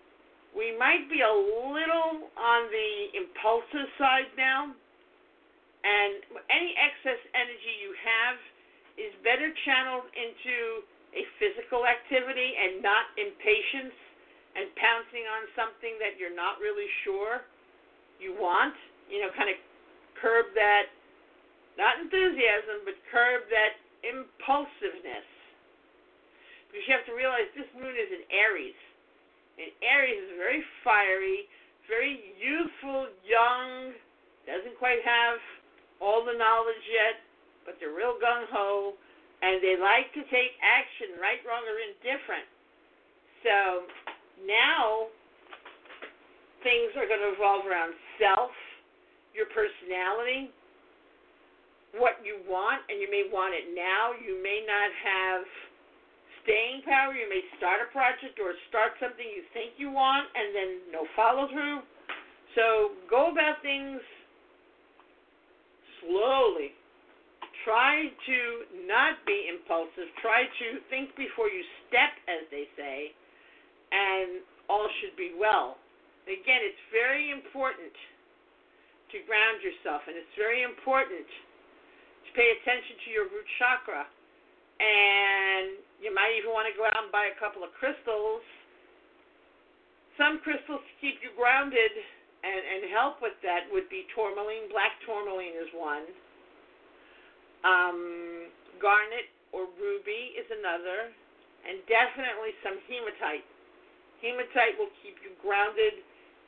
we 0.52 0.76
might 0.76 1.08
be 1.08 1.24
a 1.24 1.36
little 1.36 2.28
on 2.36 2.62
the 2.72 2.92
impulsive 3.16 3.88
side 3.96 4.32
now. 4.36 4.76
And 5.86 6.42
any 6.50 6.74
excess 6.74 7.22
energy 7.38 7.74
you 7.86 7.94
have 7.94 8.38
is 8.98 9.14
better 9.22 9.54
channeled 9.70 10.10
into 10.18 10.82
a 11.14 11.22
physical 11.38 11.86
activity 11.86 12.58
and 12.58 12.82
not 12.82 13.14
impatience 13.22 13.94
and 14.58 14.72
pouncing 14.82 15.30
on 15.30 15.46
something 15.54 15.94
that 16.02 16.18
you're 16.18 16.34
not 16.34 16.58
really 16.58 16.90
sure 17.06 17.46
you 18.18 18.34
want. 18.34 18.74
You 19.12 19.22
know, 19.22 19.30
kind 19.38 19.54
of 19.54 19.60
curb 20.18 20.50
that, 20.58 20.90
not 21.78 22.02
enthusiasm, 22.02 22.82
but 22.82 22.98
curb 23.14 23.46
that 23.54 23.78
impulsiveness 24.02 25.28
because 26.76 26.92
you 26.92 26.94
have 26.98 27.08
to 27.08 27.16
realize 27.16 27.48
this 27.56 27.72
moon 27.72 27.96
is 27.96 28.12
in 28.12 28.28
Aries. 28.36 28.76
And 29.56 29.72
Aries 29.80 30.28
is 30.28 30.36
very 30.36 30.60
fiery, 30.84 31.48
very 31.88 32.36
youthful, 32.36 33.08
young, 33.24 33.96
doesn't 34.44 34.76
quite 34.76 35.00
have 35.08 35.40
all 36.02 36.24
the 36.24 36.36
knowledge 36.36 36.86
yet, 36.90 37.24
but 37.66 37.76
they're 37.80 37.96
real 37.96 38.20
gung 38.22 38.46
ho, 38.52 38.94
and 39.42 39.60
they 39.62 39.76
like 39.80 40.12
to 40.14 40.24
take 40.32 40.56
action, 40.64 41.20
right, 41.20 41.40
wrong, 41.44 41.64
or 41.66 41.78
indifferent. 41.80 42.48
So 43.44 43.86
now 44.44 45.12
things 46.66 46.94
are 46.98 47.06
going 47.06 47.22
to 47.22 47.32
revolve 47.38 47.66
around 47.70 47.94
self, 48.18 48.54
your 49.38 49.46
personality, 49.54 50.50
what 51.94 52.20
you 52.24 52.42
want, 52.50 52.84
and 52.90 53.00
you 53.00 53.08
may 53.08 53.30
want 53.32 53.56
it 53.56 53.72
now. 53.72 54.18
You 54.18 54.42
may 54.42 54.64
not 54.66 54.90
have 55.04 55.44
staying 56.46 56.86
power. 56.86 57.12
You 57.12 57.28
may 57.28 57.42
start 57.58 57.82
a 57.82 57.90
project 57.92 58.38
or 58.40 58.54
start 58.70 58.96
something 59.02 59.26
you 59.26 59.44
think 59.52 59.76
you 59.78 59.92
want 59.92 60.30
and 60.38 60.54
then 60.54 60.70
no 60.94 61.10
follow 61.18 61.50
through. 61.50 61.82
So 62.54 62.96
go 63.10 63.34
about 63.34 63.60
things 63.66 64.00
slowly. 66.06 66.74
Try 67.66 68.14
to 68.14 68.40
not 68.86 69.26
be 69.26 69.50
impulsive. 69.50 70.06
Try 70.22 70.46
to 70.46 70.68
think 70.94 71.18
before 71.18 71.50
you 71.50 71.66
step, 71.90 72.14
as 72.30 72.46
they 72.54 72.70
say, 72.78 73.10
and 73.90 74.46
all 74.70 74.86
should 75.02 75.18
be 75.18 75.34
well. 75.34 75.82
Again, 76.30 76.62
it's 76.62 76.86
very 76.94 77.34
important 77.34 77.94
to 79.14 79.18
ground 79.26 79.66
yourself, 79.66 80.06
and 80.06 80.14
it's 80.14 80.36
very 80.38 80.62
important 80.62 81.26
to 81.26 82.30
pay 82.38 82.54
attention 82.62 83.02
to 83.02 83.08
your 83.10 83.26
root 83.34 83.46
chakra 83.58 84.06
and 84.80 85.80
you 86.04 86.12
might 86.12 86.36
even 86.36 86.52
want 86.52 86.68
to 86.68 86.76
go 86.76 86.84
out 86.84 87.00
and 87.00 87.12
buy 87.12 87.32
a 87.32 87.38
couple 87.40 87.64
of 87.64 87.72
crystals. 87.80 88.44
Some 90.20 90.40
crystals 90.44 90.84
to 90.84 90.94
keep 91.00 91.20
you 91.24 91.32
grounded 91.36 91.92
and, 92.46 92.62
and 92.62 92.82
help 92.94 93.18
with 93.26 93.34
that 93.42 93.66
would 93.74 93.90
be 93.90 94.06
tourmaline. 94.14 94.70
Black 94.70 94.94
tourmaline 95.02 95.58
is 95.58 95.70
one. 95.74 96.06
Um, 97.66 98.54
garnet 98.78 99.34
or 99.50 99.66
ruby 99.82 100.38
is 100.38 100.46
another. 100.54 101.10
And 101.66 101.82
definitely 101.90 102.54
some 102.62 102.78
hematite. 102.86 103.42
Hematite 104.22 104.78
will 104.78 104.94
keep 105.02 105.18
you 105.26 105.34
grounded 105.42 105.98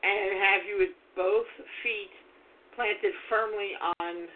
and 0.06 0.38
have 0.38 0.62
you 0.70 0.78
with 0.86 0.94
both 1.18 1.50
feet 1.82 2.14
planted 2.78 3.18
firmly 3.26 3.74
on 3.98 4.30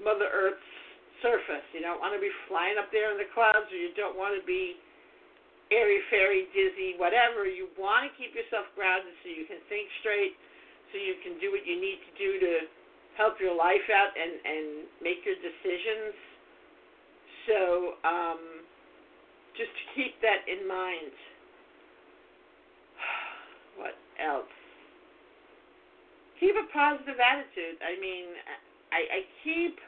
Mother 0.00 0.32
Earth's 0.32 0.72
surface. 1.20 1.64
You 1.76 1.84
don't 1.84 2.00
want 2.00 2.16
to 2.16 2.20
be 2.20 2.32
flying 2.48 2.80
up 2.80 2.88
there 2.88 3.12
in 3.12 3.20
the 3.20 3.28
clouds, 3.36 3.68
or 3.68 3.76
you 3.76 3.92
don't 3.92 4.16
want 4.16 4.32
to 4.32 4.44
be 4.48 4.80
airy 5.70 6.00
fairy, 6.10 6.46
dizzy, 6.54 6.94
whatever. 6.98 7.46
You 7.46 7.68
want 7.74 8.06
to 8.06 8.10
keep 8.14 8.34
yourself 8.34 8.66
grounded 8.78 9.12
so 9.22 9.30
you 9.30 9.46
can 9.46 9.58
think 9.66 9.90
straight, 10.00 10.34
so 10.92 10.98
you 10.98 11.18
can 11.22 11.38
do 11.42 11.50
what 11.50 11.66
you 11.66 11.76
need 11.78 11.98
to 12.02 12.12
do 12.14 12.30
to 12.40 12.52
help 13.18 13.40
your 13.40 13.56
life 13.56 13.84
out 13.90 14.12
and 14.14 14.32
and 14.42 14.66
make 15.02 15.24
your 15.26 15.38
decisions. 15.40 16.14
So 17.46 17.58
um, 18.02 18.42
just 19.54 19.72
keep 19.94 20.18
that 20.22 20.46
in 20.46 20.66
mind. 20.66 21.14
what 23.80 23.96
else? 24.18 24.50
Keep 26.38 26.52
a 26.52 26.66
positive 26.68 27.16
attitude. 27.16 27.80
I 27.80 27.96
mean, 27.96 28.28
I, 28.92 29.00
I 29.08 29.20
keep 29.40 29.80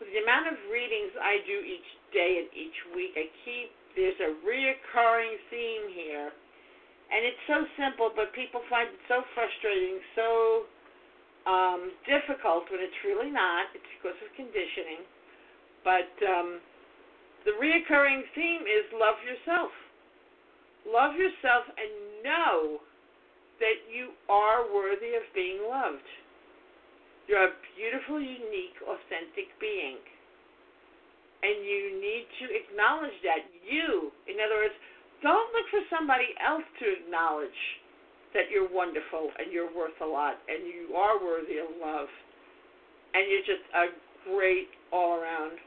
with 0.00 0.10
the 0.10 0.20
amount 0.22 0.50
of 0.50 0.56
readings 0.72 1.14
I 1.20 1.38
do 1.46 1.56
each 1.62 1.90
day 2.10 2.42
and 2.42 2.48
each 2.56 2.78
week, 2.94 3.14
I 3.14 3.30
keep 3.46 3.70
there's 3.96 4.18
a 4.20 4.34
reoccurring 4.42 5.38
theme 5.50 5.86
here, 5.94 6.30
and 7.14 7.20
it's 7.22 7.44
so 7.46 7.62
simple, 7.78 8.10
but 8.14 8.34
people 8.34 8.60
find 8.68 8.90
it 8.90 9.00
so 9.06 9.22
frustrating, 9.34 10.02
so 10.18 10.66
um, 11.46 11.92
difficult 12.04 12.66
when 12.70 12.82
it's 12.82 13.00
really 13.06 13.30
not. 13.30 13.70
It's 13.74 13.86
because 13.98 14.18
of 14.18 14.28
conditioning, 14.34 15.06
but 15.86 16.10
um, 16.26 16.58
the 17.44 17.54
reoccurring 17.60 18.24
theme 18.34 18.64
is 18.66 18.84
love 18.96 19.20
yourself. 19.22 19.70
Love 20.88 21.16
yourself 21.16 21.64
and 21.76 21.92
know 22.24 22.80
that 23.60 23.78
you 23.88 24.12
are 24.28 24.66
worthy 24.68 25.14
of 25.16 25.24
being 25.34 25.62
loved. 25.68 26.08
You're 27.28 27.48
a 27.48 27.54
beautiful, 27.76 28.20
unique, 28.20 28.76
authentic 28.84 29.48
being. 29.60 29.96
And 31.44 31.60
you 31.60 32.00
need 32.00 32.24
to 32.40 32.44
acknowledge 32.48 33.16
that. 33.20 33.44
You, 33.68 34.08
in 34.24 34.40
other 34.40 34.64
words, 34.64 34.76
don't 35.20 35.52
look 35.52 35.68
for 35.68 35.84
somebody 35.92 36.32
else 36.40 36.64
to 36.80 36.86
acknowledge 36.88 37.60
that 38.32 38.48
you're 38.50 38.68
wonderful 38.68 39.30
and 39.38 39.52
you're 39.52 39.70
worth 39.70 39.96
a 40.02 40.08
lot 40.08 40.40
and 40.48 40.66
you 40.66 40.96
are 40.96 41.22
worthy 41.22 41.60
of 41.60 41.68
love 41.80 42.08
and 43.14 43.30
you're 43.30 43.46
just 43.46 43.64
a 43.76 43.94
great 44.26 44.68
all 44.92 45.20
around 45.20 45.60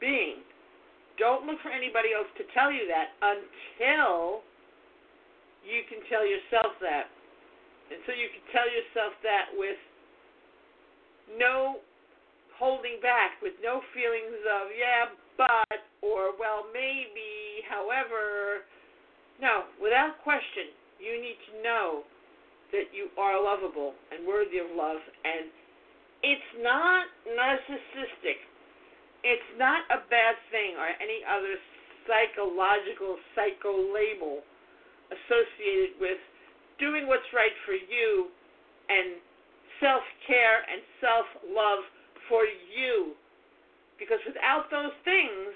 being. 0.00 0.42
Don't 1.18 1.46
look 1.46 1.60
for 1.62 1.70
anybody 1.70 2.10
else 2.16 2.26
to 2.36 2.44
tell 2.52 2.72
you 2.72 2.88
that 2.90 3.14
until 3.22 4.42
you 5.62 5.86
can 5.86 6.02
tell 6.10 6.26
yourself 6.26 6.74
that. 6.82 7.06
Until 7.92 8.18
you 8.18 8.28
can 8.34 8.44
tell 8.50 8.66
yourself 8.66 9.12
that 9.22 9.52
with 9.54 9.78
no 11.38 11.78
holding 12.62 13.02
back, 13.02 13.42
with 13.42 13.58
no 13.58 13.82
feelings 13.90 14.38
of, 14.46 14.70
yeah, 14.70 15.10
but, 15.34 15.82
or, 15.98 16.30
well, 16.38 16.70
maybe, 16.70 17.66
however. 17.66 18.62
No, 19.42 19.66
without 19.82 20.22
question, 20.22 20.70
you 21.02 21.18
need 21.18 21.34
to 21.50 21.52
know 21.58 22.06
that 22.70 22.94
you 22.94 23.10
are 23.18 23.34
lovable 23.34 23.98
and 24.14 24.22
worthy 24.22 24.62
of 24.62 24.70
love. 24.78 25.02
And 25.26 25.50
it's 26.22 26.52
not 26.62 27.10
narcissistic, 27.26 28.38
it's 29.26 29.50
not 29.58 29.82
a 29.90 30.06
bad 30.06 30.38
thing 30.54 30.78
or 30.78 30.86
any 31.02 31.26
other 31.26 31.58
psychological 32.06 33.18
psycho 33.34 33.90
label 33.90 34.46
associated 35.10 35.98
with 35.98 36.22
doing 36.78 37.10
what's 37.10 37.26
right 37.34 37.54
for 37.66 37.74
you 37.74 38.30
and 38.86 39.18
self 39.82 40.06
care 40.30 40.62
and 40.70 40.78
self 41.02 41.26
love 41.50 41.82
for 42.32 42.48
you. 42.48 43.12
Because 44.00 44.24
without 44.24 44.72
those 44.72 44.96
things, 45.04 45.52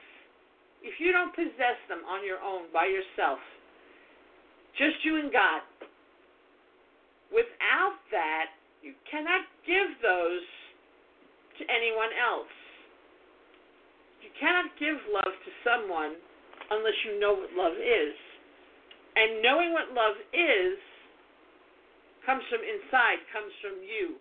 if 0.85 1.01
you 1.01 1.11
don't 1.11 1.33
possess 1.33 1.81
them 1.89 2.05
on 2.05 2.21
your 2.21 2.39
own 2.45 2.69
by 2.69 2.85
yourself, 2.85 3.41
just 4.77 5.01
you 5.09 5.17
and 5.17 5.33
God, 5.33 5.65
Without 7.33 7.99
that, 8.15 8.55
you 8.83 8.95
cannot 9.11 9.43
give 9.67 9.99
those 10.03 10.47
to 11.59 11.63
anyone 11.67 12.13
else. 12.15 12.53
You 14.23 14.31
cannot 14.39 14.71
give 14.79 14.99
love 15.11 15.35
to 15.35 15.51
someone 15.67 16.15
unless 16.71 16.99
you 17.07 17.19
know 17.19 17.35
what 17.35 17.51
love 17.55 17.77
is. 17.79 18.15
And 19.17 19.43
knowing 19.43 19.73
what 19.73 19.91
love 19.97 20.19
is 20.31 20.79
comes 22.27 22.43
from 22.51 22.61
inside, 22.63 23.23
comes 23.33 23.51
from 23.63 23.81
you. 23.83 24.21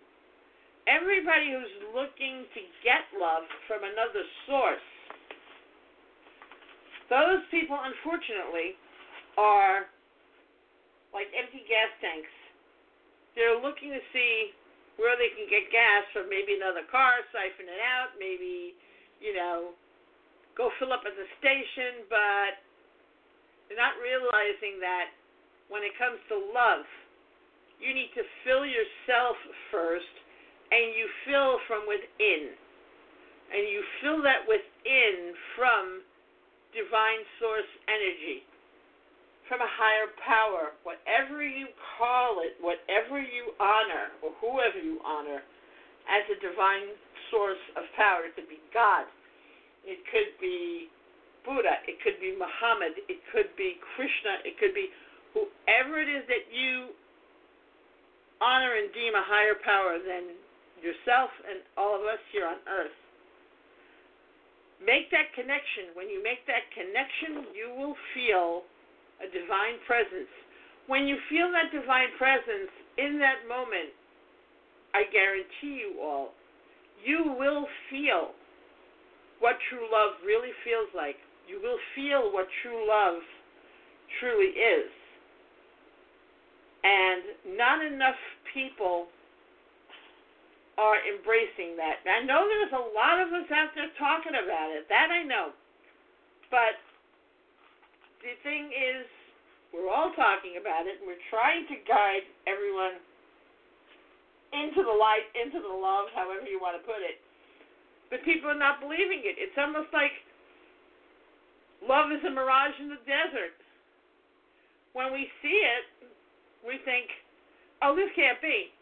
Everybody 0.86 1.50
who's 1.50 1.76
looking 1.90 2.46
to 2.54 2.60
get 2.86 3.10
love 3.18 3.42
from 3.66 3.82
another 3.82 4.22
source, 4.46 4.88
those 7.10 7.42
people, 7.50 7.74
unfortunately, 7.74 8.78
are 9.38 9.90
like 11.10 11.26
empty 11.34 11.66
gas 11.66 11.90
tanks. 11.98 12.30
They're 13.34 13.58
looking 13.58 13.90
to 13.92 14.02
see 14.14 14.54
where 14.96 15.18
they 15.18 15.28
can 15.36 15.44
get 15.50 15.68
gas 15.68 16.08
from 16.14 16.30
maybe 16.32 16.56
another 16.56 16.86
car, 16.88 17.20
siphon 17.30 17.68
it 17.68 17.82
out, 17.84 18.16
maybe, 18.16 18.72
you 19.20 19.36
know, 19.36 19.76
go 20.56 20.72
fill 20.80 20.92
up 20.92 21.04
at 21.04 21.12
the 21.12 21.28
station, 21.36 22.08
but 22.08 22.56
they're 23.68 23.80
not 23.80 23.98
realizing 24.00 24.80
that 24.80 25.12
when 25.68 25.84
it 25.84 25.92
comes 26.00 26.16
to 26.32 26.36
love, 26.54 26.86
you 27.76 27.92
need 27.92 28.08
to 28.16 28.24
fill 28.40 28.64
yourself 28.64 29.36
first, 29.68 30.14
and 30.70 30.94
you 30.94 31.06
fill 31.26 31.58
from 31.66 31.86
within. 31.86 32.54
And 33.46 33.62
you 33.70 33.80
fill 34.02 34.20
that 34.26 34.42
within 34.50 35.34
from 35.54 36.02
divine 36.74 37.22
source 37.38 37.70
energy, 37.86 38.42
from 39.46 39.62
a 39.62 39.70
higher 39.70 40.10
power, 40.26 40.74
whatever 40.82 41.40
you 41.46 41.70
call 41.94 42.42
it, 42.42 42.58
whatever 42.58 43.22
you 43.22 43.54
honor, 43.62 44.10
or 44.20 44.34
whoever 44.42 44.82
you 44.82 44.98
honor, 45.06 45.46
as 46.10 46.26
a 46.26 46.38
divine 46.42 46.90
source 47.30 47.62
of 47.78 47.86
power. 47.94 48.26
It 48.26 48.34
could 48.34 48.50
be 48.50 48.58
God, 48.74 49.06
it 49.86 50.02
could 50.10 50.34
be 50.42 50.90
Buddha, 51.46 51.78
it 51.86 52.02
could 52.02 52.18
be 52.18 52.34
Muhammad, 52.34 52.98
it 53.06 53.22
could 53.30 53.54
be 53.54 53.78
Krishna, 53.94 54.42
it 54.42 54.58
could 54.58 54.74
be 54.74 54.90
whoever 55.30 56.02
it 56.02 56.10
is 56.10 56.26
that 56.26 56.50
you 56.50 56.90
honor 58.42 58.74
and 58.74 58.90
deem 58.92 59.14
a 59.14 59.24
higher 59.24 59.54
power 59.62 60.02
than 60.02 60.34
yourself 60.82 61.30
and 61.48 61.60
all 61.76 61.96
of 61.96 62.04
us 62.04 62.20
here 62.32 62.46
on 62.46 62.60
earth. 62.68 62.94
Make 64.80 65.08
that 65.10 65.32
connection. 65.32 65.96
When 65.96 66.08
you 66.12 66.20
make 66.20 66.44
that 66.44 66.68
connection, 66.76 67.48
you 67.56 67.72
will 67.72 67.96
feel 68.12 68.68
a 69.24 69.28
divine 69.32 69.80
presence. 69.88 70.28
When 70.86 71.08
you 71.08 71.16
feel 71.32 71.48
that 71.52 71.72
divine 71.72 72.12
presence 72.20 72.70
in 73.00 73.18
that 73.18 73.48
moment, 73.48 73.96
I 74.92 75.08
guarantee 75.08 75.80
you 75.80 76.00
all, 76.00 76.36
you 77.04 77.34
will 77.36 77.66
feel 77.90 78.36
what 79.40 79.56
true 79.68 79.88
love 79.92 80.20
really 80.24 80.52
feels 80.64 80.88
like. 80.94 81.16
You 81.48 81.60
will 81.60 81.80
feel 81.94 82.32
what 82.32 82.46
true 82.62 82.88
love 82.88 83.20
truly 84.20 84.52
is. 84.56 84.90
And 86.84 87.56
not 87.56 87.84
enough 87.84 88.20
people 88.54 89.06
are 90.76 91.00
embracing 91.08 91.76
that. 91.80 92.04
I 92.04 92.20
know 92.24 92.44
there's 92.44 92.76
a 92.76 92.86
lot 92.92 93.20
of 93.20 93.32
us 93.32 93.48
out 93.48 93.72
there 93.72 93.88
talking 93.96 94.36
about 94.36 94.72
it. 94.76 94.84
That 94.92 95.08
I 95.08 95.24
know. 95.24 95.56
But 96.52 96.76
the 98.20 98.36
thing 98.44 98.68
is, 98.70 99.08
we're 99.72 99.88
all 99.88 100.12
talking 100.12 100.60
about 100.60 100.84
it, 100.84 101.00
and 101.00 101.08
we're 101.08 101.26
trying 101.32 101.64
to 101.72 101.76
guide 101.88 102.24
everyone 102.44 103.00
into 104.52 104.84
the 104.84 104.94
light, 104.94 105.26
into 105.34 105.58
the 105.58 105.72
love, 105.72 106.12
however 106.12 106.44
you 106.44 106.60
want 106.60 106.76
to 106.78 106.84
put 106.84 107.00
it 107.02 107.18
but 108.10 108.22
people 108.22 108.50
are 108.50 108.58
not 108.58 108.80
believing 108.80 109.26
it. 109.26 109.34
It's 109.38 109.56
almost 109.58 109.90
like 109.90 110.14
love 111.82 112.14
is 112.14 112.22
a 112.22 112.30
mirage 112.30 112.76
in 112.78 112.88
the 112.88 113.02
desert. 113.02 113.58
When 114.94 115.12
we 115.12 115.28
see 115.42 115.58
it, 115.60 115.84
we 116.64 116.78
think, 116.86 117.10
oh, 117.82 117.94
this 117.94 118.08
can't 118.16 118.40
be, 118.40 118.72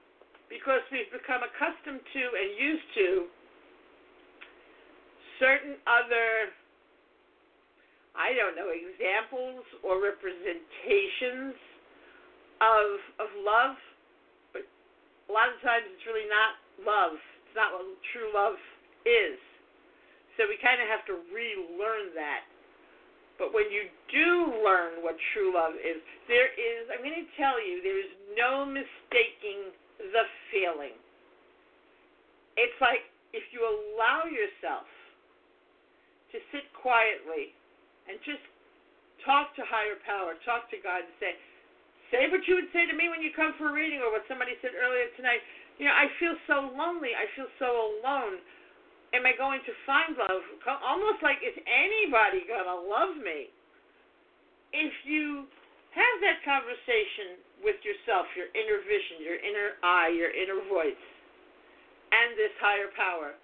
because 0.49 0.85
we've 0.93 1.11
become 1.11 1.43
accustomed 1.43 2.03
to 2.03 2.23
and 2.35 2.49
used 2.57 2.89
to 2.95 3.09
certain 5.41 5.77
other, 5.89 6.53
I 8.15 8.37
don't 8.37 8.55
know, 8.55 8.71
examples 8.71 9.65
or 9.83 9.99
representations 9.99 11.57
of 12.63 12.87
of 13.19 13.31
love, 13.43 13.77
but 14.55 14.63
a 15.29 15.33
lot 15.33 15.51
of 15.51 15.59
times 15.61 15.89
it's 15.91 16.07
really 16.07 16.29
not 16.31 16.61
love. 16.87 17.19
It's 17.49 17.57
not 17.57 17.75
what 17.75 17.87
true 18.15 18.31
love 18.31 18.59
is. 19.05 19.37
So 20.37 20.47
we 20.51 20.59
kind 20.59 20.83
of 20.83 20.87
have 20.91 21.07
to 21.07 21.19
relearn 21.31 22.15
that. 22.19 22.47
But 23.39 23.51
when 23.51 23.67
you 23.71 23.91
do 24.15 24.63
learn 24.63 25.03
what 25.03 25.19
true 25.35 25.51
love 25.55 25.75
is, 25.75 25.99
there 26.31 26.55
is, 26.55 26.87
I'm 26.87 27.03
going 27.03 27.19
to 27.19 27.31
tell 27.35 27.59
you, 27.59 27.83
there 27.83 27.99
is 27.99 28.11
no 28.39 28.63
mistaking 28.63 29.75
the 29.99 30.25
feeling. 30.51 30.97
It's 32.57 32.79
like 32.79 33.07
if 33.35 33.43
you 33.51 33.67
allow 33.67 34.27
yourself 34.31 34.87
to 36.31 36.39
sit 36.55 36.67
quietly 36.75 37.55
and 38.07 38.19
just 38.23 38.43
talk 39.27 39.55
to 39.59 39.63
higher 39.67 39.99
power, 40.07 40.39
talk 40.47 40.71
to 40.71 40.79
God, 40.79 41.03
and 41.07 41.15
say, 41.19 41.35
say 42.13 42.31
what 42.31 42.45
you 42.47 42.59
would 42.59 42.71
say 42.71 42.87
to 42.87 42.95
me 42.95 43.11
when 43.11 43.23
you 43.23 43.35
come 43.35 43.55
for 43.59 43.71
a 43.71 43.75
reading, 43.75 44.03
or 44.03 44.15
what 44.15 44.27
somebody 44.31 44.55
said 44.63 44.77
earlier 44.77 45.11
tonight. 45.19 45.43
You 45.79 45.91
know, 45.91 45.97
I 45.97 46.07
feel 46.23 46.39
so 46.47 46.71
lonely. 46.75 47.11
I 47.17 47.27
feel 47.35 47.51
so 47.59 47.99
alone 47.99 48.39
am 49.15 49.23
I 49.23 49.33
going 49.39 49.63
to 49.63 49.73
find 49.87 50.19
love? 50.19 50.43
Almost 50.83 51.23
like, 51.23 51.39
is 51.39 51.55
anybody 51.71 52.43
going 52.51 52.67
to 52.67 52.81
love 52.83 53.15
me? 53.23 53.49
If 54.75 54.91
you 55.07 55.47
have 55.95 56.17
that 56.27 56.43
conversation 56.43 57.39
with 57.65 57.81
yourself, 57.81 58.29
your 58.37 58.53
inner 58.53 58.85
vision, 58.85 59.25
your 59.25 59.41
inner 59.41 59.81
eye, 59.81 60.13
your 60.13 60.31
inner 60.31 60.61
voice, 60.69 61.05
and 62.13 62.37
this 62.37 62.53
higher 62.61 62.93
power, 62.95 63.35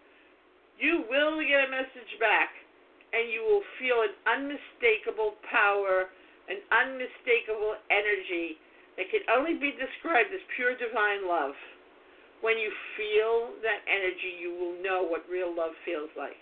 you 0.77 1.03
will 1.09 1.41
get 1.41 1.67
a 1.67 1.71
message 1.73 2.13
back 2.21 2.53
and 3.11 3.33
you 3.33 3.43
will 3.43 3.65
feel 3.81 4.07
an 4.07 4.15
unmistakable 4.29 5.35
power, 5.51 6.13
an 6.47 6.63
unmistakable 6.71 7.75
energy 7.91 8.61
that 8.95 9.11
can 9.11 9.25
only 9.33 9.59
be 9.59 9.75
described 9.75 10.31
as 10.31 10.45
pure 10.55 10.77
divine 10.79 11.27
love. 11.27 11.57
When 12.41 12.57
you 12.57 12.73
feel 12.97 13.53
that 13.61 13.85
energy, 13.85 14.41
you 14.41 14.57
will 14.57 14.77
know 14.81 15.05
what 15.05 15.29
real 15.29 15.53
love 15.53 15.77
feels 15.85 16.09
like. 16.17 16.39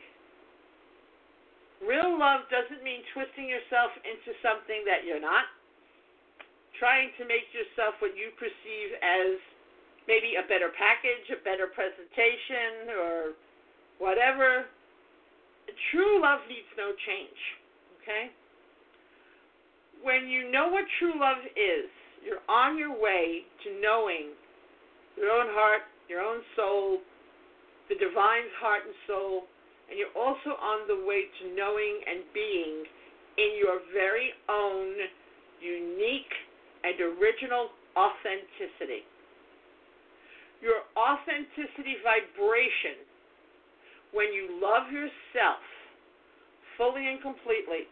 Real 1.83 2.15
love 2.15 2.47
doesn't 2.51 2.83
mean 2.83 3.03
twisting 3.15 3.51
yourself 3.51 3.91
into 4.03 4.35
something 4.43 4.83
that 4.87 5.07
you're 5.07 5.23
not, 5.23 5.47
trying 6.79 7.11
to 7.19 7.27
make 7.27 7.51
yourself 7.51 7.99
what 7.99 8.15
you 8.15 8.31
perceive 8.39 8.91
as 9.03 9.39
maybe 10.07 10.41
a 10.41 10.45
better 10.49 10.73
package, 10.73 11.27
a 11.35 11.41
better 11.45 11.69
presentation, 11.69 12.95
or 12.97 13.37
whatever. 13.99 14.71
True 15.93 16.23
love 16.23 16.41
needs 16.49 16.71
no 16.79 16.97
change, 17.05 17.41
okay? 18.01 18.33
When 20.01 20.31
you 20.31 20.51
know 20.51 20.73
what 20.73 20.89
true 20.99 21.19
love 21.19 21.45
is, 21.53 21.91
you're 22.25 22.43
on 22.49 22.79
your 22.79 22.95
way 22.95 23.45
to 23.65 23.69
knowing 23.83 24.33
your 25.17 25.31
own 25.31 25.51
heart, 25.51 25.83
your 26.09 26.23
own 26.23 26.41
soul, 26.57 26.99
the 27.89 27.95
divine's 27.95 28.55
heart 28.59 28.83
and 28.87 28.95
soul, 29.07 29.45
and 29.91 29.99
you're 29.99 30.15
also 30.17 30.57
on 30.57 30.89
the 30.89 31.05
way 31.07 31.29
to 31.41 31.55
knowing 31.55 32.01
and 32.09 32.25
being 32.33 32.85
in 33.37 33.57
your 33.61 33.81
very 33.93 34.33
own 34.49 34.95
unique 35.61 36.33
and 36.85 36.95
original 37.01 37.71
authenticity. 37.97 39.03
Your 40.61 40.83
authenticity 40.99 42.03
vibration, 42.03 42.99
when 44.13 44.33
you 44.33 44.59
love 44.61 44.91
yourself 44.91 45.63
fully 46.77 47.07
and 47.09 47.21
completely, 47.23 47.87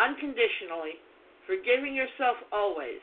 unconditionally, 0.00 1.00
forgiving 1.46 1.94
yourself 1.94 2.36
always, 2.52 3.00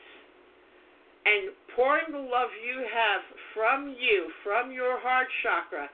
and 1.24 1.54
pouring 1.74 2.10
the 2.10 2.18
love 2.18 2.50
you 2.58 2.82
have 2.82 3.22
from 3.54 3.94
you, 3.94 4.30
from 4.42 4.72
your 4.72 4.98
heart 4.98 5.28
chakra, 5.42 5.88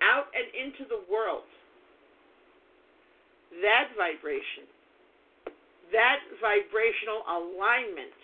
out 0.00 0.26
and 0.32 0.48
into 0.56 0.88
the 0.88 1.04
world, 1.12 1.44
that 3.60 3.92
vibration, 3.96 4.64
that 5.92 6.18
vibrational 6.40 7.22
alignment 7.28 8.16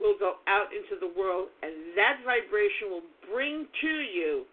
will 0.00 0.18
go 0.18 0.42
out 0.46 0.68
into 0.74 0.98
the 1.00 1.10
world, 1.18 1.48
and 1.62 1.96
that 1.96 2.18
vibration 2.26 2.90
will 2.90 3.08
bring 3.30 3.66
to 3.80 3.94
you 4.12 4.44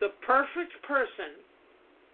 the 0.00 0.08
perfect 0.24 0.72
person 0.86 1.36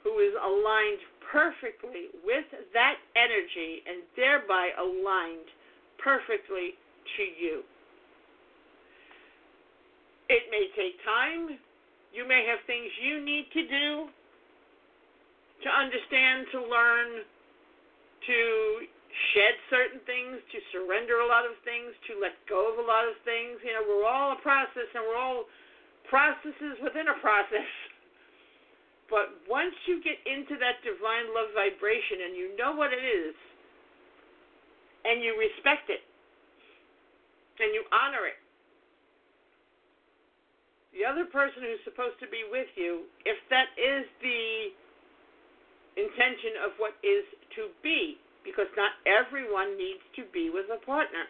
who 0.02 0.18
is 0.18 0.34
aligned 0.34 1.02
perfectly 1.30 2.10
with 2.24 2.46
that 2.72 2.96
energy 3.14 3.82
and 3.86 4.02
thereby 4.16 4.70
aligned 4.78 5.46
perfectly 5.98 6.74
to 7.16 7.22
you. 7.22 7.62
It 10.28 10.42
may 10.50 10.66
take 10.74 10.98
time. 11.04 11.58
You 12.12 12.26
may 12.26 12.46
have 12.48 12.58
things 12.66 12.90
you 13.02 13.22
need 13.22 13.46
to 13.52 13.62
do 13.68 14.08
to 15.64 15.68
understand, 15.72 16.46
to 16.52 16.60
learn, 16.60 17.24
to 18.26 18.38
shed 19.32 19.54
certain 19.72 20.00
things, 20.04 20.36
to 20.52 20.58
surrender 20.74 21.24
a 21.24 21.28
lot 21.28 21.48
of 21.48 21.56
things, 21.64 21.96
to 22.10 22.20
let 22.20 22.36
go 22.44 22.68
of 22.68 22.76
a 22.76 22.86
lot 22.86 23.08
of 23.08 23.16
things. 23.24 23.56
You 23.64 23.72
know, 23.72 23.84
we're 23.88 24.08
all 24.08 24.36
a 24.36 24.40
process 24.44 24.88
and 24.92 25.02
we're 25.08 25.16
all 25.16 25.48
processes 26.08 26.76
within 26.84 27.08
a 27.08 27.16
process. 27.20 27.66
But 29.06 29.38
once 29.46 29.70
you 29.86 30.02
get 30.02 30.18
into 30.26 30.58
that 30.58 30.82
divine 30.82 31.30
love 31.30 31.54
vibration 31.54 32.26
and 32.26 32.34
you 32.34 32.58
know 32.58 32.74
what 32.74 32.90
it 32.90 32.98
is, 32.98 33.38
and 35.06 35.22
you 35.22 35.38
respect 35.38 35.86
it, 35.94 36.02
and 37.62 37.70
you 37.70 37.86
honor 37.94 38.26
it, 38.26 38.42
the 40.90 41.06
other 41.06 41.22
person 41.30 41.62
who's 41.62 41.78
supposed 41.86 42.18
to 42.18 42.26
be 42.26 42.50
with 42.50 42.66
you, 42.74 43.06
if 43.22 43.38
that 43.46 43.70
is 43.78 44.10
the 44.18 44.74
intention 45.96 46.60
of 46.64 46.76
what 46.76 46.94
is 47.00 47.24
to 47.56 47.72
be, 47.80 48.20
because 48.44 48.68
not 48.76 48.94
everyone 49.08 49.74
needs 49.80 50.04
to 50.14 50.28
be 50.30 50.52
with 50.52 50.68
a 50.70 50.78
partner. 50.84 51.24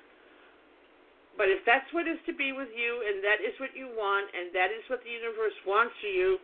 But 1.38 1.52
if 1.52 1.62
that's 1.64 1.86
what 1.92 2.08
is 2.08 2.18
to 2.26 2.34
be 2.34 2.52
with 2.52 2.72
you, 2.72 2.92
and 3.06 3.20
that 3.22 3.40
is 3.44 3.54
what 3.60 3.72
you 3.76 3.92
want, 3.92 4.26
and 4.32 4.50
that 4.56 4.72
is 4.72 4.82
what 4.88 5.04
the 5.04 5.12
universe 5.12 5.54
wants 5.68 5.92
for 6.00 6.08
you, 6.10 6.40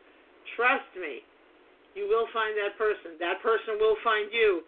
trust 0.55 0.89
me, 0.97 1.25
you 1.97 2.09
will 2.09 2.29
find 2.33 2.57
that 2.57 2.77
person. 2.81 3.17
That 3.21 3.41
person 3.45 3.77
will 3.81 3.97
find 4.05 4.33
you. 4.33 4.65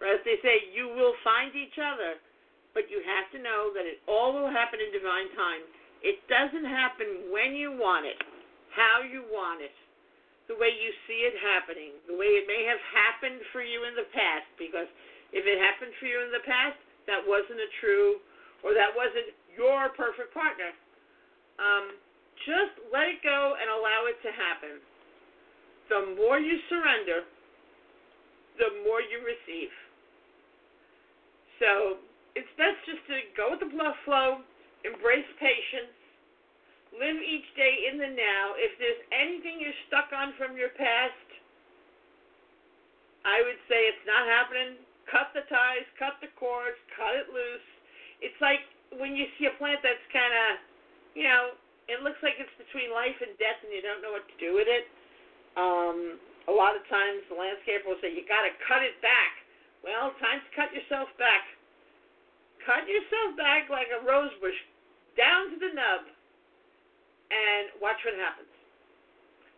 Or 0.00 0.08
as 0.08 0.20
they 0.24 0.40
say, 0.40 0.72
you 0.72 0.92
will 0.92 1.16
find 1.24 1.52
each 1.56 1.76
other. 1.80 2.20
But 2.72 2.88
you 2.88 3.04
have 3.04 3.28
to 3.36 3.38
know 3.40 3.72
that 3.76 3.84
it 3.84 4.00
all 4.08 4.32
will 4.32 4.48
happen 4.48 4.80
in 4.80 4.88
divine 4.92 5.28
time. 5.36 5.60
It 6.00 6.20
doesn't 6.28 6.64
happen 6.64 7.28
when 7.28 7.52
you 7.52 7.76
want 7.76 8.08
it, 8.08 8.16
how 8.72 9.04
you 9.04 9.22
want 9.28 9.60
it, 9.60 9.76
the 10.50 10.56
way 10.58 10.74
you 10.74 10.90
see 11.06 11.26
it 11.26 11.36
happening, 11.38 11.94
the 12.10 12.16
way 12.18 12.34
it 12.38 12.46
may 12.50 12.66
have 12.66 12.80
happened 12.90 13.40
for 13.54 13.62
you 13.62 13.86
in 13.86 13.94
the 13.94 14.08
past. 14.10 14.48
Because 14.58 14.90
if 15.30 15.46
it 15.46 15.58
happened 15.62 15.94
for 16.02 16.06
you 16.10 16.18
in 16.22 16.34
the 16.34 16.42
past, 16.42 16.78
that 17.06 17.22
wasn't 17.22 17.58
a 17.58 17.70
true, 17.82 18.18
or 18.62 18.74
that 18.74 18.90
wasn't 18.94 19.34
your 19.54 19.90
perfect 19.94 20.34
partner. 20.34 20.74
Um, 21.58 21.94
just 22.42 22.74
let 22.90 23.06
it 23.06 23.22
go 23.22 23.54
and 23.58 23.70
allow 23.70 24.10
it 24.10 24.18
to 24.26 24.30
happen. 24.34 24.82
The 25.90 26.18
more 26.18 26.38
you 26.38 26.58
surrender, 26.70 27.26
the 28.58 28.82
more 28.82 29.02
you 29.02 29.22
receive. 29.22 29.70
So 31.62 32.02
it's 32.34 32.48
best 32.58 32.78
just 32.88 33.02
to 33.06 33.16
go 33.38 33.54
with 33.54 33.62
the 33.62 33.70
flow, 34.04 34.42
embrace 34.82 35.28
patience, 35.38 35.94
live 36.96 37.18
each 37.20 37.48
day 37.56 37.88
in 37.88 37.96
the 37.96 38.10
now. 38.10 38.52
If 38.56 38.76
there's 38.76 39.02
anything 39.12 39.60
you're 39.60 39.76
stuck 39.88 40.12
on 40.12 40.36
from 40.36 40.56
your 40.56 40.72
past, 40.76 41.28
I 43.24 43.40
would 43.42 43.60
say 43.70 43.88
it's 43.88 44.06
not 44.06 44.26
happening. 44.26 44.76
Cut 45.08 45.32
the 45.32 45.44
ties, 45.48 45.86
cut 45.98 46.18
the 46.20 46.30
cords, 46.38 46.78
cut 46.94 47.16
it 47.16 47.28
loose. 47.30 47.68
It's 48.22 48.38
like 48.38 48.62
when 48.98 49.16
you 49.16 49.26
see 49.36 49.48
a 49.48 49.54
plant 49.56 49.80
that's 49.82 50.04
kind 50.12 50.30
of, 50.30 50.48
you 51.16 51.24
know, 51.26 51.56
it 51.90 52.00
looks 52.06 52.20
like 52.22 52.38
it's 52.38 52.54
between 52.56 52.94
life 52.94 53.16
and 53.18 53.34
death 53.36 53.58
and 53.66 53.74
you 53.74 53.82
don't 53.82 54.00
know 54.00 54.14
what 54.14 54.24
to 54.28 54.36
do 54.38 54.54
with 54.54 54.70
it. 54.70 54.86
Um, 55.58 56.22
a 56.48 56.54
lot 56.54 56.78
of 56.78 56.82
times 56.88 57.22
the 57.28 57.36
landscaper 57.36 57.86
will 57.86 58.00
say, 58.00 58.14
you 58.14 58.24
got 58.26 58.46
to 58.46 58.52
cut 58.66 58.82
it 58.82 58.96
back. 59.02 59.42
Well, 59.82 60.14
time 60.22 60.38
to 60.38 60.50
cut 60.54 60.70
yourself 60.70 61.10
back. 61.18 61.42
Cut 62.62 62.86
yourself 62.86 63.34
back 63.34 63.66
like 63.66 63.90
a 63.90 64.00
rose 64.06 64.30
bush, 64.38 64.54
down 65.18 65.50
to 65.50 65.56
the 65.58 65.74
nub, 65.74 66.06
and 67.32 67.80
watch 67.80 67.96
what 68.04 68.12
happens. 68.20 68.52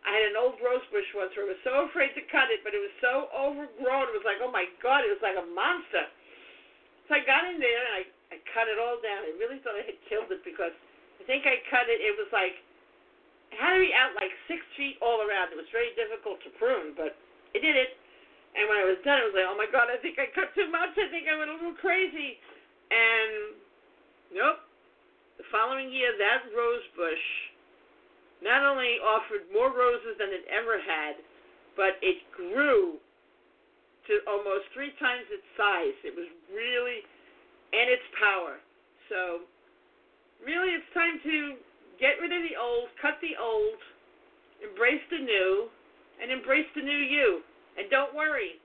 I 0.05 0.13
had 0.13 0.31
an 0.31 0.37
old 0.37 0.61
rose 0.61 0.85
bush 0.93 1.09
once 1.17 1.33
where 1.33 1.49
I 1.49 1.57
was 1.57 1.63
so 1.65 1.89
afraid 1.89 2.13
to 2.13 2.23
cut 2.29 2.53
it, 2.53 2.61
but 2.61 2.77
it 2.77 2.79
was 2.79 2.93
so 3.01 3.27
overgrown. 3.33 4.13
It 4.13 4.15
was 4.15 4.23
like, 4.23 4.37
oh 4.39 4.53
my 4.53 4.69
God, 4.79 5.01
it 5.01 5.09
was 5.09 5.19
like 5.25 5.35
a 5.35 5.47
monster. 5.49 6.05
So 7.09 7.17
I 7.17 7.25
got 7.25 7.43
in 7.49 7.57
there 7.57 7.81
and 7.85 7.93
I 7.99 8.03
I 8.33 8.41
cut 8.53 8.65
it 8.65 8.81
all 8.81 8.97
down. 9.01 9.21
I 9.21 9.33
really 9.37 9.61
thought 9.61 9.77
I 9.77 9.85
had 9.85 9.97
killed 10.09 10.29
it 10.33 10.41
because 10.41 10.73
I 11.21 11.23
think 11.29 11.45
I 11.45 11.61
cut 11.69 11.89
it. 11.89 12.01
It 12.01 12.13
was 12.17 12.29
like 12.33 12.57
it 13.53 13.57
had 13.61 13.77
to 13.77 13.81
be 13.81 13.93
out 13.93 14.17
like 14.17 14.33
six 14.49 14.61
feet 14.77 14.97
all 15.01 15.21
around. 15.21 15.53
It 15.53 15.57
was 15.57 15.69
very 15.69 15.93
difficult 15.93 16.41
to 16.45 16.49
prune, 16.57 16.97
but 16.97 17.17
I 17.53 17.61
did 17.61 17.77
it. 17.77 17.97
And 18.55 18.71
when 18.71 18.79
I 18.79 18.87
was 18.87 18.97
done, 19.03 19.19
I 19.19 19.25
was 19.27 19.35
like, 19.35 19.49
oh 19.49 19.57
my 19.57 19.69
god, 19.69 19.91
I 19.91 19.99
think 19.99 20.17
I 20.17 20.31
cut 20.31 20.53
too 20.53 20.69
much. 20.71 20.95
I 20.97 21.09
think 21.11 21.27
I 21.27 21.35
went 21.37 21.53
a 21.53 21.57
little 21.57 21.77
crazy. 21.77 22.39
And 22.89 23.57
nope. 24.33 24.65
The 25.37 25.45
following 25.51 25.91
year, 25.91 26.15
that 26.15 26.47
rose 26.55 26.85
bush 26.95 27.25
not 28.43 28.63
only 28.63 28.99
offered 28.99 29.47
more 29.53 29.71
roses 29.71 30.17
than 30.19 30.29
it 30.29 30.43
ever 30.51 30.79
had, 30.79 31.19
but 31.75 31.99
it 32.01 32.23
grew 32.31 32.99
to 34.07 34.13
almost 34.29 34.69
three 34.73 34.93
times 35.01 35.25
its 35.33 35.45
size. 35.57 35.97
It 36.05 36.13
was 36.13 36.29
really 36.53 37.03
and 37.75 37.91
its 37.91 38.05
power. 38.15 38.61
So, 39.11 39.43
really, 40.39 40.71
it's 40.77 40.87
time 40.95 41.19
to 41.23 41.59
get 41.99 42.21
rid 42.23 42.31
of 42.31 42.41
the 42.45 42.55
old, 42.55 42.87
cut 43.01 43.19
the 43.19 43.35
old, 43.35 43.79
embrace 44.63 45.03
the 45.11 45.19
new, 45.19 45.67
and 46.21 46.31
embrace 46.31 46.67
the 46.75 46.85
new 46.85 47.01
you. 47.03 47.43
And 47.75 47.91
don't 47.91 48.15
worry, 48.15 48.61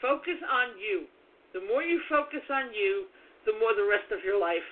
focus 0.00 0.40
on 0.40 0.80
you. 0.80 1.04
The 1.52 1.60
more 1.68 1.84
you 1.84 2.00
focus 2.08 2.44
on 2.48 2.72
you, 2.72 3.06
the 3.44 3.52
more 3.60 3.76
the 3.76 3.84
rest 3.84 4.08
of 4.12 4.24
your 4.24 4.40
life 4.40 4.66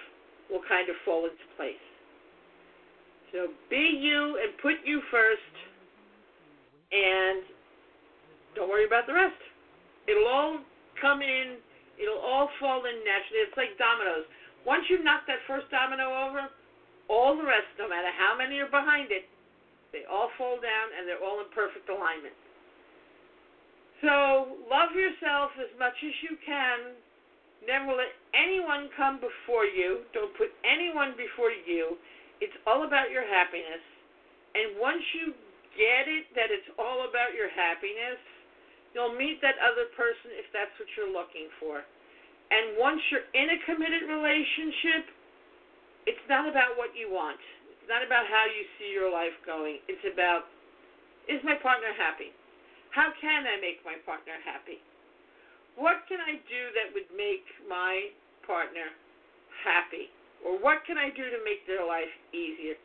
will 0.50 0.64
kind 0.68 0.88
of 0.88 0.96
fall 1.04 1.24
into 1.24 1.46
place. 1.56 1.80
So 3.34 3.50
be 3.68 3.98
you 3.98 4.38
and 4.38 4.54
put 4.62 4.78
you 4.86 5.02
first, 5.10 5.54
and 6.94 7.42
don't 8.54 8.70
worry 8.70 8.86
about 8.86 9.10
the 9.10 9.14
rest. 9.14 9.34
It'll 10.06 10.30
all 10.30 10.62
come 11.02 11.20
in 11.20 11.58
It'll 11.98 12.22
all 12.22 12.50
fall 12.58 12.82
in 12.86 12.96
naturally. 13.06 13.46
It's 13.46 13.56
like 13.56 13.78
dominoes. 13.78 14.26
Once 14.66 14.88
you 14.90 15.02
knock 15.04 15.28
that 15.28 15.44
first 15.46 15.70
domino 15.70 16.10
over, 16.10 16.48
all 17.06 17.36
the 17.36 17.44
rest, 17.44 17.68
no 17.78 17.86
matter 17.86 18.10
how 18.10 18.34
many 18.34 18.58
are 18.58 18.70
behind 18.70 19.12
it, 19.12 19.28
they 19.92 20.02
all 20.10 20.32
fall 20.34 20.58
down 20.58 20.86
and 20.96 21.06
they're 21.06 21.22
all 21.22 21.38
in 21.38 21.48
perfect 21.54 21.86
alignment. 21.86 22.34
So 24.02 24.58
love 24.66 24.90
yourself 24.96 25.54
as 25.60 25.70
much 25.78 25.94
as 26.02 26.14
you 26.26 26.34
can. 26.42 26.98
Never 27.62 27.94
let 27.94 28.10
anyone 28.34 28.90
come 28.98 29.22
before 29.22 29.64
you. 29.64 30.04
Don't 30.12 30.34
put 30.34 30.50
anyone 30.66 31.14
before 31.14 31.54
you. 31.54 31.96
It's 32.40 32.56
all 32.66 32.86
about 32.86 33.10
your 33.10 33.26
happiness. 33.26 33.82
And 34.54 34.78
once 34.78 35.02
you 35.14 35.34
get 35.74 36.06
it 36.06 36.30
that 36.38 36.54
it's 36.54 36.70
all 36.78 37.06
about 37.10 37.34
your 37.34 37.50
happiness, 37.50 38.22
You'll 38.94 39.18
meet 39.18 39.42
that 39.42 39.58
other 39.58 39.90
person 39.98 40.38
if 40.38 40.46
that's 40.54 40.70
what 40.78 40.86
you're 40.94 41.10
looking 41.10 41.50
for. 41.58 41.82
And 42.54 42.78
once 42.78 43.02
you're 43.10 43.26
in 43.34 43.50
a 43.50 43.58
committed 43.66 44.06
relationship, 44.06 45.10
it's 46.06 46.22
not 46.30 46.46
about 46.46 46.78
what 46.78 46.94
you 46.94 47.10
want. 47.10 47.42
It's 47.74 47.90
not 47.90 48.06
about 48.06 48.30
how 48.30 48.46
you 48.46 48.62
see 48.78 48.94
your 48.94 49.10
life 49.10 49.34
going. 49.42 49.82
It's 49.90 50.06
about 50.06 50.46
is 51.26 51.42
my 51.42 51.58
partner 51.58 51.90
happy? 51.98 52.30
How 52.94 53.10
can 53.18 53.50
I 53.50 53.58
make 53.58 53.82
my 53.82 53.98
partner 54.06 54.38
happy? 54.46 54.78
What 55.74 56.06
can 56.06 56.22
I 56.22 56.38
do 56.46 56.62
that 56.78 56.94
would 56.94 57.10
make 57.10 57.42
my 57.66 58.14
partner 58.46 58.94
happy? 59.66 60.13
Or 60.44 60.60
what 60.60 60.84
can 60.84 61.00
I 61.00 61.08
do 61.08 61.24
to 61.24 61.40
make 61.42 61.64
their 61.66 61.82
life 61.82 62.12
easier? 62.36 62.76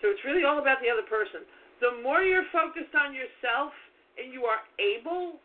So 0.00 0.10
it's 0.10 0.24
really 0.24 0.42
all 0.42 0.58
about 0.58 0.80
the 0.80 0.88
other 0.88 1.06
person. 1.06 1.44
The 1.84 2.00
more 2.00 2.24
you're 2.24 2.48
focused 2.50 2.96
on 2.96 3.12
yourself, 3.12 3.70
and 4.18 4.32
you 4.32 4.44
are 4.44 4.60
able 4.76 5.40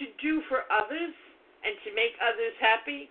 to 0.00 0.04
do 0.20 0.40
for 0.48 0.64
others 0.72 1.12
and 1.64 1.74
to 1.84 1.90
make 1.92 2.16
others 2.20 2.54
happy, 2.60 3.08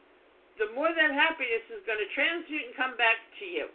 the 0.58 0.72
more 0.72 0.90
that 0.90 1.12
happiness 1.12 1.66
is 1.68 1.84
going 1.84 2.00
to 2.00 2.10
transmute 2.16 2.72
and 2.72 2.76
come 2.80 2.96
back 2.96 3.20
to 3.42 3.46
you. 3.46 3.68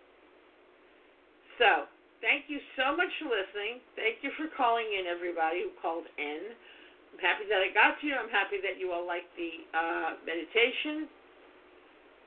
So, 1.61 1.85
thank 2.25 2.49
you 2.49 2.57
so 2.81 2.97
much 2.97 3.13
for 3.21 3.29
listening. 3.29 3.85
Thank 3.93 4.25
you 4.25 4.33
for 4.41 4.49
calling 4.57 4.89
in, 4.89 5.05
everybody 5.05 5.69
who 5.69 5.77
called 5.77 6.09
in. 6.17 6.57
I'm 7.13 7.21
happy 7.21 7.45
that 7.53 7.61
I 7.61 7.69
got 7.77 8.01
to 8.01 8.03
you. 8.09 8.17
I'm 8.17 8.33
happy 8.33 8.63
that 8.65 8.81
you 8.81 8.97
all 8.97 9.05
liked 9.05 9.29
the 9.37 9.53
uh, 9.77 10.17
meditation. 10.25 11.05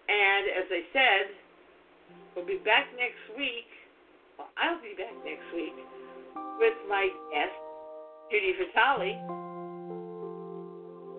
And 0.05 0.43
as 0.53 0.67
I 0.69 0.81
said, 0.93 1.25
we'll 2.35 2.45
be 2.45 2.59
back 2.63 2.87
next 2.97 3.37
week. 3.37 3.69
Well, 4.37 4.47
I'll 4.57 4.81
be 4.81 4.93
back 4.97 5.13
next 5.23 5.45
week 5.53 5.73
with 6.59 6.73
my 6.89 7.09
guest, 7.31 7.53
Judy 8.31 8.53
Vitale. 8.57 9.43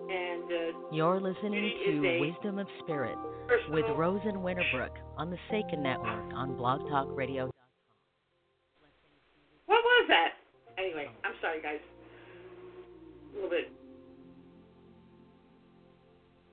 And 0.05 0.43
uh, 0.43 0.95
you're 0.95 1.19
listening 1.19 1.53
Judy 1.85 1.99
to 2.01 2.19
Wisdom 2.19 2.59
of 2.59 2.67
Spirit 2.83 3.17
with 3.69 3.85
Rosen 3.97 4.35
Winterbrook 4.35 4.91
on 5.17 5.31
the 5.31 5.37
Sacred 5.49 5.79
Network 5.79 6.33
on 6.33 6.51
BlogTalkRadio. 6.51 7.49
What 9.65 9.81
was 9.83 10.05
that? 10.09 10.33
Anyway, 10.77 11.07
I'm 11.23 11.33
sorry, 11.41 11.61
guys. 11.61 11.79
A 13.31 13.35
little 13.35 13.49
bit. 13.49 13.71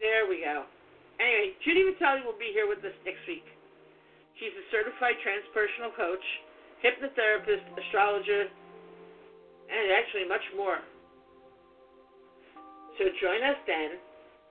There 0.00 0.26
we 0.28 0.40
go. 0.40 0.64
Anyway, 1.20 1.52
Judy 1.64 1.84
Vitale 1.92 2.24
will 2.24 2.38
be 2.38 2.50
here 2.52 2.66
with 2.66 2.78
us 2.78 2.96
next 3.04 3.22
week. 3.28 3.44
She's 4.42 4.58
a 4.58 4.66
certified 4.74 5.14
transpersonal 5.22 5.94
coach, 5.94 6.26
hypnotherapist, 6.82 7.62
astrologer, 7.78 8.50
and 9.70 9.84
actually 9.94 10.26
much 10.26 10.42
more. 10.56 10.82
So 12.98 13.06
join 13.22 13.38
us 13.46 13.54
then, 13.70 14.02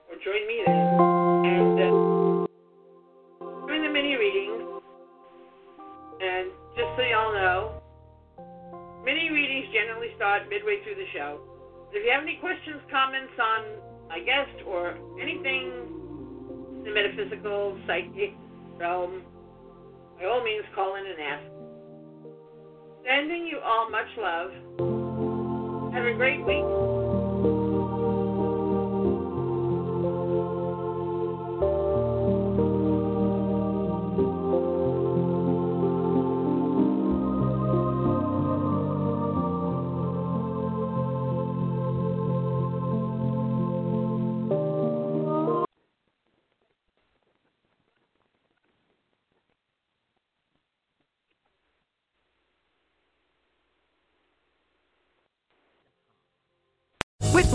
or 0.08 0.16
join 0.24 0.48
me 0.48 0.64
then, 0.64 0.80
and 1.44 1.76
uh, 1.76 1.92
during 3.68 3.84
the 3.84 3.92
mini 3.92 4.16
readings. 4.16 4.80
And 6.24 6.48
just 6.72 6.88
so 6.96 7.02
y'all 7.04 7.36
know, 7.36 7.82
mini 9.04 9.28
readings 9.28 9.68
generally 9.76 10.08
start 10.16 10.48
midway 10.48 10.80
through 10.84 10.96
the 10.96 11.08
show. 11.12 11.36
If 11.92 12.00
you 12.00 12.10
have 12.16 12.22
any 12.22 12.40
questions, 12.40 12.80
comments 12.90 13.36
on 13.36 14.08
my 14.08 14.24
guest, 14.24 14.64
or 14.64 14.96
anything 15.20 15.68
in 16.80 16.84
the 16.88 16.92
metaphysical, 16.96 17.76
psychic 17.86 18.32
realm, 18.80 19.20
by 20.22 20.28
all 20.28 20.44
means 20.44 20.64
call 20.74 20.94
in 20.96 21.04
and 21.06 21.20
ask. 21.20 21.44
Sending 23.04 23.46
you 23.46 23.58
all 23.64 23.90
much 23.90 24.06
love. 24.18 24.50
Have 25.94 26.06
a 26.06 26.14
great 26.14 26.44
week. 26.46 27.01